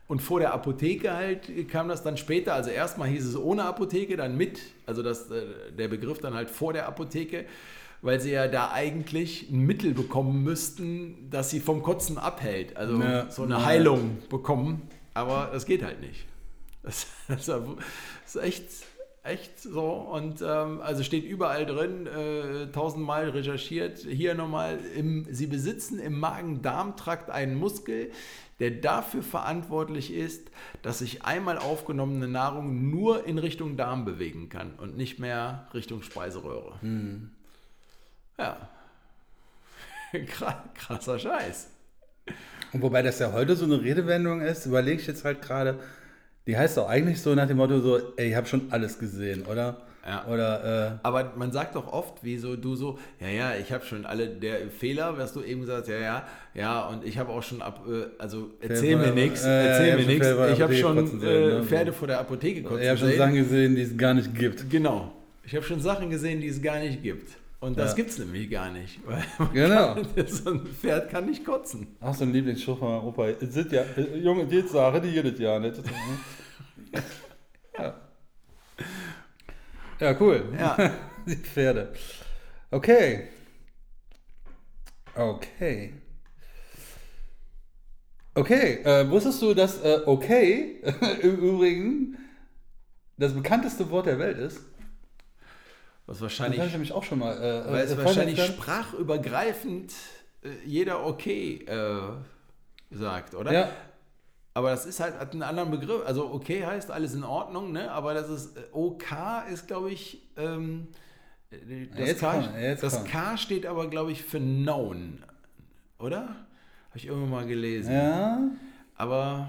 Und 0.07 0.21
vor 0.21 0.39
der 0.39 0.53
Apotheke 0.53 1.15
halt 1.15 1.69
kam 1.71 1.89
das 1.89 2.03
dann 2.03 2.17
später. 2.17 2.53
Also 2.55 2.71
erstmal 2.71 3.09
hieß 3.09 3.25
es 3.27 3.37
ohne 3.37 3.65
Apotheke, 3.65 4.17
dann 4.17 4.37
mit. 4.37 4.61
Also 4.87 5.03
das, 5.03 5.31
äh, 5.31 5.73
der 5.79 5.89
Begriff 5.89 6.19
dann 6.19 6.35
halt 6.35 6.51
vor 6.51 6.73
der 6.75 6.87
Apotheke, 6.87 7.47
weil 8.03 8.21
sie 8.21 8.33
ja 8.33 8.47
da 8.49 8.71
eigentlich 8.71 9.49
ein 9.51 9.61
Mittel 9.61 9.95
bekommen 9.95 10.43
müssten, 10.45 11.29
das 11.31 11.49
sie 11.49 11.61
vom 11.61 11.83
Kotzen 11.83 12.19
abhält. 12.19 12.77
Also 12.77 13.01
Ja. 13.01 13.31
so 13.31 13.45
eine 13.45 13.55
Ja. 13.55 13.65
Heilung 13.65 14.19
bekommen. 14.29 14.83
Aber 15.15 15.49
das 15.53 15.65
geht 15.65 15.83
halt 15.83 16.01
nicht. 16.01 16.27
Das, 16.83 17.07
das 17.29 17.49
ist 18.27 18.37
echt, 18.43 18.65
echt 19.23 19.59
so. 19.59 19.87
Und 19.91 20.43
ähm, 20.47 20.83
also 20.83 21.03
steht 21.03 21.25
überall 21.25 21.65
drin, 21.65 22.07
äh, 22.07 22.67
tausendmal 22.73 23.31
recherchiert. 23.31 24.01
Hier 24.01 24.35
nochmal, 24.35 24.79
im, 24.95 25.25
sie 25.31 25.47
besitzen 25.47 25.99
im 25.99 26.21
Magen-Darm-Trakt 26.21 27.31
einen 27.31 27.55
Muskel, 27.55 28.11
der 28.61 28.71
dafür 28.71 29.23
verantwortlich 29.23 30.13
ist, 30.13 30.51
dass 30.83 31.01
sich 31.01 31.25
einmal 31.25 31.59
aufgenommene 31.59 32.29
Nahrung 32.29 32.91
nur 32.91 33.27
in 33.27 33.39
Richtung 33.39 33.77
Darm 33.77 34.05
bewegen 34.05 34.49
kann 34.49 34.75
und 34.79 34.97
nicht 34.97 35.19
mehr 35.19 35.67
Richtung 35.75 36.03
Speiseröhre. 36.03 36.79
Ja. 38.39 38.69
Kra- 40.13 40.63
Krasser 40.75 41.19
Scheiß. 41.19 41.69
Und 42.73 42.83
wobei 42.83 43.03
das 43.03 43.19
ja 43.19 43.33
heute 43.33 43.57
so 43.57 43.65
eine 43.65 43.81
Redewendung 43.83 44.41
ist, 44.41 44.67
überlege 44.67 45.01
ich 45.01 45.07
jetzt 45.07 45.25
halt 45.25 45.43
gerade, 45.43 45.79
Die 46.47 46.57
heißt 46.59 46.77
doch 46.77 46.89
eigentlich 46.89 47.23
so 47.23 47.35
nach 47.35 47.47
dem 47.49 47.57
Motto 47.57 47.81
so, 47.81 48.15
ey, 48.17 48.29
ich 48.31 48.35
habe 48.37 48.47
schon 48.47 48.71
alles 48.71 48.99
gesehen, 48.99 49.47
oder? 49.47 49.81
Ja. 50.07 50.27
Oder, 50.27 50.93
äh, 50.93 50.99
Aber 51.03 51.33
man 51.37 51.51
sagt 51.51 51.77
doch 51.77 51.91
oft, 51.91 52.23
wie 52.23 52.37
so 52.37 52.57
du 52.57 52.77
so, 52.77 52.99
ja, 53.21 53.29
ja, 53.29 53.55
ich 53.57 53.73
habe 53.73 53.85
schon 53.87 54.05
alle 54.05 54.29
der 54.29 54.69
Fehler, 54.69 55.17
was 55.17 55.33
du 55.33 55.41
eben 55.43 55.63
gesagt 55.63 55.83
hast, 55.83 55.89
ja, 55.89 55.99
ja, 55.99 56.27
ja, 56.55 56.87
und 56.89 57.05
ich 57.07 57.17
habe 57.17 57.33
auch 57.33 57.43
schon 57.43 57.63
ab, 57.63 57.87
äh, 57.89 58.07
also 58.19 58.51
erzähl 58.61 58.97
Pferde- 58.99 59.07
mir 59.07 59.13
nichts, 59.15 59.45
äh, 59.45 59.67
erzähl 59.67 59.93
hab 59.93 60.01
mir 60.01 60.07
nichts. 60.07 60.27
Ich 60.53 60.61
habe 60.61 60.75
schon 60.75 61.07
sehen, 61.07 61.23
äh, 61.23 61.47
ne? 61.55 61.63
Pferde 61.65 61.93
vor 61.95 62.07
der 62.09 62.21
Apotheke 62.21 62.63
kotzen 62.63 62.83
ich 62.83 62.89
habe 62.89 62.99
schon. 62.99 63.13
Sachen 63.17 63.35
gesehen, 63.35 63.75
die 63.77 63.83
es 63.83 63.97
gar 63.97 64.13
nicht 64.13 64.35
gibt. 64.35 64.69
Genau. 64.69 65.11
Ich 65.43 65.55
habe 65.55 65.65
schon 65.65 65.81
Sachen 65.81 66.11
gesehen, 66.11 66.41
die 66.43 66.49
es 66.49 66.61
gar 66.61 66.79
nicht 66.81 67.03
gibt. 67.03 67.31
Und 67.61 67.79
das 67.79 67.93
Ja. 67.93 67.97
gibt 67.97 68.11
es 68.11 68.19
nämlich 68.19 68.51
gar 68.51 68.71
nicht. 68.71 69.01
Genau. 69.55 69.95
kann, 69.95 70.07
so 70.27 70.51
ein 70.51 70.67
Pferd 70.67 71.09
kann 71.09 71.25
nicht 71.25 71.47
kotzen. 71.47 71.87
Ach, 72.03 72.13
so 72.13 72.25
ein 72.25 72.33
Lieblingsspruch 72.35 72.79
von 72.79 72.89
meinem 72.91 73.05
Opa. 73.09 73.29
Es 73.29 73.55
sind 73.55 73.73
ja, 73.73 73.83
äh, 73.97 74.19
Junge, 74.19 74.45
die 74.45 74.61
Sache, 74.69 75.01
die 75.01 75.09
jedes 75.09 75.39
Jahr 75.39 75.59
nicht. 75.61 75.77
ja. 77.79 77.95
Ja, 80.05 80.17
cool. 80.21 80.53
Ja. 80.59 80.93
Die 81.27 81.37
Pferde. 81.37 81.93
Okay. 82.71 83.29
Okay. 85.15 85.95
Okay, 88.35 88.83
äh, 88.83 89.09
wusstest 89.09 89.41
du, 89.43 89.55
dass 89.55 89.81
äh, 89.83 90.01
okay 90.07 90.81
im 91.23 91.37
Übrigen 91.37 92.19
das 93.17 93.33
bekannteste 93.33 93.89
Wort 93.91 94.07
der 94.07 94.19
Welt 94.19 94.39
ist? 94.39 94.59
Was 96.07 96.17
Das 96.17 96.23
wahrscheinlich, 96.23 96.59
habe 96.59 96.67
ich 96.67 96.73
nämlich 96.75 96.93
auch 96.93 97.05
schon 97.05 97.21
mal. 97.21 97.37
Äh, 97.37 97.73
weil 97.73 97.85
es 97.85 97.93
äh, 97.93 98.05
wahrscheinlich 98.05 98.37
vorhin- 98.39 98.55
sprachübergreifend 98.57 99.93
äh, 100.43 100.49
jeder 100.67 101.07
okay 101.07 101.65
äh, 101.65 102.01
sagt, 102.91 103.35
oder? 103.37 103.53
Ja, 103.53 103.69
Aber 104.57 104.71
das 104.71 104.87
ist 104.87 105.01
halt 105.01 105.19
hat 105.19 105.33
einen 105.33 105.43
anderen 105.43 105.73
Begriff. 105.73 106.07
Also 106.07 106.33
okay 106.33 106.65
heißt 106.65 106.91
alles 106.93 107.15
in 107.15 107.25
Ordnung, 107.25 107.73
ne? 107.73 107.91
Aber 107.91 108.15
das 108.15 108.31
ist 108.31 108.57
äh, 108.57 108.61
OK 108.73 109.05
ist, 109.53 109.67
glaube 109.67 109.91
ich, 109.91 110.23
ähm, 110.37 110.87
äh, 111.51 111.87
das, 111.87 112.09
Jetzt 112.09 112.21
K, 112.21 112.59
jetzt 112.61 112.83
das. 112.85 113.05
K 113.05 113.37
steht 113.37 113.67
aber, 113.67 113.91
glaube 113.91 114.13
ich, 114.13 114.23
für 114.23 114.39
known, 114.39 115.25
oder? 115.99 116.21
Habe 116.21 116.99
ich 116.99 117.07
irgendwann 117.07 117.31
mal 117.31 117.47
gelesen. 117.47 117.93
ja. 117.93 118.41
Aber, 118.97 119.49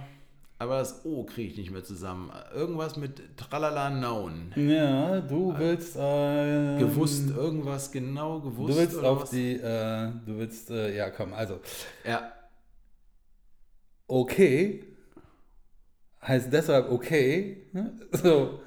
aber 0.58 0.80
das 0.80 1.06
O 1.06 1.24
kriege 1.24 1.52
ich 1.52 1.58
nicht 1.58 1.70
mehr 1.70 1.84
zusammen. 1.84 2.32
Irgendwas 2.56 2.98
mit 2.98 3.38
Tralala 3.38 3.92
known. 3.92 4.52
Ja, 4.56 5.22
du 5.22 5.54
willst. 5.56 5.96
Äh, 5.96 6.80
Gewusst, 6.80 7.30
irgendwas 7.30 7.92
genau 7.92 8.40
gewusst. 8.40 8.74
Du 8.74 8.82
willst 8.82 9.04
auf 9.04 9.22
was? 9.22 9.30
die. 9.30 9.54
Äh, 9.54 10.10
du 10.26 10.40
willst. 10.40 10.72
Äh, 10.72 10.98
ja, 10.98 11.12
komm, 11.12 11.32
also. 11.36 11.60
Ja, 12.04 12.32
Okay 14.08 14.95
heißt 16.28 16.52
deshalb 16.52 16.92
okay, 16.92 17.68
ne? 17.74 17.94
so, 18.12 18.60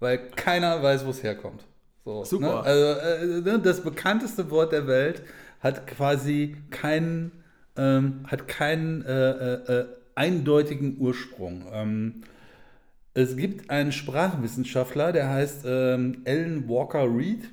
weil 0.00 0.30
keiner 0.36 0.82
weiß, 0.82 1.06
wo 1.06 1.10
es 1.10 1.22
herkommt. 1.22 1.64
So, 2.04 2.24
Super. 2.24 2.46
Ne? 2.46 2.60
Also, 2.60 3.00
äh, 3.00 3.40
ne? 3.40 3.58
das 3.58 3.80
bekannteste 3.82 4.50
Wort 4.50 4.72
der 4.72 4.86
Welt 4.86 5.22
hat 5.60 5.86
quasi 5.86 6.56
keinen, 6.70 7.32
ähm, 7.76 8.20
hat 8.26 8.46
keinen 8.46 9.04
äh, 9.04 9.30
äh, 9.30 9.72
äh, 9.72 9.86
eindeutigen 10.14 10.98
Ursprung. 10.98 11.64
Ähm, 11.72 12.22
es 13.14 13.36
gibt 13.36 13.70
einen 13.70 13.92
Sprachwissenschaftler, 13.92 15.12
der 15.12 15.30
heißt 15.30 15.64
ähm, 15.66 16.22
Alan 16.26 16.68
Walker 16.68 17.04
Reed. 17.04 17.48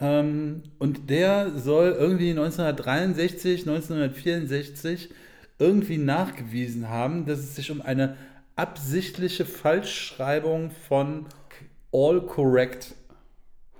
Ähm, 0.00 0.64
und 0.78 1.08
der 1.08 1.52
soll 1.56 1.96
irgendwie 1.98 2.30
1963, 2.30 3.60
1964 3.60 5.10
irgendwie 5.58 5.98
nachgewiesen 5.98 6.88
haben, 6.88 7.26
dass 7.26 7.38
es 7.38 7.54
sich 7.54 7.70
um 7.70 7.80
eine 7.80 8.16
absichtliche 8.56 9.44
Falschschreibung 9.44 10.70
von 10.88 11.26
all 11.92 12.20
correct 12.22 12.94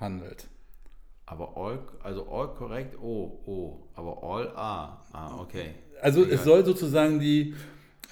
handelt. 0.00 0.46
aber 1.26 1.56
all, 1.56 1.78
also 2.02 2.28
all 2.30 2.48
korrekt 2.48 2.96
O, 3.00 3.40
O. 3.46 3.88
Aber 3.94 4.22
all 4.22 4.48
A. 4.56 5.02
Ah, 5.12 5.38
okay. 5.40 5.70
Also 6.02 6.22
Egal. 6.22 6.34
es 6.34 6.44
soll 6.44 6.64
sozusagen 6.64 7.18
die, 7.18 7.54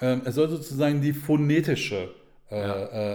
ähm, 0.01 0.21
es 0.25 0.35
soll 0.35 0.49
sozusagen 0.49 1.01
die 1.01 1.13
phonetische 1.13 2.09
äh, 2.49 2.59
Ja. 2.59 2.73
äh, 2.75 3.13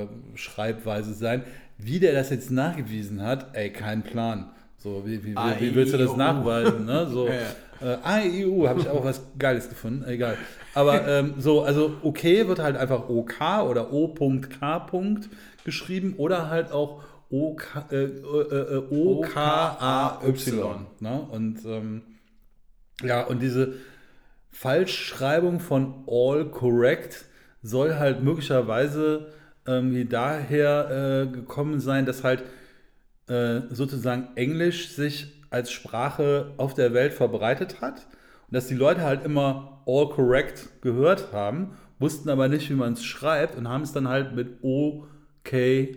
äh, 0.00 0.02
äh, 0.02 0.08
Schreibweise 0.34 1.14
sein. 1.14 1.44
Wie 1.78 2.00
der 2.00 2.12
das 2.14 2.30
jetzt 2.30 2.50
nachgewiesen 2.50 3.22
hat, 3.22 3.54
ey, 3.54 3.70
kein 3.70 4.02
Plan. 4.02 4.50
So, 4.78 5.02
wie, 5.06 5.22
wie, 5.24 5.34
wie, 5.34 5.60
wie 5.60 5.74
willst 5.74 5.92
du 5.94 5.98
das 5.98 6.10
O, 6.10 6.14
U. 6.14 6.16
nachweisen? 6.16 6.84
Ne? 6.86 7.06
So, 7.10 7.28
Ja, 7.28 7.34
Äh, 7.80 7.96
AIU 8.02 8.68
habe 8.68 8.80
ich 8.80 8.88
auch 8.88 9.04
was 9.04 9.22
Geiles 9.38 9.68
gefunden, 9.68 10.04
egal. 10.08 10.36
Aber 10.74 11.06
ähm, 11.06 11.34
so, 11.38 11.62
also 11.62 11.94
okay 12.02 12.48
wird 12.48 12.58
halt 12.58 12.76
einfach 12.76 13.08
OK 13.08 13.40
oder 13.68 13.92
O.K. 13.92 14.86
geschrieben 15.64 16.14
oder 16.18 16.48
halt 16.50 16.72
auch 16.72 17.02
OK, 17.30 17.86
äh, 17.90 18.04
äh, 18.04 18.76
äh, 18.76 18.82
OKAY. 18.90 20.32
Ne? 21.00 21.26
Und 21.30 21.64
ähm, 21.64 22.02
ja, 23.02 23.22
und 23.24 23.40
diese 23.40 23.74
Falschschreibung 24.50 25.60
von 25.60 26.04
all 26.06 26.46
correct 26.46 27.24
soll 27.62 27.96
halt 27.96 28.22
möglicherweise 28.22 29.32
irgendwie 29.66 30.04
daher 30.04 31.26
äh, 31.26 31.32
gekommen 31.32 31.80
sein, 31.80 32.06
dass 32.06 32.22
halt 32.22 32.44
äh, 33.28 33.62
sozusagen 33.70 34.28
Englisch 34.36 34.90
sich 34.90 35.35
als 35.56 35.72
Sprache 35.72 36.52
auf 36.56 36.74
der 36.74 36.94
Welt 36.94 37.12
verbreitet 37.12 37.80
hat 37.80 38.06
und 38.48 38.54
dass 38.54 38.68
die 38.68 38.74
Leute 38.74 39.02
halt 39.02 39.24
immer 39.24 39.82
all 39.86 40.08
correct 40.08 40.68
gehört 40.82 41.32
haben, 41.32 41.72
wussten 41.98 42.28
aber 42.28 42.48
nicht, 42.48 42.68
wie 42.70 42.74
man 42.74 42.92
es 42.92 43.04
schreibt 43.04 43.56
und 43.56 43.68
haben 43.68 43.82
es 43.82 43.92
dann 43.92 44.08
halt 44.08 44.34
mit 44.34 44.58
OK 44.62 45.52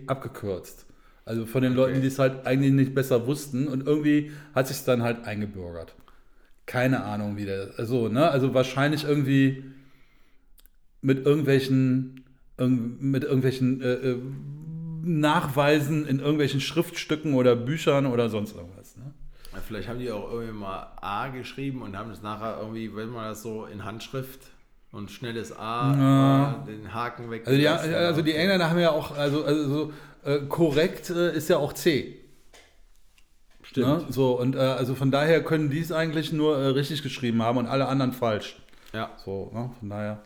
abgekürzt. 0.06 0.86
Also 1.24 1.46
von 1.46 1.62
den 1.62 1.74
Leuten, 1.74 2.00
die 2.00 2.08
es 2.08 2.18
halt 2.18 2.46
eigentlich 2.46 2.72
nicht 2.72 2.94
besser 2.94 3.26
wussten 3.26 3.68
und 3.68 3.86
irgendwie 3.86 4.32
hat 4.54 4.66
sich 4.66 4.82
dann 4.84 5.02
halt 5.02 5.24
eingebürgert. 5.26 5.94
Keine 6.66 7.04
Ahnung, 7.04 7.36
wie 7.36 7.44
der, 7.44 7.68
also, 7.76 8.08
ne, 8.08 8.30
also 8.30 8.54
wahrscheinlich 8.54 9.04
irgendwie 9.04 9.64
mit 11.02 11.24
irgendwelchen, 11.26 12.24
irg- 12.58 13.00
mit 13.00 13.24
irgendwelchen 13.24 13.80
äh, 13.82 13.94
äh, 13.94 14.18
Nachweisen 15.02 16.06
in 16.06 16.18
irgendwelchen 16.20 16.60
Schriftstücken 16.60 17.34
oder 17.34 17.56
Büchern 17.56 18.06
oder 18.06 18.28
sonst 18.28 18.54
irgendwas. 18.54 18.79
Vielleicht 19.66 19.88
haben 19.88 19.98
die 19.98 20.10
auch 20.10 20.30
irgendwie 20.30 20.52
mal 20.52 20.92
A 21.00 21.28
geschrieben 21.28 21.82
und 21.82 21.96
haben 21.96 22.10
es 22.10 22.22
nachher 22.22 22.58
irgendwie, 22.60 22.94
wenn 22.94 23.08
man 23.10 23.30
das 23.30 23.42
so 23.42 23.66
in 23.66 23.84
Handschrift 23.84 24.40
und 24.92 25.10
schnelles 25.10 25.56
A, 25.56 25.94
Ja. 25.96 26.62
äh, 26.62 26.66
den 26.70 26.94
Haken 26.94 27.30
weg. 27.30 27.46
Also 27.46 27.58
die, 27.58 27.68
also 27.68 28.22
die 28.22 28.34
Engländer 28.34 28.70
haben 28.70 28.78
ja 28.78 28.90
auch, 28.90 29.16
also, 29.16 29.44
also 29.44 29.68
so, 29.68 29.92
äh, 30.24 30.40
korrekt 30.48 31.10
äh, 31.10 31.34
ist 31.34 31.48
ja 31.48 31.56
auch 31.56 31.72
C. 31.72 32.16
Stimmt. 33.62 33.86
Ne? 33.86 34.12
So, 34.12 34.38
und 34.38 34.56
äh, 34.56 34.58
also 34.58 34.94
von 34.94 35.10
daher 35.10 35.42
können 35.44 35.70
die 35.70 35.80
es 35.80 35.92
eigentlich 35.92 36.32
nur 36.32 36.56
äh, 36.58 36.66
richtig 36.68 37.02
geschrieben 37.02 37.42
haben 37.42 37.58
und 37.58 37.66
alle 37.66 37.86
anderen 37.86 38.12
falsch. 38.12 38.56
Ja. 38.92 39.10
So, 39.24 39.50
ne? 39.52 39.70
von 39.78 39.88
daher. 39.90 40.22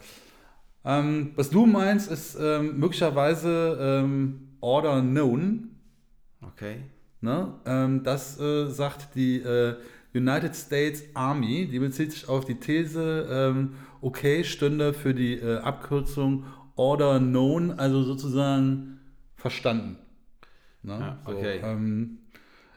Ähm, 0.85 1.33
was 1.37 1.51
du 1.51 1.65
meinst, 1.67 2.11
ist 2.11 2.37
ähm, 2.39 2.79
möglicherweise 2.79 3.79
ähm, 3.81 4.57
Order 4.61 5.01
Known. 5.01 5.71
Okay. 6.43 6.83
Ne? 7.25 7.55
Ähm, 7.65 8.03
das 8.05 8.39
äh, 8.39 8.69
sagt 8.69 9.15
die 9.15 9.39
äh, 9.39 9.77
United 10.15 10.55
States 10.55 11.05
Army, 11.15 11.67
die 11.67 11.79
bezieht 11.79 12.13
sich 12.13 12.29
auf 12.29 12.45
die 12.45 12.57
These, 12.57 13.27
ähm, 13.31 13.71
okay, 14.03 14.45
stünde 14.45 14.93
für 14.93 15.15
die 15.15 15.37
äh, 15.37 15.57
Abkürzung 15.57 16.45
Order 16.77 17.19
Known, 17.21 17.71
also 17.79 18.03
sozusagen 18.03 19.01
verstanden. 19.37 19.97
Ne? 20.83 20.99
Ja, 21.01 21.19
okay. 21.25 21.61
So, 21.63 21.67
ähm, 21.67 22.19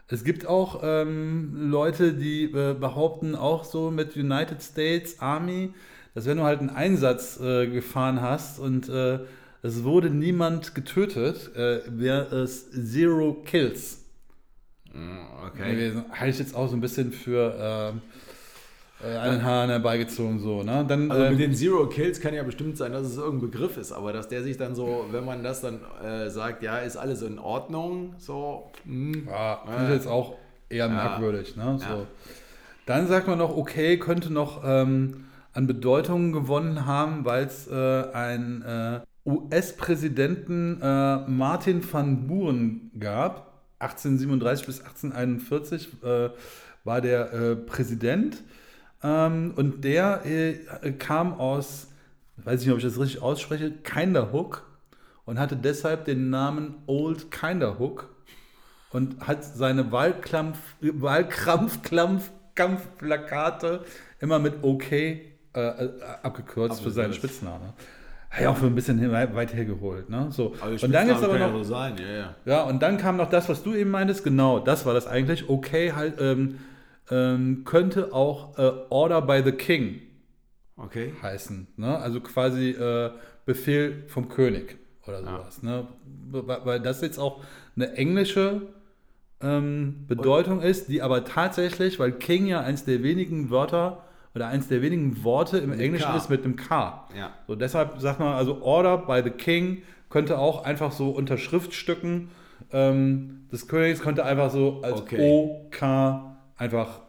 es 0.06 0.24
gibt 0.24 0.46
auch 0.46 0.80
ähm, 0.82 1.70
Leute, 1.70 2.14
die 2.14 2.44
äh, 2.44 2.72
behaupten 2.72 3.34
auch 3.34 3.64
so 3.64 3.90
mit 3.90 4.16
United 4.16 4.62
States 4.62 5.20
Army, 5.20 5.74
dass 6.14 6.24
wenn 6.24 6.38
du 6.38 6.44
halt 6.44 6.60
einen 6.60 6.70
Einsatz 6.70 7.38
äh, 7.38 7.66
gefahren 7.66 8.22
hast 8.22 8.60
und 8.60 8.88
äh, 8.88 9.18
es 9.60 9.84
wurde 9.84 10.08
niemand 10.08 10.74
getötet, 10.74 11.54
äh, 11.54 11.82
wäre 11.86 12.34
es 12.34 12.70
Zero 12.70 13.42
Kills 13.44 13.97
Okay. 15.46 15.72
gewesen. 15.72 16.04
Halte 16.10 16.30
ich 16.30 16.38
jetzt 16.38 16.54
auch 16.54 16.68
so 16.68 16.76
ein 16.76 16.80
bisschen 16.80 17.12
für 17.12 17.54
ähm, 17.58 18.02
äh, 19.00 19.16
einen 19.16 19.44
Hahn 19.44 19.68
herbeigezogen 19.70 20.40
so. 20.40 20.62
Ne? 20.62 20.84
Dann, 20.88 21.10
Also 21.10 21.24
ähm, 21.24 21.30
mit 21.32 21.40
den 21.40 21.54
Zero 21.54 21.86
Kills 21.88 22.20
kann 22.20 22.34
ja 22.34 22.42
bestimmt 22.42 22.76
sein, 22.76 22.92
dass 22.92 23.06
es 23.06 23.16
irgendein 23.16 23.50
Begriff 23.50 23.76
ist, 23.76 23.92
aber 23.92 24.12
dass 24.12 24.28
der 24.28 24.42
sich 24.42 24.56
dann 24.56 24.74
so, 24.74 25.06
wenn 25.10 25.24
man 25.24 25.42
das 25.42 25.60
dann 25.60 25.80
äh, 26.04 26.30
sagt, 26.30 26.62
ja, 26.62 26.78
ist 26.78 26.96
alles 26.96 27.22
in 27.22 27.38
Ordnung, 27.38 28.14
so, 28.18 28.70
hm, 28.84 29.26
Ja, 29.28 29.62
finde 29.66 29.84
ich 29.84 29.90
Äh, 29.90 29.94
jetzt 29.94 30.06
auch 30.08 30.34
eher 30.68 30.88
merkwürdig. 30.88 31.56
Ne? 31.56 31.78
So. 31.78 31.84
Ja. 31.84 32.06
Dann 32.86 33.06
sagt 33.06 33.28
man 33.28 33.38
noch, 33.38 33.56
okay, 33.56 33.98
könnte 33.98 34.32
noch 34.32 34.62
ähm, 34.64 35.26
an 35.52 35.66
Bedeutung 35.66 36.32
gewonnen 36.32 36.86
haben, 36.86 37.24
weil 37.24 37.44
es 37.44 37.66
äh, 37.68 38.12
ein 38.12 38.62
äh, 38.62 39.00
US-Präsidenten 39.26 40.80
äh, 40.80 41.18
Martin 41.28 41.82
van 41.92 42.26
Buren 42.26 42.90
gab. 42.98 43.47
1837 43.78 44.66
bis 44.66 44.80
1841 44.80 45.88
äh, 46.02 46.30
war 46.84 47.00
der 47.00 47.32
äh, 47.32 47.56
Präsident. 47.56 48.42
Ähm, 49.02 49.52
und 49.56 49.84
der 49.84 50.24
äh, 50.26 50.92
kam 50.92 51.34
aus, 51.34 51.88
weiß 52.38 52.60
ich 52.60 52.66
nicht, 52.66 52.72
ob 52.72 52.78
ich 52.78 52.84
das 52.84 52.98
richtig 52.98 53.22
ausspreche, 53.22 53.70
Kinderhook 53.70 54.66
und 55.24 55.38
hatte 55.38 55.56
deshalb 55.56 56.06
den 56.06 56.30
Namen 56.30 56.74
Old 56.86 57.30
Kinderhook 57.30 58.08
und 58.90 59.26
hat 59.26 59.44
seine 59.44 59.92
Wahlkampf, 59.92 60.58
Wahlkrampf, 60.80 61.78
Kampfplakate 62.54 63.84
immer 64.18 64.40
mit 64.40 64.64
OK 64.64 64.90
äh, 64.90 65.20
äh, 65.54 65.90
abgekürzt 66.22 66.80
für 66.82 66.90
seinen 66.90 67.12
Spitznamen. 67.12 67.72
Ja 68.40 68.50
auch 68.50 68.56
für 68.56 68.66
ein 68.66 68.74
bisschen 68.74 69.10
weit 69.10 69.54
hergeholt. 69.54 70.10
Ne? 70.10 70.28
So. 70.30 70.54
Also 70.60 70.86
und 70.86 70.92
dann 70.92 71.08
gibt's 71.08 71.22
aber 71.22 71.38
noch, 71.38 71.46
kann 71.46 71.52
ja 71.52 71.58
so 71.58 71.64
sein, 71.64 71.96
ja, 71.98 72.08
ja. 72.08 72.34
ja, 72.44 72.62
und 72.64 72.82
dann 72.82 72.98
kam 72.98 73.16
noch 73.16 73.30
das, 73.30 73.48
was 73.48 73.62
du 73.62 73.74
eben 73.74 73.90
meintest, 73.90 74.22
genau, 74.22 74.58
das 74.58 74.84
war 74.84 74.94
das 74.94 75.06
eigentlich. 75.06 75.48
Okay, 75.48 75.92
halt, 75.92 76.20
ähm, 76.20 76.58
ähm, 77.10 77.62
könnte 77.64 78.12
auch 78.12 78.58
äh, 78.58 78.70
Order 78.90 79.22
by 79.22 79.42
the 79.42 79.52
King 79.52 80.00
Okay. 80.78 81.12
heißen. 81.22 81.66
Ne? 81.76 81.98
Also 81.98 82.20
quasi 82.20 82.70
äh, 82.70 83.10
Befehl 83.44 84.04
vom 84.06 84.28
König 84.28 84.76
oder 85.06 85.22
sowas. 85.22 85.62
Ne? 85.62 85.88
Weil, 86.30 86.80
das 86.80 87.00
jetzt 87.00 87.18
auch 87.18 87.42
eine 87.74 87.94
englische 87.94 88.62
ähm, 89.40 90.04
Bedeutung 90.06 90.62
ist, 90.62 90.88
die 90.88 91.02
aber 91.02 91.24
tatsächlich, 91.24 91.98
weil 91.98 92.12
King 92.12 92.46
ja 92.46 92.60
eins 92.60 92.84
der 92.84 93.02
wenigen 93.02 93.50
Wörter 93.50 94.04
oder 94.34 94.48
eins 94.48 94.68
der 94.68 94.82
wenigen 94.82 95.22
Worte 95.24 95.58
im 95.58 95.70
Mit 95.70 95.80
Englischen 95.80 96.10
K. 96.10 96.16
ist 96.16 96.30
mit 96.30 96.44
einem 96.44 96.56
K. 96.56 97.08
Ja. 97.16 97.32
So, 97.46 97.54
deshalb 97.54 98.00
sagt 98.00 98.20
man, 98.20 98.34
also 98.34 98.62
Order 98.62 98.98
by 98.98 99.22
the 99.24 99.30
King 99.30 99.82
könnte 100.10 100.38
auch 100.38 100.64
einfach 100.64 100.92
so 100.92 101.10
unter 101.10 101.36
Schriftstücken 101.38 102.30
ähm, 102.72 103.46
des 103.52 103.66
Königs 103.68 104.00
könnte 104.00 104.24
einfach 104.24 104.50
so 104.50 104.80
als 104.82 105.00
Okay. 105.00 105.40
OK 105.70 105.82
einfach 106.56 107.00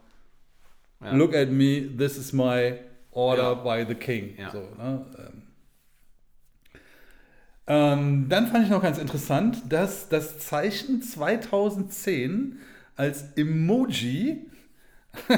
Ja. 1.03 1.13
Look 1.15 1.36
at 1.36 1.49
me, 1.49 1.89
this 1.97 2.17
is 2.17 2.34
my 2.34 2.76
order 3.11 3.43
Ja. 3.43 3.53
by 3.55 3.86
the 3.88 3.95
king. 3.95 4.36
Ja. 4.38 4.51
So, 4.51 4.59
ne? 4.78 5.05
ähm. 5.17 5.41
Ähm, 7.67 8.26
dann 8.30 8.47
fand 8.47 8.65
ich 8.65 8.72
noch 8.72 8.82
ganz 8.82 8.97
interessant, 8.97 9.61
dass 9.72 10.09
das 10.09 10.39
Zeichen 10.39 11.01
2010 11.03 12.57
als 12.95 13.34
Emoji 13.38 14.47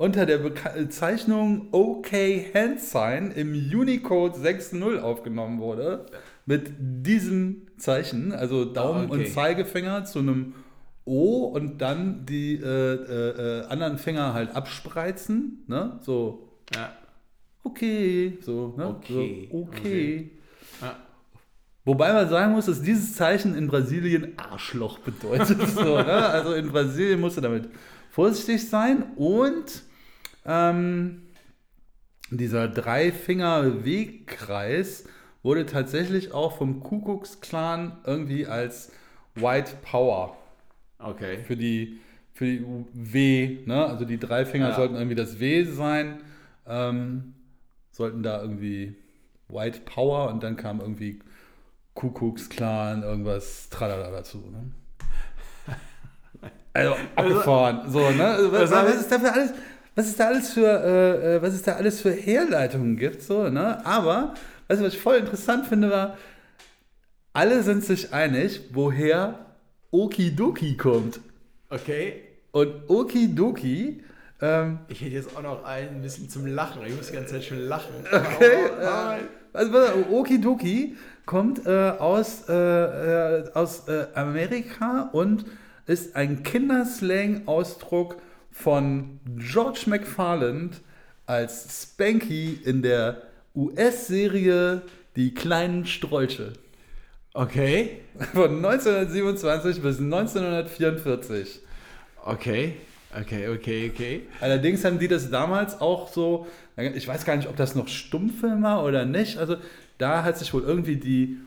unter 0.00 0.24
der 0.24 0.38
Bezeichnung 0.38 1.68
OK 1.72 2.10
Hand 2.54 2.80
Sign 2.80 3.32
im 3.32 3.52
Unicode 3.52 4.34
6.0 4.38 4.98
aufgenommen 4.98 5.60
wurde. 5.60 6.06
Mit 6.46 6.72
diesem 6.78 7.66
Zeichen, 7.76 8.32
also 8.32 8.64
Daumen 8.64 9.10
Ah, 9.10 9.12
okay. 9.12 9.24
und 9.26 9.28
Zeigefinger 9.28 10.06
zu 10.06 10.20
einem 10.20 10.54
O 11.04 11.44
und 11.54 11.82
dann 11.82 12.24
die 12.24 12.54
äh, 12.54 12.64
äh, 12.64 13.60
äh, 13.60 13.66
anderen 13.66 13.98
Finger 13.98 14.32
halt 14.32 14.56
abspreizen. 14.56 15.64
Ne? 15.66 15.98
So, 16.00 16.48
Ja. 16.74 16.92
okay, 17.62 18.38
so, 18.40 18.72
ne? 18.78 18.86
Okay, 18.88 19.48
So, 19.52 19.58
okay. 19.58 20.30
Ja. 20.80 20.96
Wobei 21.84 22.14
man 22.14 22.26
sagen 22.30 22.52
muss, 22.52 22.64
dass 22.66 22.80
dieses 22.80 23.14
Zeichen 23.16 23.54
in 23.54 23.66
Brasilien 23.68 24.32
Arschloch 24.38 24.98
bedeutet. 25.00 25.60
so, 25.74 25.96
ne? 25.98 26.06
Also 26.06 26.54
in 26.54 26.70
Brasilien 26.70 27.20
musst 27.20 27.36
du 27.36 27.42
damit 27.42 27.68
vorsichtig 28.10 28.66
sein 28.66 29.02
und 29.16 29.82
ähm, 30.46 31.22
dieser 32.30 32.68
Drei-Finger-Wegkreis 32.68 35.04
wurde 35.42 35.66
tatsächlich 35.66 36.32
auch 36.32 36.56
vom 36.58 36.80
Kuckucksklan 36.80 37.98
irgendwie 38.04 38.46
als 38.46 38.92
White 39.34 39.72
Power 39.82 40.36
Okay. 40.98 41.38
für 41.46 41.56
die, 41.56 41.98
für 42.34 42.44
die 42.44 42.62
W, 42.92 43.60
ne? 43.64 43.86
Also 43.86 44.04
die 44.04 44.18
drei 44.18 44.44
Finger 44.44 44.68
Ja. 44.68 44.76
sollten 44.76 44.96
irgendwie 44.96 45.14
das 45.14 45.40
W 45.40 45.64
sein, 45.64 46.20
ähm, 46.66 47.32
sollten 47.90 48.22
da 48.22 48.42
irgendwie 48.42 48.96
White 49.48 49.80
Power 49.86 50.28
und 50.30 50.42
dann 50.42 50.56
kam 50.56 50.80
irgendwie 50.80 51.20
Kuckucksklan, 51.94 53.02
irgendwas 53.02 53.70
tralala 53.70 54.10
dazu, 54.10 54.38
ne? 54.38 54.70
Also 56.72 56.94
abgefahren. 57.16 57.90
So, 57.90 58.10
ne? 58.12 58.24
Also, 58.26 58.52
was, 58.52 58.70
was 58.70 58.94
ist 59.00 59.10
da 59.10 59.18
für 59.18 59.32
alles, 59.32 59.52
was 59.94 60.06
ist 60.08 60.18
da 60.20 60.26
alles 60.28 60.52
für, 60.52 60.66
äh, 60.66 61.36
äh, 61.36 61.42
was 61.42 61.54
es 61.54 61.62
da 61.62 61.72
alles 61.76 62.00
für 62.00 62.12
Herleitungen 62.12 62.96
gibt, 62.96 63.22
so, 63.22 63.48
ne? 63.48 63.84
Aber, 63.84 64.34
weißt 64.68 64.80
du, 64.80 64.86
was 64.86 64.94
ich 64.94 65.00
voll 65.00 65.16
interessant 65.16 65.66
finde, 65.66 65.90
war, 65.90 66.16
alle 67.32 67.62
sind 67.62 67.84
sich 67.84 68.12
einig, 68.12 68.60
woher 68.72 69.38
Okidoki 69.90 70.76
kommt. 70.76 71.20
Okay. 71.68 72.22
Und 72.52 72.88
Okidoki, 72.88 74.02
ähm, 74.40 74.78
Ich 74.88 75.00
hätte 75.00 75.12
jetzt 75.14 75.36
auch 75.36 75.42
noch 75.42 75.64
ein 75.64 76.02
bisschen 76.02 76.28
zum 76.28 76.46
Lachen. 76.46 76.82
Ich 76.86 76.96
muss 76.96 77.08
die 77.08 77.14
ganze 77.14 77.34
Zeit 77.34 77.44
schon 77.44 77.58
lachen. 77.60 77.92
okay, 78.10 78.70
Aber- 78.82 79.16
äh, 79.18 79.20
also 79.52 79.76
Okidoki 80.12 80.96
kommt 81.26 81.66
äh, 81.66 81.90
aus, 81.98 82.48
äh, 82.48 82.52
äh, 82.54 83.50
aus 83.54 83.86
äh, 83.88 84.06
Amerika 84.14 85.10
und 85.12 85.44
ist 85.86 86.14
ein 86.16 86.42
Kinderslang-Ausdruck 86.44 88.16
von 88.50 89.20
George 89.36 89.84
McFarland 89.86 90.80
als 91.26 91.82
Spanky 91.82 92.60
in 92.64 92.82
der 92.82 93.22
US-Serie 93.54 94.82
Die 95.16 95.34
kleinen 95.34 95.86
Strolche. 95.86 96.52
Okay. 97.34 98.00
Von 98.32 98.64
1927 98.64 99.82
bis 99.82 99.98
1944. 99.98 101.60
Okay. 102.24 102.74
Okay, 103.18 103.48
okay, 103.48 103.90
okay. 103.92 104.22
Allerdings 104.40 104.84
haben 104.84 105.00
die 105.00 105.08
das 105.08 105.30
damals 105.30 105.80
auch 105.80 106.12
so, 106.12 106.46
ich 106.76 107.08
weiß 107.08 107.24
gar 107.24 107.36
nicht, 107.36 107.48
ob 107.48 107.56
das 107.56 107.74
noch 107.74 107.88
Stummfilm 107.88 108.62
war 108.62 108.84
oder 108.84 109.04
nicht. 109.04 109.38
Also 109.38 109.56
da 109.98 110.22
hat 110.22 110.38
sich 110.38 110.54
wohl 110.54 110.62
irgendwie 110.62 110.96
die, 110.96 111.38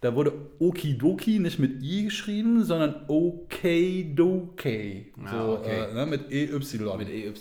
da 0.00 0.14
wurde 0.14 0.32
Okidoki 0.58 1.38
nicht 1.38 1.58
mit 1.58 1.82
I 1.82 2.04
geschrieben, 2.04 2.64
sondern 2.64 3.04
Okidoki. 3.08 5.12
Ah, 5.24 5.30
so, 5.30 5.52
okay. 5.58 5.90
äh, 5.90 5.94
ne, 5.94 6.06
mit 6.06 6.30
EY. 6.30 6.48
Mit 6.96 7.08
EY, 7.08 7.26
ja, 7.26 7.32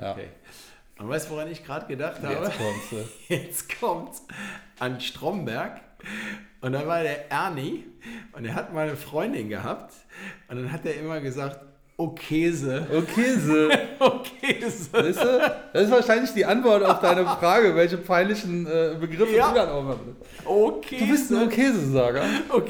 Ja. 0.00 0.12
okay. 0.12 0.28
Und 0.98 1.08
weißt 1.08 1.28
du, 1.28 1.32
woran 1.34 1.50
ich 1.50 1.64
gerade 1.64 1.86
gedacht 1.86 2.20
habe? 2.22 2.44
Jetzt 2.44 2.58
kommt's. 2.58 2.92
äh. 3.28 3.34
Jetzt 3.36 3.80
kommt's 3.80 4.22
an 4.78 5.00
Stromberg. 5.00 5.80
Und 6.60 6.72
da 6.72 6.86
war 6.86 7.02
der 7.02 7.30
Ernie 7.30 7.84
und 8.32 8.44
er 8.44 8.54
hat 8.54 8.74
mal 8.74 8.88
eine 8.88 8.96
Freundin 8.96 9.48
gehabt. 9.48 9.94
Und 10.48 10.56
dann 10.56 10.72
hat 10.72 10.84
er 10.84 10.98
immer 11.00 11.20
gesagt, 11.20 11.60
Okese. 12.00 12.86
Weißt 14.92 15.22
du? 15.22 15.52
Das 15.72 15.82
ist 15.84 15.90
wahrscheinlich 15.90 16.32
die 16.32 16.44
Antwort 16.44 16.82
auf 16.82 17.00
deine 17.00 17.24
Frage, 17.24 17.74
welche 17.76 17.98
peinlichen 17.98 18.66
äh, 18.66 18.94
Begriffe 18.98 19.34
Ja. 19.36 19.48
du 19.50 19.54
dann 19.54 19.68
auch 19.68 19.82
mal 19.82 19.96
benutzt. 19.96 20.20
Oh 20.46 20.80
Du 20.88 21.06
bist 21.06 21.30
ein. 21.32 21.46
Okesesager. 21.46 22.22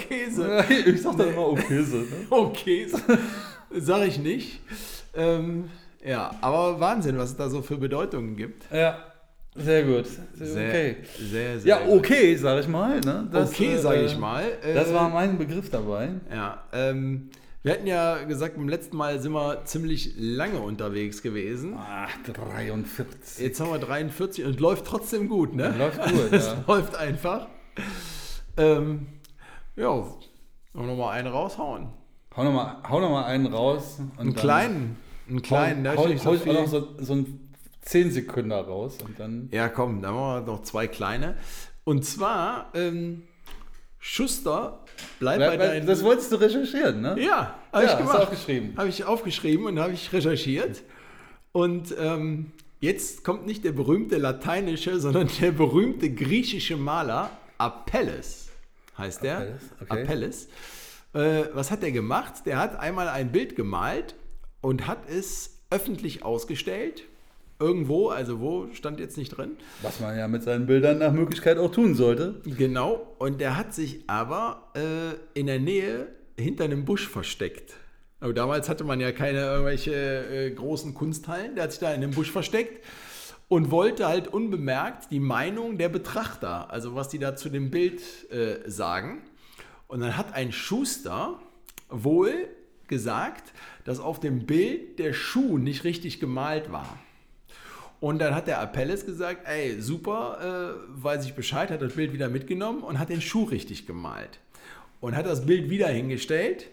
Käse. 0.08 0.64
Ich 0.86 1.02
sag 1.02 1.16
dann 1.16 1.28
immer 1.30 1.48
Okese. 1.48 1.96
Ne? 1.98 2.06
Käse. 2.54 2.98
Sag 3.72 4.06
ich 4.06 4.18
nicht. 4.18 4.60
Ähm, 5.14 5.70
ja, 6.04 6.30
aber 6.40 6.80
Wahnsinn, 6.80 7.18
was 7.18 7.30
es 7.30 7.36
da 7.36 7.48
so 7.48 7.62
für 7.62 7.76
Bedeutungen 7.76 8.36
gibt. 8.36 8.64
Ja, 8.72 8.98
sehr 9.54 9.82
gut. 9.84 10.06
Sehr, 10.34 10.68
okay. 10.68 10.96
sehr, 11.18 11.58
sehr. 11.60 11.68
Ja, 11.68 11.78
gut. 11.84 11.98
okay, 11.98 12.36
sag 12.36 12.60
ich 12.60 12.68
mal. 12.68 13.00
Ne? 13.00 13.28
Das, 13.32 13.50
okay, 13.50 13.74
äh, 13.74 13.78
sage 13.78 14.02
ich 14.02 14.16
mal. 14.18 14.44
Das 14.74 14.88
Äh, 14.88 14.94
war 14.94 15.08
mein 15.08 15.38
Begriff 15.38 15.70
dabei. 15.70 16.08
Ja, 16.32 16.62
ähm, 16.72 17.30
wir 17.62 17.72
hatten 17.72 17.86
ja 17.86 18.24
gesagt, 18.24 18.56
beim 18.56 18.68
letzten 18.68 18.96
Mal 18.96 19.20
sind 19.20 19.32
wir 19.32 19.64
ziemlich 19.64 20.14
lange 20.16 20.60
unterwegs 20.60 21.20
gewesen. 21.20 21.74
Ach, 21.76 22.10
43. 22.32 23.44
Jetzt 23.44 23.60
haben 23.60 23.70
wir 23.70 23.78
43 23.78 24.44
und 24.46 24.60
läuft 24.60 24.86
trotzdem 24.86 25.28
gut, 25.28 25.54
ne? 25.54 25.74
Läuft 25.76 26.02
gut, 26.02 26.32
Es 26.32 26.46
ja. 26.46 26.64
läuft 26.66 26.96
einfach. 26.96 27.48
Ähm, 28.56 29.06
ja, 29.76 29.88
wollen 29.88 30.16
wir 30.72 30.82
nochmal 30.86 31.18
einen 31.18 31.28
raushauen. 31.28 31.88
Hau 32.36 32.44
nochmal 32.44 32.76
hau 32.88 33.00
noch 33.00 33.10
mal 33.10 33.24
einen 33.24 33.46
raus. 33.46 33.98
Und 33.98 34.18
Einen 34.18 34.34
kleinen, 34.34 34.96
einen 35.28 35.42
kleinen, 35.42 35.86
hau, 35.86 35.94
da 35.94 36.00
hau, 36.02 36.08
nicht 36.08 36.24
hau 36.24 36.34
ich 36.34 36.48
auch 36.48 36.52
noch 36.54 36.68
so, 36.68 36.88
so 36.98 37.14
ein 37.14 37.50
10 37.82 38.10
Sekunden 38.12 38.52
raus 38.52 38.98
und 39.04 39.18
dann. 39.18 39.48
Ja, 39.52 39.68
komm, 39.68 40.00
dann 40.00 40.14
machen 40.14 40.46
wir 40.46 40.52
noch 40.52 40.62
zwei 40.62 40.86
kleine. 40.86 41.36
Und 41.84 42.04
zwar, 42.04 42.70
ähm, 42.74 43.22
Schuster, 43.98 44.84
bleib, 45.18 45.38
Bleib 45.38 45.50
bei 45.50 45.56
deinen... 45.56 45.86
das 45.86 46.02
wolltest 46.04 46.32
du 46.32 46.36
recherchieren, 46.36 47.00
ne? 47.00 47.16
Ja, 47.20 47.54
habe 47.72 47.84
Ja, 47.84 47.92
ich 47.92 47.98
gemacht. 47.98 48.18
aufgeschrieben. 48.18 48.74
Habe 48.76 48.88
ich 48.88 49.04
aufgeschrieben 49.04 49.66
und 49.66 49.78
habe 49.78 49.92
ich 49.92 50.12
recherchiert. 50.12 50.82
Und 51.52 51.94
ähm, 51.98 52.52
jetzt 52.80 53.24
kommt 53.24 53.46
nicht 53.46 53.64
der 53.64 53.72
berühmte 53.72 54.16
lateinische, 54.18 55.00
sondern 55.00 55.28
der 55.40 55.50
berühmte 55.52 56.10
griechische 56.10 56.76
Maler 56.76 57.30
Apelles, 57.58 58.48
heißt 58.96 59.22
der. 59.22 59.36
Apelles, 59.38 59.62
okay. 59.80 60.02
Apelles. 60.02 60.48
Äh, 61.12 61.44
was 61.54 61.70
hat 61.70 61.82
er 61.82 61.90
gemacht? 61.92 62.46
Der 62.46 62.58
hat 62.58 62.78
einmal 62.78 63.08
ein 63.08 63.32
Bild 63.32 63.56
gemalt 63.56 64.14
und 64.60 64.86
hat 64.86 65.08
es 65.08 65.58
öffentlich 65.70 66.22
ausgestellt. 66.24 67.02
Irgendwo, 67.60 68.08
also 68.08 68.40
wo, 68.40 68.68
stand 68.72 68.98
jetzt 69.00 69.18
nicht 69.18 69.36
drin. 69.36 69.52
Was 69.82 70.00
man 70.00 70.16
ja 70.16 70.26
mit 70.28 70.42
seinen 70.42 70.66
Bildern 70.66 70.98
nach 70.98 71.12
Möglichkeit 71.12 71.58
auch 71.58 71.70
tun 71.70 71.94
sollte. 71.94 72.40
Genau, 72.44 73.14
und 73.18 73.40
der 73.40 73.56
hat 73.56 73.74
sich 73.74 74.04
aber 74.06 74.70
äh, 74.74 75.38
in 75.38 75.46
der 75.46 75.60
Nähe 75.60 76.08
hinter 76.38 76.64
einem 76.64 76.86
Busch 76.86 77.06
versteckt. 77.06 77.74
Aber 78.20 78.32
damals 78.32 78.68
hatte 78.68 78.84
man 78.84 79.00
ja 79.00 79.12
keine 79.12 79.40
irgendwelche 79.40 79.92
äh, 79.92 80.50
großen 80.50 80.94
Kunsthallen. 80.94 81.54
Der 81.54 81.64
hat 81.64 81.72
sich 81.72 81.80
da 81.80 81.92
in 81.92 82.02
einem 82.02 82.12
Busch 82.12 82.30
versteckt 82.30 82.84
und 83.48 83.70
wollte 83.70 84.06
halt 84.06 84.28
unbemerkt 84.28 85.10
die 85.10 85.20
Meinung 85.20 85.76
der 85.76 85.88
Betrachter, 85.88 86.70
also 86.70 86.94
was 86.94 87.08
die 87.08 87.18
da 87.18 87.34
zu 87.34 87.48
dem 87.48 87.70
Bild 87.70 88.00
äh, 88.30 88.68
sagen. 88.70 89.22
Und 89.88 90.00
dann 90.00 90.16
hat 90.16 90.34
ein 90.34 90.52
Schuster 90.52 91.40
wohl 91.88 92.48
gesagt, 92.86 93.52
dass 93.84 93.98
auf 93.98 94.20
dem 94.20 94.46
Bild 94.46 94.98
der 94.98 95.12
Schuh 95.12 95.58
nicht 95.58 95.84
richtig 95.84 96.20
gemalt 96.20 96.70
war. 96.70 96.98
Und 98.00 98.18
dann 98.18 98.34
hat 98.34 98.46
der 98.46 98.60
Appelles 98.60 99.04
gesagt, 99.04 99.46
ey, 99.46 99.80
super, 99.80 100.74
äh, 100.78 101.02
weiß 101.02 101.26
ich 101.26 101.34
Bescheid, 101.34 101.70
hat 101.70 101.82
das 101.82 101.94
Bild 101.94 102.14
wieder 102.14 102.30
mitgenommen 102.30 102.82
und 102.82 102.98
hat 102.98 103.10
den 103.10 103.20
Schuh 103.20 103.44
richtig 103.44 103.86
gemalt. 103.86 104.40
Und 105.00 105.14
hat 105.14 105.26
das 105.26 105.44
Bild 105.44 105.68
wieder 105.68 105.88
hingestellt 105.88 106.66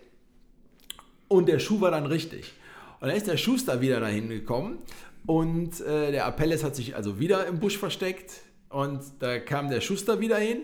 und 1.27 1.47
der 1.49 1.59
Schuh 1.59 1.81
war 1.81 1.91
dann 1.91 2.05
richtig. 2.05 2.53
Und 2.99 3.09
dann 3.09 3.17
ist 3.17 3.27
der 3.27 3.37
Schuster 3.37 3.81
wieder 3.81 3.99
dahin 3.99 4.29
gekommen 4.29 4.79
und 5.25 5.81
äh, 5.81 6.11
der 6.11 6.25
Appelles 6.25 6.63
hat 6.63 6.75
sich 6.75 6.95
also 6.95 7.19
wieder 7.19 7.45
im 7.45 7.59
Busch 7.59 7.77
versteckt 7.77 8.41
und 8.69 9.01
da 9.19 9.39
kam 9.39 9.69
der 9.69 9.81
Schuster 9.81 10.19
wieder 10.21 10.37
hin 10.37 10.61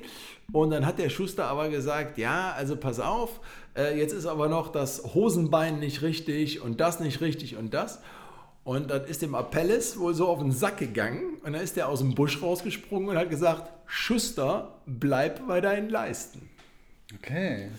und 0.51 0.71
dann 0.71 0.85
hat 0.85 0.97
der 0.97 1.09
Schuster 1.09 1.45
aber 1.45 1.69
gesagt, 1.69 2.17
ja, 2.17 2.53
also 2.53 2.75
pass 2.75 2.99
auf, 2.99 3.41
äh, 3.75 3.97
jetzt 3.97 4.13
ist 4.13 4.25
aber 4.25 4.47
noch 4.47 4.71
das 4.71 5.13
Hosenbein 5.13 5.79
nicht 5.79 6.01
richtig 6.01 6.61
und 6.61 6.79
das 6.79 6.99
nicht 6.99 7.21
richtig 7.21 7.57
und 7.57 7.73
das. 7.73 8.01
Und 8.63 8.91
dann 8.91 9.03
ist 9.05 9.21
dem 9.21 9.35
Appelles 9.35 9.99
wohl 9.99 10.13
so 10.13 10.27
auf 10.27 10.39
den 10.39 10.51
Sack 10.53 10.77
gegangen 10.77 11.37
und 11.43 11.51
dann 11.53 11.61
ist 11.61 11.75
der 11.75 11.89
aus 11.89 11.99
dem 11.99 12.15
Busch 12.15 12.41
rausgesprungen 12.41 13.09
und 13.09 13.17
hat 13.17 13.29
gesagt, 13.29 13.69
Schuster, 13.85 14.79
bleib 14.85 15.45
bei 15.47 15.59
deinen 15.59 15.89
Leisten. 15.89 16.49
Okay. 17.17 17.69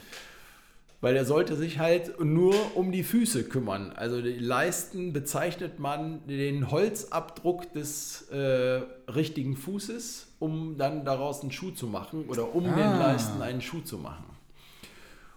Weil 1.01 1.17
er 1.17 1.25
sollte 1.25 1.57
sich 1.57 1.79
halt 1.79 2.19
nur 2.23 2.55
um 2.77 2.93
die 2.93 3.03
Füße 3.03 3.45
kümmern. 3.45 3.93
Also 3.95 4.21
die 4.23 4.39
Leisten 4.39 5.13
bezeichnet 5.13 5.79
man 5.79 6.27
den 6.27 6.71
Holzabdruck 6.71 7.73
des 7.73 8.23
äh, 8.31 8.83
richtigen 9.11 9.57
Fußes, 9.57 10.29
um 10.39 10.77
dann 10.79 11.05
daraus 11.05 11.41
einen 11.43 11.51
Schuh 11.51 11.71
zu 11.73 11.87
machen 11.87 12.25
oder 12.29 12.55
um 12.55 12.65
Ah. 12.67 12.75
den 12.77 12.99
Leisten 12.99 13.41
einen 13.43 13.61
Schuh 13.63 13.81
zu 13.81 13.99
machen. 13.99 14.25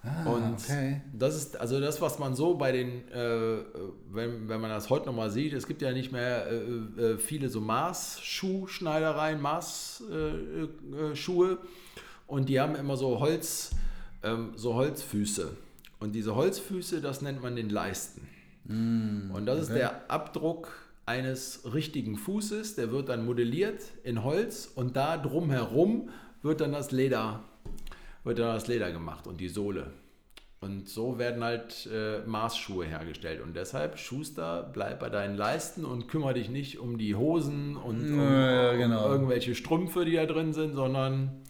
Ah, 0.08 0.30
Und 0.30 0.54
okay. 0.54 1.02
das 1.14 1.36
ist 1.36 1.60
also 1.60 1.80
das, 1.80 2.02
was 2.02 2.20
man 2.20 2.36
so 2.36 2.56
bei 2.56 2.72
den, 2.72 3.08
äh, 3.12 3.58
wenn, 4.12 4.48
wenn 4.48 4.62
man 4.62 4.70
das 4.70 4.90
heute 4.90 5.08
nochmal 5.08 5.30
sieht, 5.30 5.54
es 5.54 5.68
gibt 5.68 5.82
ja 5.82 5.92
nicht 5.92 6.12
mehr 6.12 6.48
äh, 6.48 7.02
äh, 7.02 7.18
viele 7.18 7.50
so 7.50 7.60
Maßschuhschneidereien, 7.62 9.42
Maßschuhe 9.42 10.70
äh, 11.12 11.16
Schuhe. 11.16 11.58
und 12.28 12.50
die 12.50 12.60
haben 12.60 12.76
immer 12.76 12.96
so 12.98 13.20
Holz, 13.20 13.72
ähm, 14.24 14.54
so 14.56 14.76
Holzfüße. 14.76 15.50
Und 16.00 16.14
diese 16.14 16.36
Holzfüße, 16.36 17.02
das 17.02 17.22
nennt 17.22 17.42
man 17.42 17.56
den 17.56 17.70
Leisten. 17.70 18.28
und 19.34 19.46
das 19.46 19.60
ist 19.60 19.70
okay. 19.70 19.80
der 19.80 20.12
Abdruck 20.12 20.70
eines 21.06 21.62
richtigen 21.74 22.18
Fußes, 22.18 22.76
der 22.76 22.92
wird 22.92 23.10
dann 23.10 23.26
modelliert 23.26 23.82
in 24.04 24.24
Holz 24.24 24.70
und 24.76 24.96
da 24.98 25.18
drumherum 25.18 26.10
wird 26.44 26.62
dann 26.62 26.74
das 26.74 26.92
Leder, 26.92 27.44
wird 28.28 28.40
dann 28.40 28.54
das 28.54 28.68
Leder 28.68 28.92
gemacht 28.92 29.28
und 29.28 29.40
die 29.40 29.50
Sohle. 29.50 29.92
Und 30.60 30.90
so 30.90 31.20
werden 31.20 31.44
halt 31.44 31.88
äh, 31.94 32.20
Maßschuhe 32.26 32.86
hergestellt. 32.86 33.42
Und 33.42 33.56
deshalb, 33.56 34.00
Schuster, 34.00 34.68
bleib 34.74 35.00
bei 35.00 35.10
deinen 35.10 35.38
Leisten 35.38 35.86
und 35.86 36.08
kümmere 36.08 36.34
dich 36.34 36.50
nicht 36.50 36.80
um 36.80 36.98
die 36.98 37.16
Hosen 37.16 37.78
und 37.78 38.14
um, 38.14 38.20
Ja, 38.20 38.74
genau. 38.74 39.06
um 39.06 39.12
irgendwelche 39.12 39.54
Strümpfe, 39.54 40.04
die 40.04 40.14
da 40.14 40.26
drin 40.26 40.54
sind, 40.54 40.74
sondern 40.74 41.44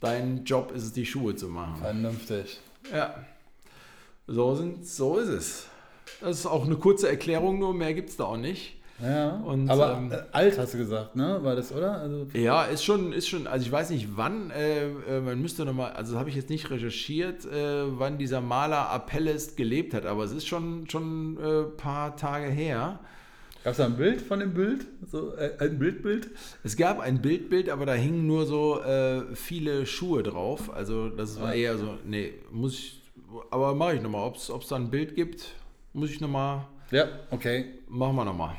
dein 0.00 0.44
Job 0.44 0.72
ist 0.72 0.82
es, 0.82 0.92
die 0.92 1.06
Schuhe 1.06 1.36
zu 1.36 1.48
machen. 1.48 1.76
Vernünftig. 1.76 2.58
Ja, 2.92 3.14
so, 4.26 4.56
sind, 4.56 4.84
so 4.86 5.18
ist 5.18 5.28
es. 5.28 5.66
Das 6.20 6.40
ist 6.40 6.46
auch 6.46 6.64
eine 6.66 6.76
kurze 6.76 7.08
Erklärung, 7.08 7.60
nur 7.60 7.74
mehr 7.74 7.94
gibt 7.94 8.10
es 8.10 8.16
da 8.16 8.24
auch 8.24 8.36
nicht. 8.36 8.79
Ja. 9.02 9.30
Und, 9.44 9.70
Aber 9.70 9.94
ähm, 9.96 10.12
äh, 10.12 10.18
alt 10.32 10.58
hast 10.58 10.74
du 10.74 10.78
gesagt, 10.78 11.16
ne? 11.16 11.38
War 11.42 11.56
das, 11.56 11.72
oder? 11.72 11.92
Also, 12.00 12.26
Ja, 12.34 12.64
ist 12.64 12.84
schon, 12.84 13.12
ist 13.12 13.28
schon, 13.28 13.46
also 13.46 13.64
ich 13.64 13.72
weiß 13.72 13.90
nicht 13.90 14.08
wann, 14.16 14.50
äh, 14.50 14.88
äh, 14.88 15.20
man 15.20 15.40
müsste 15.40 15.64
nochmal, 15.64 15.92
also 15.92 16.18
habe 16.18 16.28
ich 16.30 16.36
jetzt 16.36 16.50
nicht 16.50 16.70
recherchiert, 16.70 17.44
äh, 17.46 17.98
wann 17.98 18.18
dieser 18.18 18.40
Maler 18.40 18.90
Apelles 18.90 19.56
gelebt 19.56 19.94
hat, 19.94 20.04
aber 20.06 20.24
es 20.24 20.32
ist 20.32 20.46
schon 20.46 20.88
schon 20.90 21.34
ein 21.34 21.36
äh, 21.38 21.62
paar 21.76 22.16
Tage 22.16 22.46
her. 22.46 22.98
Gab 23.62 23.72
es 23.72 23.76
da 23.76 23.84
ein 23.84 23.96
Bild 23.96 24.22
von 24.22 24.40
dem 24.40 24.54
Bild? 24.54 24.86
So, 25.10 25.34
äh, 25.34 25.50
ein 25.58 25.78
Bildbild? 25.78 26.30
Es 26.64 26.76
gab 26.78 26.98
ein 26.98 27.20
Bildbild, 27.20 27.68
aber 27.68 27.84
da 27.84 27.92
hingen 27.92 28.26
nur 28.26 28.46
so 28.46 28.80
äh, 28.82 29.22
viele 29.34 29.84
Schuhe 29.84 30.22
drauf. 30.22 30.70
Also 30.74 31.10
das 31.10 31.38
war 31.40 31.48
Ah. 31.50 31.54
eher 31.54 31.76
so, 31.76 31.98
nee, 32.06 32.32
muss 32.50 32.72
ich, 32.74 33.02
aber 33.50 33.74
mache 33.74 33.96
ich 33.96 34.02
nochmal. 34.02 34.26
Ob 34.26 34.36
es 34.36 34.68
da 34.68 34.76
ein 34.76 34.90
Bild 34.90 35.14
gibt, 35.14 35.52
muss 35.92 36.10
ich 36.10 36.20
nochmal, 36.22 36.66
Ja, 36.90 37.04
okay. 37.30 37.66
machen 37.88 38.16
wir 38.16 38.24
nochmal. 38.24 38.54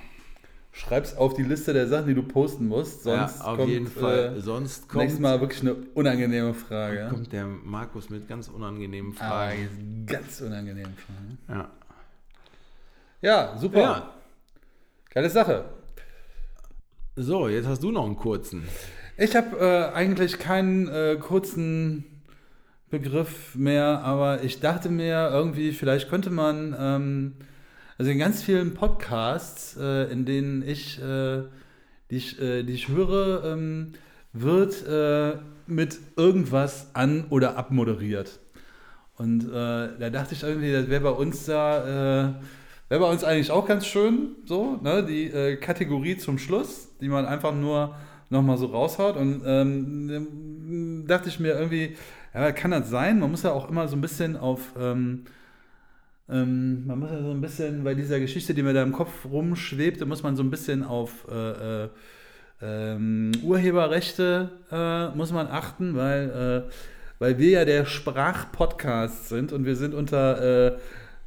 Schreib's 0.74 1.16
auf 1.18 1.34
die 1.34 1.44
Liste 1.44 1.74
der 1.74 1.88
Sachen, 1.88 2.08
die 2.08 2.14
du 2.16 2.24
posten 2.24 2.68
musst, 2.68 3.04
sonst 3.04 3.40
ja, 3.40 3.46
auf 3.46 3.58
kommt 3.58 3.70
jeden 3.70 3.88
Fall. 3.88 4.38
Äh, 4.38 4.40
Sonst 4.42 4.88
kommt, 4.88 5.02
nächstes 5.04 5.20
Mal 5.22 5.42
wirklich 5.42 5.62
eine 5.62 5.76
unangenehme 5.94 6.54
Frage. 6.54 7.08
kommt 7.10 7.34
der 7.34 7.46
Markus 7.46 8.10
mit 8.10 8.28
ganz 8.30 8.48
unangenehmen 8.48 9.14
Ah, 9.20 9.50
Fragen. 9.50 10.06
ganz 10.06 10.40
unangenehme 10.40 10.94
Frage. 11.48 11.60
Ja. 11.60 11.70
Ja, 13.22 13.58
super. 13.58 13.80
ja. 13.80 14.14
Geile 15.14 15.30
Sache. 15.30 15.66
So, 17.18 17.50
jetzt 17.50 17.68
hast 17.68 17.84
du 17.84 17.92
noch 17.92 18.06
einen 18.06 18.16
kurzen. 18.16 18.64
Ich 19.18 19.36
habe 19.36 19.58
äh, 19.60 19.94
eigentlich 19.94 20.40
keinen 20.40 20.88
äh, 20.88 21.18
kurzen 21.20 22.06
Begriff 22.90 23.56
mehr, 23.56 24.02
aber 24.04 24.44
ich 24.44 24.62
dachte 24.62 24.90
mir 24.90 25.30
irgendwie, 25.32 25.74
vielleicht 25.74 26.10
könnte 26.10 26.30
man, 26.30 26.74
ähm, 26.80 27.34
also 28.02 28.10
in 28.10 28.18
ganz 28.18 28.42
vielen 28.42 28.74
Podcasts, 28.74 29.78
äh, 29.80 30.12
in 30.12 30.26
denen 30.26 30.68
ich, 30.68 31.00
äh, 31.00 31.44
die 32.10 32.16
ich, 32.16 32.42
äh, 32.42 32.64
die 32.64 32.74
ich 32.74 32.88
höre, 32.88 33.46
ähm, 33.46 33.92
wird 34.34 34.88
äh, 34.88 35.38
mit 35.68 36.00
irgendwas 36.16 36.88
an- 36.96 37.26
oder 37.30 37.58
abmoderiert. 37.58 38.40
Und 39.18 39.44
äh, 39.44 39.50
da 39.52 40.10
dachte 40.10 40.34
ich 40.34 40.42
irgendwie, 40.42 40.72
das 40.72 40.90
wäre 40.90 41.02
bei 41.02 41.12
uns 41.12 41.46
da, 41.46 42.30
äh, 42.30 42.34
wäre 42.90 43.02
bei 43.02 43.08
uns 43.08 43.24
eigentlich 43.24 43.52
auch 43.52 43.68
ganz 43.68 43.86
schön, 43.86 44.30
so, 44.46 44.80
ne? 44.82 45.06
die 45.06 45.58
Kategorie 45.62 46.18
zum 46.18 46.40
Schluss, 46.40 46.88
die 47.02 47.08
man 47.08 47.28
einfach 47.28 47.54
nur 47.54 47.94
nochmal 48.32 48.58
so 48.58 48.66
raushaut. 48.66 49.16
Und 49.16 49.44
ähm, 49.46 51.06
dachte 51.08 51.30
ich 51.30 51.40
mir 51.40 51.52
irgendwie, 51.52 51.96
ja, 52.34 52.52
kann 52.52 52.72
das 52.72 52.90
sein? 52.90 53.20
Man 53.20 53.30
muss 53.30 53.44
ja 53.44 53.52
auch 53.52 53.70
immer 53.70 53.88
so 53.88 53.96
ein 53.96 54.02
bisschen 54.02 54.38
auf, 54.38 54.74
ähm, 54.76 55.26
ähm, 56.32 56.88
man 56.88 57.00
muss 57.00 57.12
ja 57.12 57.22
so 57.22 57.32
ein 57.32 57.42
bisschen 57.42 57.84
bei 57.84 57.94
dieser 57.94 58.20
Geschichte, 58.20 58.54
die 58.54 58.64
mir 58.64 58.74
da 58.74 58.84
im 58.84 58.94
Kopf 58.94 59.26
rumschwebt, 59.26 60.02
da 60.02 60.06
muss 60.06 60.24
man 60.24 60.36
so 60.36 60.44
ein 60.44 60.50
bisschen 60.50 60.84
auf 60.84 61.28
äh, 61.30 61.84
äh, 61.84 61.90
ähm, 62.62 63.32
Urheberrechte 63.44 64.50
äh, 64.72 65.10
muss 65.18 65.32
man 65.32 65.48
achten, 65.48 65.96
weil, 65.96 66.66
äh, 66.68 66.72
weil 67.20 67.38
wir 67.38 67.50
ja 67.50 67.66
der 67.66 67.86
Sprachpodcast 67.86 69.30
sind 69.30 69.52
und 69.52 69.66
wir 69.66 69.76
sind 69.76 69.94
unter, 69.94 70.74
äh, 70.74 70.78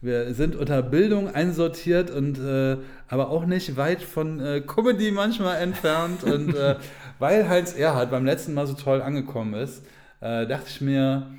wir 0.01 0.35
sind 0.35 0.55
unter 0.57 0.83
Bildung 0.83 1.35
einsortiert 1.35 2.11
und 2.11 2.39
äh, 2.39 2.77
aber 3.09 3.31
auch 3.31 3.47
nicht 3.47 3.77
weit 3.77 4.03
von 4.03 4.41
äh, 4.41 4.61
Comedy 4.61 5.11
manchmal 5.11 5.61
entfernt. 5.61 6.23
und 6.25 6.55
äh, 6.55 6.77
weil 7.19 7.49
Heinz 7.49 7.77
Erhardt 7.77 8.11
beim 8.11 8.25
letzten 8.25 8.55
Mal 8.55 8.67
so 8.67 8.75
toll 8.75 9.03
angekommen 9.03 9.55
ist, 9.55 9.85
äh, 10.21 10.47
dachte 10.47 10.67
ich 10.69 10.81
mir, 10.81 11.31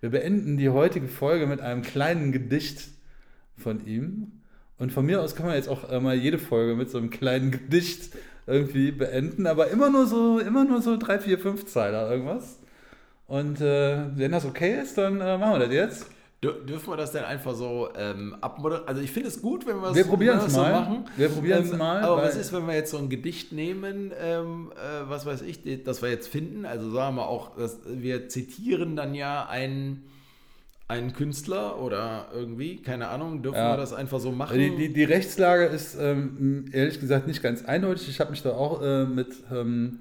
wir 0.00 0.10
beenden 0.10 0.56
die 0.56 0.68
heutige 0.68 1.08
Folge 1.08 1.46
mit 1.46 1.60
einem 1.60 1.82
kleinen 1.82 2.32
Gedicht 2.32 2.93
von 3.56 3.84
ihm. 3.86 4.32
Und 4.78 4.92
von 4.92 5.06
mir 5.06 5.22
aus 5.22 5.34
kann 5.36 5.46
man 5.46 5.54
jetzt 5.54 5.68
auch 5.68 5.90
äh, 5.90 6.00
mal 6.00 6.14
jede 6.14 6.38
Folge 6.38 6.74
mit 6.74 6.90
so 6.90 6.98
einem 6.98 7.10
kleinen 7.10 7.50
Gedicht 7.52 8.12
irgendwie 8.46 8.90
beenden, 8.92 9.46
aber 9.46 9.68
immer 9.68 9.88
nur 9.90 10.06
so, 10.06 10.38
immer 10.38 10.64
nur 10.64 10.82
so 10.82 10.96
drei, 10.98 11.18
vier, 11.18 11.38
fünf 11.38 11.64
Zeiler 11.66 12.10
irgendwas. 12.10 12.58
Und 13.26 13.60
äh, 13.60 14.04
wenn 14.16 14.32
das 14.32 14.44
okay 14.44 14.78
ist, 14.82 14.98
dann 14.98 15.20
äh, 15.20 15.38
machen 15.38 15.52
wir 15.54 15.58
das 15.60 15.72
jetzt. 15.72 16.06
Dür- 16.42 16.62
Dürfen 16.66 16.88
wir 16.92 16.98
das 16.98 17.12
denn 17.12 17.24
einfach 17.24 17.54
so 17.54 17.88
ähm, 17.96 18.36
abmoderieren? 18.42 18.86
Also 18.86 19.00
ich 19.00 19.10
finde 19.12 19.28
es 19.30 19.40
gut, 19.40 19.66
wenn 19.66 19.80
wir 19.80 19.88
es 19.88 19.94
Wir 19.96 20.04
wir 20.04 20.34
mal. 20.34 20.50
So 20.50 20.60
machen. 20.60 21.04
Wir 21.16 21.28
probieren's 21.30 21.70
ähm, 21.72 21.78
mal, 21.78 22.02
Aber 22.02 22.20
was 22.20 22.36
ist, 22.36 22.52
wenn 22.52 22.66
wir 22.66 22.74
jetzt 22.74 22.90
so 22.90 22.98
ein 22.98 23.08
Gedicht 23.08 23.52
nehmen, 23.52 24.12
ähm, 24.20 24.70
äh, 24.76 25.08
was 25.08 25.24
weiß 25.24 25.40
ich, 25.40 25.60
das 25.84 26.02
wir 26.02 26.10
jetzt 26.10 26.28
finden? 26.28 26.66
Also 26.66 26.90
sagen 26.90 27.16
wir 27.16 27.26
auch, 27.28 27.56
dass 27.56 27.78
wir 27.86 28.28
zitieren 28.28 28.94
dann 28.94 29.14
ja 29.14 29.46
einen, 29.46 30.04
einen 30.86 31.12
Künstler 31.14 31.80
oder 31.80 32.28
irgendwie, 32.34 32.76
keine 32.82 33.08
Ahnung, 33.08 33.42
dürfen 33.42 33.56
Ja. 33.56 33.72
wir 33.72 33.76
das 33.78 33.92
einfach 33.92 34.20
so 34.20 34.32
machen? 34.32 34.58
Die, 34.58 34.76
die, 34.76 34.92
die 34.92 35.04
Rechtslage 35.04 35.64
ist 35.64 35.96
ähm, 35.98 36.66
ehrlich 36.72 37.00
gesagt 37.00 37.26
nicht 37.26 37.42
ganz 37.42 37.64
eindeutig. 37.64 38.08
Ich 38.08 38.20
habe 38.20 38.30
mich 38.30 38.42
da 38.42 38.50
auch 38.50 38.82
äh, 38.82 39.04
mit, 39.06 39.28
ähm, 39.50 40.00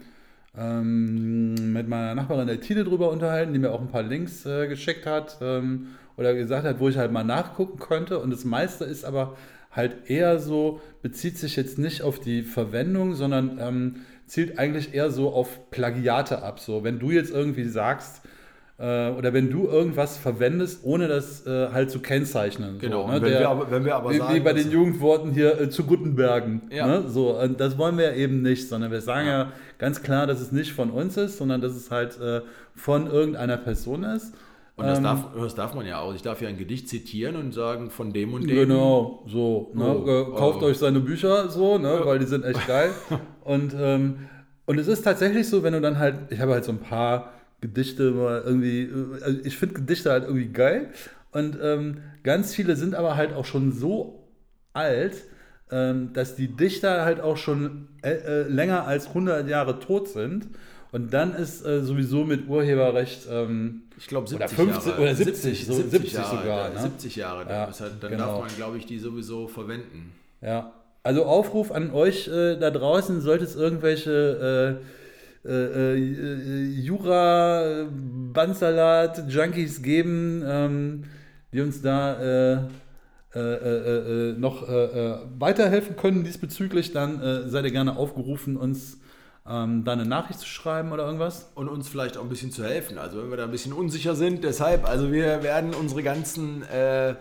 ähm, 0.58 1.74
mit 1.74 1.88
meiner 1.88 2.16
Nachbarin 2.16 2.48
der 2.48 2.60
Tine 2.60 2.84
drüber 2.84 3.10
unterhalten, 3.12 3.54
die 3.54 3.60
mir 3.60 3.72
auch 3.72 3.82
ein 3.82 3.88
paar 3.88 4.04
Links 4.04 4.46
äh, 4.46 4.68
geschickt 4.68 5.06
hat 5.06 5.38
ähm, 5.42 5.88
oder 6.18 6.34
gesagt 6.34 6.66
hat, 6.66 6.80
wo 6.80 6.90
ich 6.90 6.98
halt 6.98 7.12
mal 7.12 7.24
nachgucken 7.24 7.80
könnte. 7.80 8.20
Und 8.20 8.32
das 8.32 8.44
meiste 8.44 8.84
ist 8.86 9.06
aber 9.06 9.38
halt 9.72 10.10
eher 10.10 10.38
so, 10.40 10.82
bezieht 11.02 11.38
sich 11.38 11.56
jetzt 11.56 11.80
nicht 11.80 12.02
auf 12.04 12.20
die 12.20 12.44
Verwendung, 12.44 13.16
sondern 13.16 13.58
ähm, 13.60 13.96
zielt 14.28 14.60
eigentlich 14.60 14.94
eher 14.94 15.10
so 15.12 15.32
auf 15.32 15.72
Plagiate 15.72 16.44
ab. 16.44 16.60
So, 16.60 16.84
wenn 16.84 17.00
du 17.00 17.10
jetzt 17.10 17.32
irgendwie 17.32 17.66
sagst, 17.66 18.22
äh, 18.80 19.10
oder 19.12 19.34
wenn 19.34 19.50
du 19.52 19.68
irgendwas 19.68 20.18
verwendest, 20.18 20.82
ohne 20.84 21.08
das 21.08 21.46
äh, 21.46 21.70
halt 21.72 21.92
zu 21.92 22.00
kennzeichnen. 22.00 22.80
Genau, 22.80 23.04
so, 23.04 23.08
ne? 23.08 23.22
wenn, 23.22 23.30
Der- 23.32 23.40
wir 23.42 23.50
aber, 23.50 23.72
wenn 23.72 23.86
wir 23.86 23.96
aber 23.96 24.10
wie, 24.12 24.18
sagen, 24.18 24.36
wie 24.36 24.40
bei 24.40 24.54
den 24.54 24.72
Jugendworten 24.72 25.32
hier 25.32 25.60
äh, 25.62 25.70
zu 25.70 25.84
Gutenbergen. 25.86 26.64
Ja. 26.72 26.88
Ne? 26.88 27.04
So, 27.10 27.40
und 27.40 27.60
das 27.60 27.78
wollen 27.78 27.98
wir 27.98 28.14
eben 28.16 28.42
nicht, 28.42 28.68
sondern 28.68 28.92
wir 28.92 29.02
sagen 29.02 29.28
ja. 29.28 29.38
Ja. 29.44 29.52
ganz 29.78 30.02
klar, 30.02 30.26
dass 30.28 30.42
es 30.42 30.52
nicht 30.52 30.74
von 30.74 30.90
uns 30.90 31.18
ist, 31.18 31.38
sondern 31.38 31.62
dass 31.62 31.74
es 31.74 31.92
halt 31.92 32.20
äh, 32.20 32.42
von 32.76 33.08
irgendeiner 33.08 33.58
Person 33.58 34.04
ist. 34.04 34.34
Und 34.76 34.88
das, 34.88 34.98
Ähm, 34.98 35.04
darf, 35.04 35.28
das 35.40 35.54
darf 35.54 35.76
man 35.76 35.86
ja 35.86 36.00
auch. 36.00 36.16
Ich 36.16 36.24
darf 36.24 36.42
ja 36.42 36.50
ein 36.50 36.58
Gedicht 36.58 36.90
zitieren 36.90 37.36
und 37.36 37.54
sagen, 37.54 37.92
von 37.92 38.12
dem 38.12 38.34
und 38.34 38.48
dem. 38.50 38.56
Genau, 38.56 39.24
so. 39.28 39.70
Ne? 39.76 39.86
Oh, 39.86 40.10
Äh, 40.34 40.36
Kauft 40.36 40.64
oh. 40.64 40.66
euch 40.66 40.80
seine 40.80 41.00
Bücher 41.00 41.48
so, 41.50 41.78
ne? 41.78 42.02
weil 42.06 42.18
die 42.18 42.26
sind 42.26 42.44
echt 42.44 42.66
geil. 42.66 42.90
und, 43.44 43.76
ähm, 43.80 44.30
und 44.66 44.80
es 44.80 44.88
ist 44.88 45.04
tatsächlich 45.04 45.48
so, 45.48 45.62
wenn 45.62 45.74
du 45.74 45.82
dann 45.82 46.00
halt, 46.00 46.16
ich 46.32 46.40
habe 46.40 46.54
halt 46.54 46.64
so 46.66 46.72
ein 46.72 46.80
paar 46.80 47.33
Gedichte 47.64 48.12
mal 48.12 48.42
irgendwie, 48.46 48.84
äh, 48.84 49.24
also 49.24 49.40
ich 49.44 49.58
finde 49.58 49.76
Gedichte 49.76 50.12
halt 50.12 50.26
irgendwie 50.26 50.50
geil. 50.50 50.90
Und 51.32 51.58
ähm, 51.62 51.98
ganz 52.24 52.54
viele 52.54 52.76
sind 52.76 52.94
aber 52.94 53.16
halt 53.16 53.34
auch 53.34 53.46
schon 53.46 53.72
so 53.72 54.28
alt, 54.74 55.24
ähm, 55.72 56.12
dass 56.14 56.36
die 56.36 56.50
Dichter 56.50 57.06
halt 57.06 57.22
auch 57.22 57.38
schon 57.38 57.88
äh, 58.04 58.12
äh, 58.12 58.48
länger 58.48 58.86
als 58.86 59.08
100 59.08 59.48
Jahre 59.48 59.80
tot 59.80 60.10
sind. 60.10 60.48
Und 60.92 61.12
dann 61.14 61.34
ist 61.34 61.66
äh, 61.66 61.82
sowieso 61.82 62.24
mit 62.26 62.48
Urheberrecht 62.48 63.28
ähm, 63.32 63.84
Ich 63.98 64.08
glaube 64.08 64.28
70 64.28 64.46
Oder 64.46 64.56
50 64.56 64.86
Jahre. 64.86 65.02
oder 65.02 65.16
70, 65.16 65.66
so 65.66 65.74
70 65.74 66.14
Jahre, 66.14 66.38
sogar, 66.38 66.70
äh, 66.70 66.74
ne? 66.76 66.82
70 66.82 67.16
Jahre. 67.16 67.50
Ja, 67.50 67.68
hat, 67.68 67.92
dann 68.02 68.12
genau. 68.12 68.26
darf 68.26 68.40
man, 68.42 68.56
glaube 68.56 68.78
ich, 68.78 68.86
die 68.86 69.00
sowieso 69.00 69.48
verwenden. 69.48 70.12
Ja, 70.42 70.74
also 71.02 71.26
Aufruf 71.26 71.72
an 71.72 71.92
euch 71.92 72.28
äh, 72.28 72.58
da 72.58 72.70
draußen, 72.70 73.22
sollte 73.22 73.46
es 73.46 73.56
irgendwelche 73.56 74.80
äh, 75.46 75.96
äh, 75.96 76.64
Jura, 76.80 77.86
Bandsalat, 78.34 79.30
Junkies 79.30 79.82
geben, 79.82 80.44
ähm, 80.46 81.04
die 81.52 81.62
uns 81.62 81.82
da 81.82 82.20
äh, 82.22 82.54
äh, 83.36 83.40
äh, 83.40 84.30
äh, 84.32 84.34
noch 84.38 84.68
weiterhelfen 84.68 85.96
können 85.96 86.24
diesbezüglich, 86.24 86.92
dann 86.94 87.50
seid 87.50 87.66
ihr 87.66 87.72
gerne 87.72 87.98
aufgerufen, 87.98 88.58
uns 88.58 89.00
ähm, 89.50 89.84
da 89.84 89.92
eine 89.94 90.06
Nachricht 90.06 90.40
zu 90.40 90.48
schreiben 90.48 90.92
oder 90.92 91.06
irgendwas. 91.06 91.52
Und 91.56 91.68
uns 91.68 91.90
vielleicht 91.90 92.18
auch 92.18 92.22
ein 92.22 92.30
bisschen 92.30 92.52
zu 92.52 92.64
helfen. 92.64 92.98
Also 92.98 93.22
wenn 93.22 93.30
wir 93.30 93.38
da 93.38 93.44
ein 93.44 93.52
bisschen 93.52 93.74
unsicher 93.74 94.16
sind, 94.16 94.44
deshalb, 94.44 94.88
also 94.88 95.12
wir 95.12 95.44
werden 95.44 95.74
unsere 95.74 96.04
ganzen, 96.04 96.64
äh, 96.70 97.16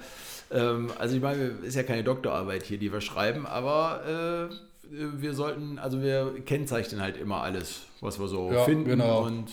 ähm, 0.52 0.90
also 0.98 1.16
ich 1.16 1.22
meine, 1.22 1.42
ist 1.62 1.74
ja 1.74 1.82
keine 1.82 2.04
Doktorarbeit 2.04 2.62
hier, 2.64 2.78
die 2.78 2.92
wir 2.92 3.00
schreiben, 3.00 3.46
aber 3.46 4.50
wir 4.92 5.32
sollten, 5.34 5.78
also 5.78 6.02
wir 6.02 6.40
kennzeichnen 6.44 7.00
halt 7.00 7.16
immer 7.16 7.42
alles, 7.42 7.86
was 8.00 8.20
wir 8.20 8.28
so 8.28 8.52
Ja, 8.52 8.64
finden 8.64 8.84
genau. 8.90 9.22
und, 9.24 9.46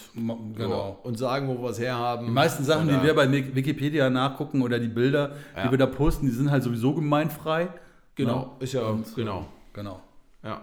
genau. 0.56 0.98
ja, 1.04 1.08
und 1.10 1.18
sagen, 1.18 1.48
wo 1.48 1.62
wir 1.64 1.70
es 1.70 1.80
herhaben. 1.80 2.26
Die 2.26 2.32
meisten 2.32 2.64
Sachen, 2.64 2.88
Oder- 2.90 2.98
die 3.00 3.04
wir 3.08 3.16
bei 3.16 3.26
Wik- 3.32 3.56
Wikipedia 3.56 4.10
nachgucken 4.10 4.62
oder 4.62 4.80
die 4.80 4.88
Bilder, 4.90 5.36
die 5.56 5.60
Ja. 5.66 5.72
wir 5.72 5.78
da 5.78 5.86
posten, 5.86 6.26
die 6.26 6.32
sind 6.32 6.52
halt 6.52 6.64
sowieso 6.64 6.94
gemeinfrei. 6.94 7.70
Genau, 8.16 8.40
Ne? 8.40 8.64
ist 8.66 8.74
ja, 8.74 8.82
Und, 8.82 9.16
genau. 9.16 9.46
Genau. 9.74 10.02
Ja. 10.44 10.62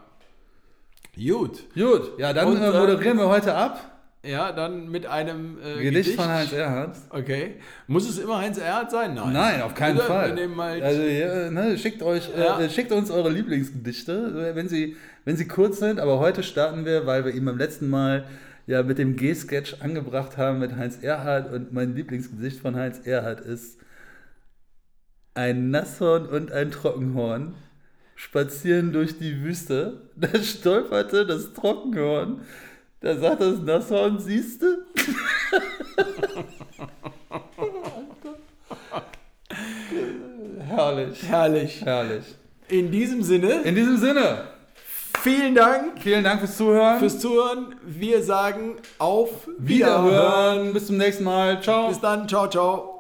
Gut. 1.17 1.63
Gut, 1.75 2.19
ja, 2.19 2.33
dann 2.35 2.49
Und, 2.49 2.57
äh, 2.61 2.69
äh, 2.69 2.79
moderieren 2.79 3.17
wir 3.19 3.29
heute 3.29 3.55
ab. 3.55 3.96
Ja, 4.25 4.51
dann 4.51 4.89
mit 4.91 5.07
einem 5.07 5.59
äh, 5.63 5.83
Gedicht, 5.83 6.15
von 6.15 6.27
Heinz 6.29 6.53
Erhardt. 6.53 6.97
Okay. 7.11 7.57
Muss 7.87 8.09
es 8.09 8.19
immer 8.19 8.39
Heinz 8.39 8.59
Erhardt 8.59 8.91
sein? 8.91 9.15
Nein. 9.15 9.33
Nein, 9.33 9.63
auf 9.63 9.75
keinen 9.75 9.97
Oder 9.99 10.07
Fall. 10.07 10.29
Wir 10.29 10.35
nehmen 10.35 10.61
halt 10.61 10.83
also, 10.83 11.03
ja, 11.03 11.51
ne, 11.51 11.79
schickt, 11.79 12.03
euch, 12.03 12.31
Ja. 12.37 12.59
äh, 12.61 12.69
schickt 12.69 12.91
uns 12.91 13.11
eure 13.11 13.31
Lieblingsgedichte, 13.31 14.53
wenn 14.55 14.69
sie, 14.69 14.97
wenn 15.25 15.37
sie 15.37 15.47
kurz 15.47 15.79
sind. 15.79 16.01
Aber 16.01 16.19
heute 16.19 16.43
starten 16.43 16.85
wir, 16.85 17.07
weil 17.07 17.25
wir 17.25 17.33
ihn 17.35 17.45
beim 17.45 17.57
letzten 17.59 17.89
Mal 17.89 18.25
ja 18.67 18.83
mit 18.83 18.99
dem 18.99 19.15
G-Sketch 19.15 19.77
angebracht 19.81 20.37
haben 20.37 20.59
mit 20.59 20.75
Heinz 20.77 20.99
Erhardt. 21.03 21.53
Und 21.53 21.73
mein 21.73 21.95
Lieblingsgedicht 21.95 22.61
von 22.61 22.75
Heinz 22.75 23.07
Erhardt 23.07 23.41
ist 23.43 23.79
Ein 25.35 25.71
Nasshorn 25.71 26.27
und 26.27 26.51
ein 26.51 26.71
Trockenhorn 26.73 27.55
spazieren 28.17 28.93
durch 28.93 29.19
die 29.19 29.43
Wüste. 29.43 30.01
Da 30.17 30.43
stolperte 30.43 31.27
das 31.27 31.53
Trockenhorn. 31.53 32.41
Da 33.07 33.17
sagt 33.17 33.41
das 33.41 33.61
Nasshorn, 33.61 34.19
siehste? 34.19 34.79
Herrlich. 40.59 41.23
herrlich. 41.23 41.85
Herrlich. 41.85 42.25
In 42.69 42.91
diesem 42.91 43.23
Sinne, 43.23 43.63
In 43.63 43.77
diesem 43.77 43.97
Sinne, 43.97 44.49
vielen 45.23 45.55
Dank 45.55 46.03
vielen 46.03 46.25
Dank 46.25 46.41
fürs 46.41 46.57
Zuhören. 46.57 46.99
fürs 46.99 47.21
Zuhören. 47.21 47.77
Wir 47.85 48.25
sagen 48.25 48.75
auf 48.99 49.49
Wiederhören. 49.57 50.73
Bis 50.73 50.89
zum 50.89 50.97
nächsten 50.97 51.23
Mal. 51.23 51.63
Ciao. 51.63 51.87
Bis 51.87 52.01
dann. 52.01 52.29
Ciao, 52.29 52.49
ciao. 52.49 52.96